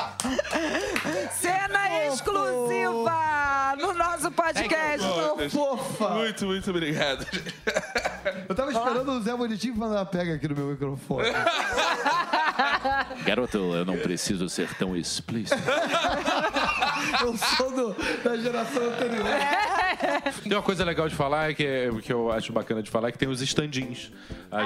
Cena 1.33 2.05
exclusiva 2.07 3.75
no 3.77 3.93
nosso 3.93 4.31
podcast. 4.31 5.07
Fofa. 5.49 6.09
Muito, 6.09 6.45
muito 6.45 6.69
obrigado. 6.69 7.25
Eu 8.47 8.53
tava 8.53 8.71
esperando 8.71 9.11
o 9.13 9.21
Zé 9.21 9.35
Bonitinho 9.35 9.75
mandar 9.75 10.05
pega 10.05 10.35
aqui 10.35 10.47
no 10.47 10.55
meu 10.55 10.67
microfone. 10.67 11.27
Garoto, 13.25 13.57
eu 13.57 13.83
não 13.85 13.97
preciso 13.97 14.47
ser 14.47 14.71
tão 14.75 14.95
explícito. 14.95 15.59
Eu 17.21 17.35
sou 17.37 17.71
do- 17.71 17.95
da 18.23 18.37
geração 18.37 18.83
anterior. 18.83 19.25
Tem 20.43 20.53
uma 20.53 20.61
coisa 20.61 20.83
legal 20.83 21.07
de 21.07 21.15
falar, 21.15 21.51
é 21.51 21.53
que, 21.53 21.63
é- 21.63 21.89
que 22.01 22.11
eu 22.11 22.31
acho 22.31 22.51
bacana 22.51 22.81
de 22.81 22.89
falar, 22.89 23.09
é 23.09 23.11
que 23.11 23.17
tem 23.17 23.29
os 23.29 23.41
estandins. 23.41 24.11
A 24.51 24.61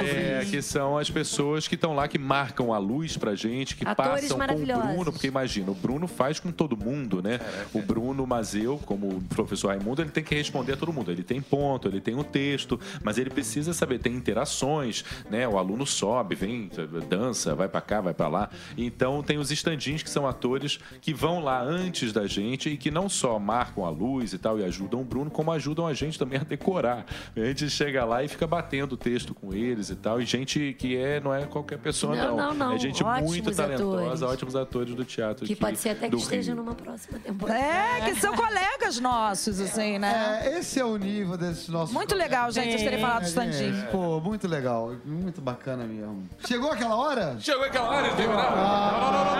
gente. 0.00 0.10
é, 0.10 0.44
que 0.50 0.60
são 0.62 0.98
as 0.98 1.10
pessoas 1.10 1.68
que 1.68 1.74
estão 1.74 1.94
lá, 1.94 2.08
que 2.08 2.18
marcam 2.18 2.72
a 2.72 2.78
luz 2.78 3.16
pra 3.16 3.34
gente, 3.34 3.76
que 3.76 3.86
Atores 3.86 4.22
passam 4.22 4.38
com 4.38 4.44
o. 4.44 4.46
Bruno, 4.94 5.12
porque 5.12 5.26
imagina, 5.26 5.70
o 5.70 5.74
Bruno 5.74 6.06
faz 6.08 6.40
com 6.40 6.50
todo 6.50 6.76
mundo, 6.76 7.22
né? 7.22 7.38
O 7.72 7.80
Bruno 7.80 8.26
Mazeu, 8.26 8.78
como 8.86 9.08
o 9.08 9.22
professor 9.22 9.68
Raimundo, 9.68 10.02
ele 10.02 10.10
tem 10.10 10.24
que 10.24 10.34
responder 10.34 10.72
a 10.72 10.76
todo 10.76 10.92
mundo. 10.92 11.10
Ele 11.12 11.22
tem 11.22 11.40
ponto, 11.40 11.86
ele 11.88 12.00
tem 12.00 12.14
um 12.14 12.22
texto, 12.24 12.80
mas 13.02 13.18
ele 13.18 13.30
precisa 13.30 13.72
saber, 13.72 13.98
tem 13.98 14.14
interações, 14.14 15.04
né? 15.30 15.46
O 15.46 15.58
aluno 15.58 15.86
sobe, 15.86 16.34
vem, 16.34 16.70
dança, 17.08 17.54
vai 17.54 17.68
pra 17.68 17.80
cá, 17.80 18.00
vai 18.00 18.14
pra 18.14 18.28
lá. 18.28 18.50
Então 18.76 19.22
tem 19.22 19.38
os 19.38 19.50
estandins 19.50 20.02
que 20.02 20.10
são 20.10 20.26
atores 20.26 20.78
que 21.00 21.12
vão 21.14 21.40
lá 21.40 21.60
antes 21.62 22.12
da 22.12 22.26
gente 22.26 22.68
e 22.70 22.76
que 22.76 22.90
não 22.90 23.08
só 23.08 23.38
marcam 23.38 23.84
a 23.84 23.89
a 23.90 23.92
luz 23.92 24.32
e 24.32 24.38
tal, 24.38 24.58
e 24.58 24.64
ajudam 24.64 25.00
o 25.00 25.04
Bruno, 25.04 25.30
como 25.30 25.52
ajudam 25.52 25.86
a 25.86 25.92
gente 25.94 26.18
também 26.18 26.38
a 26.40 26.44
decorar. 26.44 27.04
A 27.36 27.40
gente 27.40 27.68
chega 27.68 28.04
lá 28.04 28.22
e 28.24 28.28
fica 28.28 28.46
batendo 28.46 28.92
o 28.92 28.96
texto 28.96 29.34
com 29.34 29.52
eles 29.52 29.90
e 29.90 29.96
tal, 29.96 30.20
e 30.20 30.24
gente 30.24 30.74
que 30.78 30.96
é, 30.96 31.20
não 31.20 31.34
é 31.34 31.44
qualquer 31.46 31.78
pessoa, 31.78 32.14
Não, 32.16 32.36
não. 32.36 32.48
não, 32.48 32.54
não. 32.54 32.72
É 32.74 32.78
gente 32.78 33.02
Ótimos 33.02 33.30
muito 33.30 33.54
talentosa, 33.54 34.00
atores. 34.02 34.22
ótimos 34.22 34.56
atores 34.56 34.94
do 34.94 35.04
teatro. 35.04 35.44
Que 35.46 35.52
aqui 35.52 35.60
pode 35.60 35.78
ser 35.78 35.90
até 35.90 36.08
que 36.08 36.16
esteja 36.16 36.52
Rio. 36.52 36.62
numa 36.62 36.74
próxima 36.74 37.18
temporada. 37.18 37.58
É, 37.58 38.00
que 38.10 38.14
são 38.20 38.34
colegas 38.34 38.98
nossos, 39.00 39.60
assim, 39.60 39.98
né? 39.98 40.40
É, 40.44 40.58
esse 40.58 40.78
é 40.80 40.84
o 40.84 40.96
nível 40.96 41.36
desses 41.36 41.68
nossos. 41.68 41.92
Muito 41.94 42.14
legal, 42.14 42.50
gente, 42.50 42.70
vocês 42.70 42.82
terem 42.82 43.00
falado 43.00 43.20
do 43.20 43.24
É, 43.26 43.28
Standinho. 43.28 43.74
gente, 43.74 43.90
Pô, 43.90 44.20
muito 44.20 44.46
legal. 44.48 44.92
Muito 45.04 45.40
bacana 45.40 45.84
mesmo. 45.84 46.28
Chegou 46.46 46.70
aquela 46.70 46.96
hora? 46.96 47.36
Chegou 47.40 47.64
aquela 47.64 47.88
hora 47.90 48.08
de 48.10 48.16
terminar? 48.16 48.50
Não, 48.56 49.39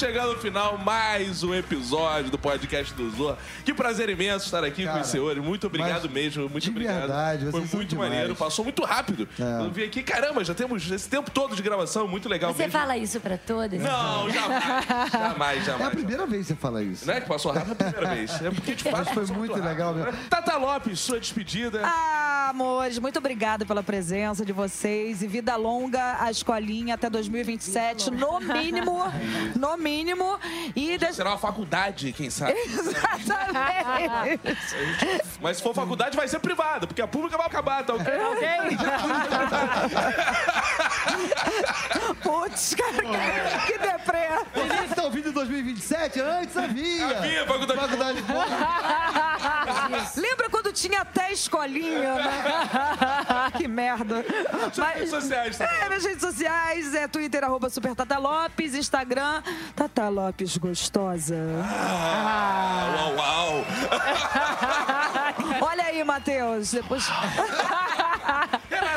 chegando 0.00 0.32
o 0.32 0.38
final 0.38 0.78
mais 0.78 1.42
um 1.42 1.54
episódio 1.54 2.30
do 2.30 2.38
podcast 2.38 2.94
do 2.94 3.10
Zorra. 3.10 3.36
Que 3.66 3.74
prazer 3.74 4.08
imenso 4.08 4.46
estar 4.46 4.64
aqui 4.64 4.84
Cara, 4.84 4.96
com 4.96 5.04
os 5.04 5.10
senhores. 5.10 5.44
Muito 5.44 5.66
obrigado 5.66 6.08
mesmo, 6.08 6.48
muito 6.48 6.64
de 6.64 6.70
obrigado. 6.70 7.00
verdade, 7.00 7.42
Foi 7.42 7.52
vocês 7.52 7.70
são 7.70 7.76
muito 7.80 7.90
demais. 7.90 8.10
maneiro, 8.10 8.34
passou 8.34 8.64
muito 8.64 8.82
rápido. 8.82 9.28
É. 9.38 9.60
Eu 9.66 9.70
vi 9.70 9.84
aqui, 9.84 10.02
caramba, 10.02 10.42
já 10.42 10.54
temos 10.54 10.90
esse 10.90 11.06
tempo 11.06 11.30
todo 11.30 11.54
de 11.54 11.62
gravação, 11.62 12.08
muito 12.08 12.30
legal 12.30 12.50
Você 12.54 12.62
mesmo. 12.62 12.72
fala 12.72 12.96
isso 12.96 13.20
pra 13.20 13.36
todas? 13.36 13.78
Não, 13.78 14.30
jamais, 14.30 14.86
jamais, 15.12 15.64
jamais. 15.66 15.82
É 15.82 15.84
a 15.84 15.90
primeira 15.90 16.26
vez 16.26 16.46
que 16.46 16.54
você 16.54 16.58
fala 16.58 16.82
isso. 16.82 17.06
Não 17.06 17.12
é 17.12 17.20
que 17.20 17.28
passou 17.28 17.52
rápido 17.52 17.72
a 17.72 17.74
primeira 17.74 18.14
vez. 18.14 18.40
É 18.42 18.50
porque 18.50 18.74
de 18.74 18.84
fato 18.84 18.96
Mas 19.04 19.08
foi 19.10 19.26
muito 19.36 19.52
rápido. 19.52 19.68
legal 19.68 19.94
mesmo. 19.94 20.12
Tata 20.30 20.56
Lopes, 20.56 20.98
sua 20.98 21.20
despedida. 21.20 21.82
Ah, 21.84 22.29
amores, 22.50 22.98
muito 22.98 23.18
obrigada 23.18 23.64
pela 23.64 23.82
presença 23.82 24.44
de 24.44 24.52
vocês 24.52 25.22
e 25.22 25.26
vida 25.26 25.56
longa 25.56 26.18
à 26.20 26.30
escolinha 26.30 26.96
até 26.96 27.08
2027, 27.08 28.10
no 28.10 28.38
mínimo, 28.40 29.04
no 29.56 29.74
mínimo. 29.76 30.38
E 30.74 30.98
deixa... 30.98 31.14
Será 31.14 31.30
uma 31.30 31.38
faculdade, 31.38 32.12
quem 32.12 32.28
sabe. 32.28 32.54
Exatamente. 32.66 34.42
Mas 35.40 35.58
se 35.58 35.62
for 35.62 35.72
faculdade, 35.72 36.16
vai 36.16 36.26
ser 36.26 36.40
privada, 36.40 36.88
porque 36.88 37.00
a 37.00 37.06
pública 37.06 37.38
vai 37.38 37.46
acabar, 37.46 37.84
tá 37.84 37.94
ok? 37.94 38.04
Putz, 42.22 42.74
cara, 42.74 43.02
que 43.66 43.78
deprê. 43.78 44.28
Você 44.54 44.88
que 44.88 44.94
tá 44.94 45.04
ouvindo 45.04 45.28
em 45.28 45.32
2027? 45.32 46.20
Antes 46.20 46.56
havia! 46.56 47.18
Havia 47.18 47.46
faculdade. 47.46 47.80
Faculdade 47.80 48.24
Lembra 50.16 50.48
quando 50.50 50.59
tinha 50.72 51.00
até 51.02 51.32
escolinha, 51.32 52.14
né? 52.14 53.50
que 53.56 53.68
merda. 53.68 54.24
redes 54.76 55.10
sociais, 55.10 55.58
tá 55.58 55.64
É, 55.64 55.88
minhas 55.88 56.04
redes 56.04 56.20
sociais 56.20 56.94
é 56.94 57.08
Twitter, 57.08 57.44
arroba 57.44 57.68
Super 57.70 57.94
Tata 57.94 58.18
Lopes, 58.18 58.74
Instagram, 58.74 59.42
Tata 59.74 60.08
Lopes 60.08 60.56
Gostosa. 60.56 61.36
Uau, 62.96 63.14
uau. 63.16 63.64
Olha 65.68 65.84
aí, 65.84 66.02
Matheus. 66.04 66.72
Depois. 66.72 67.06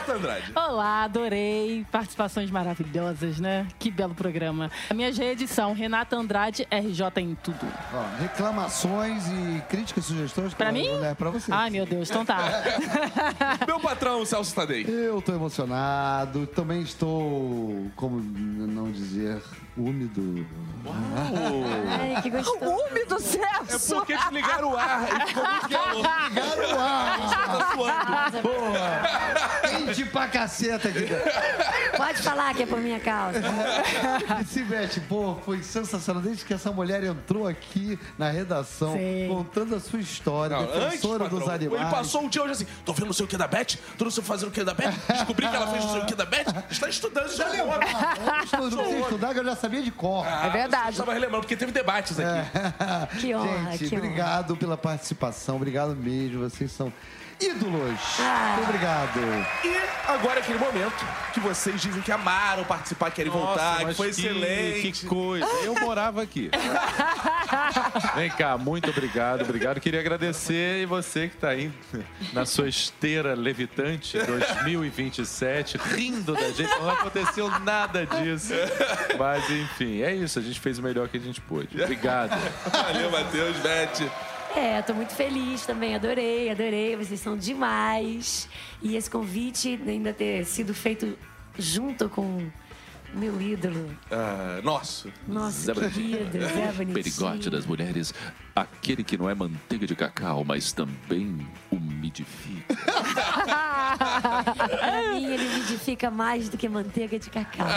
Renata 0.03 0.13
Andrade. 0.13 0.51
Olá, 0.55 1.03
adorei. 1.03 1.85
Participações 1.91 2.51
maravilhosas, 2.51 3.39
né? 3.39 3.67
Que 3.79 3.89
belo 3.89 4.13
programa. 4.13 4.69
A 4.89 4.93
minha 4.93 5.11
redes 5.13 5.49
são 5.49 5.73
Renata 5.73 6.15
Andrade, 6.15 6.67
RJ 6.69 7.21
em 7.21 7.35
tudo. 7.35 7.65
Ó, 7.93 8.21
reclamações 8.21 9.23
e 9.27 9.61
críticas, 9.69 10.05
sugestões. 10.05 10.53
Pra 10.53 10.71
mim? 10.71 10.87
É, 11.03 11.13
pra 11.13 11.29
você. 11.29 11.51
Ai, 11.51 11.69
meu 11.69 11.85
Deus, 11.85 12.09
então 12.09 12.25
tá. 12.25 12.37
Meu 13.65 13.79
patrão, 13.79 14.25
Celso 14.25 14.53
Tadei. 14.53 14.85
Eu 14.87 15.21
tô 15.21 15.33
emocionado, 15.33 16.45
também 16.47 16.81
estou, 16.81 17.89
como 17.95 18.19
não 18.19 18.91
dizer, 18.91 19.41
úmido. 19.77 20.45
Ai, 21.87 22.21
que 22.21 22.29
gostoso. 22.29 22.59
Úmido 22.65 23.15
É 23.15 23.19
Celso. 23.19 23.95
porque 23.95 24.15
desligaram 24.17 24.71
o 24.71 24.77
ar 24.77 25.03
e 25.03 25.27
ficou 25.27 25.43
muito 25.49 25.69
calor. 25.69 25.95
Ligaram 26.29 26.75
o 26.75 26.79
ar! 26.79 27.19
Tá 27.19 27.71
suando. 27.73 28.41
Boa! 28.41 29.69
Quente 29.69 30.05
pra 30.05 30.27
caceta 30.27 30.89
aqui. 30.89 31.07
Pode 31.95 32.21
falar 32.21 32.53
que 32.53 32.63
é 32.63 32.65
por 32.65 32.79
minha 32.79 32.99
causa. 32.99 33.41
E 34.41 34.45
Sivete, 34.45 34.99
pô, 35.01 35.35
foi 35.45 35.61
sensacional. 35.63 36.21
Desde 36.21 36.43
que 36.45 36.53
essa 36.53 36.71
mulher 36.71 37.03
entrou 37.03 37.47
aqui 37.47 37.97
na 38.17 38.29
redação, 38.29 38.93
Sim. 38.93 39.27
contando 39.29 39.75
a 39.75 39.79
sua 39.79 39.99
história, 39.99 40.57
Não, 40.57 40.63
antes, 40.63 40.79
defensora 40.91 41.29
dos 41.29 41.39
patrão, 41.39 41.55
animais. 41.55 41.81
ele 41.81 41.91
passou 41.91 42.21
um 42.23 42.27
dia 42.29 42.41
hoje 42.43 42.51
assim, 42.51 42.67
tô 42.85 42.93
vendo 42.93 43.05
não 43.07 43.13
sei 43.13 43.25
o 43.25 43.29
que 43.29 43.37
da 43.37 43.47
Beth, 43.47 43.77
tô 43.97 44.03
não 44.05 44.11
sei 44.11 44.23
fazendo 44.23 44.49
o 44.49 44.51
que 44.51 44.63
da 44.63 44.73
Beth, 44.73 44.93
descobri 45.07 45.47
que 45.47 45.55
ela 45.55 45.67
fez 45.67 45.83
não 45.83 45.91
sei 45.93 46.01
o 46.01 46.05
que 46.05 46.15
da 46.15 46.25
Beth, 46.25 46.45
está 46.69 46.89
estudando 46.89 47.29
já 47.35 47.47
Eu 47.55 47.65
não 48.69 48.85
sei 48.85 48.99
estudar, 49.01 49.33
que 49.33 49.39
eu 49.39 49.45
já 49.45 49.55
sabia 49.63 49.81
de 49.81 49.91
cor. 49.91 50.25
É 50.27 50.49
verdade. 50.49 50.91
Estava 50.91 51.13
relembrando, 51.13 51.41
porque 51.43 51.55
teve 51.55 51.71
debates 51.71 52.17
aqui. 52.19 53.19
Que 53.21 53.33
honra, 53.33 53.71
Gente, 53.71 53.89
que 53.89 53.95
honra. 53.95 54.05
obrigado 54.05 54.57
pela 54.57 54.75
participação, 54.77 55.55
obrigado 55.55 55.95
mesmo. 55.95 56.41
Vocês 56.49 56.69
são 56.71 56.91
ídolos. 57.39 57.99
Ah. 58.19 58.55
Muito 58.57 58.69
obrigado. 58.69 59.19
E 59.63 59.77
agora 60.11 60.39
é 60.39 60.43
aquele 60.43 60.59
momento 60.59 61.05
que 61.33 61.39
vocês 61.39 61.81
dizem 61.81 62.01
que 62.01 62.11
amaram 62.11 62.63
participar, 62.65 63.09
querem 63.11 63.31
voltar, 63.31 63.85
que 63.85 63.93
foi 63.93 64.11
que- 64.11 64.21
excelente. 64.21 64.91
Que 65.01 65.05
coisa. 65.07 65.45
Eu 65.63 65.75
morava 65.79 66.21
aqui. 66.21 66.49
Vem 68.15 68.29
cá, 68.29 68.57
muito 68.57 68.89
obrigado, 68.89 69.41
obrigado. 69.41 69.79
Queria 69.79 69.99
agradecer 69.99 70.81
e 70.81 70.85
você 70.85 71.27
que 71.27 71.35
está 71.35 71.49
aí 71.49 71.71
na 72.31 72.45
sua 72.45 72.67
esteira 72.67 73.33
levitante 73.33 74.17
2027, 74.17 75.77
rindo 75.77 76.33
da 76.33 76.51
gente. 76.51 76.69
Não 76.69 76.89
aconteceu 76.89 77.49
nada 77.61 78.05
disso. 78.05 78.53
Mas 79.17 79.49
enfim, 79.49 80.01
é 80.01 80.13
isso. 80.13 80.37
A 80.37 80.41
gente 80.41 80.59
fez 80.59 80.77
o 80.77 80.83
melhor 80.83 81.07
que 81.07 81.17
a 81.17 81.19
gente 81.19 81.41
pôde. 81.41 81.81
Obrigado. 81.81 82.39
Valeu, 82.71 83.09
Matheus, 83.09 83.57
Beth. 83.57 84.11
É, 84.55 84.81
tô 84.83 84.93
muito 84.93 85.15
feliz 85.15 85.65
também, 85.65 85.95
adorei, 85.95 86.51
adorei, 86.51 86.95
vocês 86.95 87.19
são 87.19 87.35
demais. 87.35 88.47
E 88.83 88.95
esse 88.95 89.09
convite 89.09 89.79
ainda 89.87 90.13
ter 90.13 90.45
sido 90.45 90.75
feito 90.75 91.17
junto 91.57 92.07
com 92.07 92.47
meu 93.13 93.39
ídolo, 93.41 93.89
Ah, 94.11 94.59
nosso. 94.63 95.11
nosso 95.27 95.61
Zé 95.61 95.73
querido 95.73 96.39
Zé 96.41 96.71
Bonitinho. 96.73 96.93
Perigote 96.93 97.49
das 97.49 97.65
mulheres, 97.65 98.13
aquele 98.55 99.03
que 99.03 99.17
não 99.17 99.29
é 99.29 99.35
manteiga 99.35 99.85
de 99.85 99.95
cacau, 99.95 100.43
mas 100.43 100.71
também 100.71 101.45
umidifica. 101.71 102.75
Pra 103.97 105.11
mim, 105.13 105.25
ele 105.25 105.45
umidifica 105.47 106.09
mais 106.11 106.49
do 106.49 106.57
que 106.57 106.67
manteiga 106.67 107.17
de 107.19 107.29
cacau. 107.29 107.67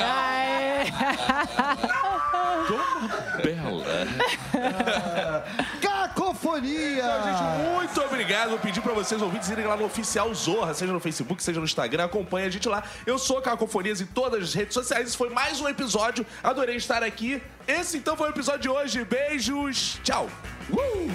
Bela. 3.43 3.84
Cacofonia! 6.47 7.03
Gente, 7.24 7.42
muito 7.74 8.01
obrigado. 8.01 8.51
Vou 8.51 8.59
pedir 8.59 8.80
pra 8.80 8.92
vocês 8.92 9.20
ouvintes 9.20 9.51
irem 9.51 9.66
lá 9.66 9.76
no 9.76 9.84
oficial 9.84 10.32
Zorra, 10.32 10.72
seja 10.74 10.92
no 10.92 11.01
Facebook, 11.01 11.42
seja 11.42 11.59
no 11.59 11.64
Instagram. 11.66 12.05
Acompanhe 12.05 12.47
a 12.47 12.51
gente 12.51 12.68
lá. 12.68 12.84
Eu 13.05 13.18
sou 13.18 13.42
Cacofonias 13.42 14.01
em 14.01 14.07
todas 14.07 14.44
as 14.44 14.55
redes 14.55 14.74
sociais. 14.74 15.09
Esse 15.09 15.16
foi 15.16 15.28
mais 15.28 15.61
um 15.61 15.68
episódio. 15.68 16.24
Adorei 16.42 16.76
estar 16.76 17.03
aqui. 17.03 17.42
Esse 17.66 17.99
então 17.99 18.16
foi 18.16 18.28
o 18.28 18.30
episódio 18.30 18.61
de 18.61 18.68
hoje. 18.68 19.05
Beijos. 19.05 19.99
Tchau. 20.05 20.30
Uh! 20.70 21.11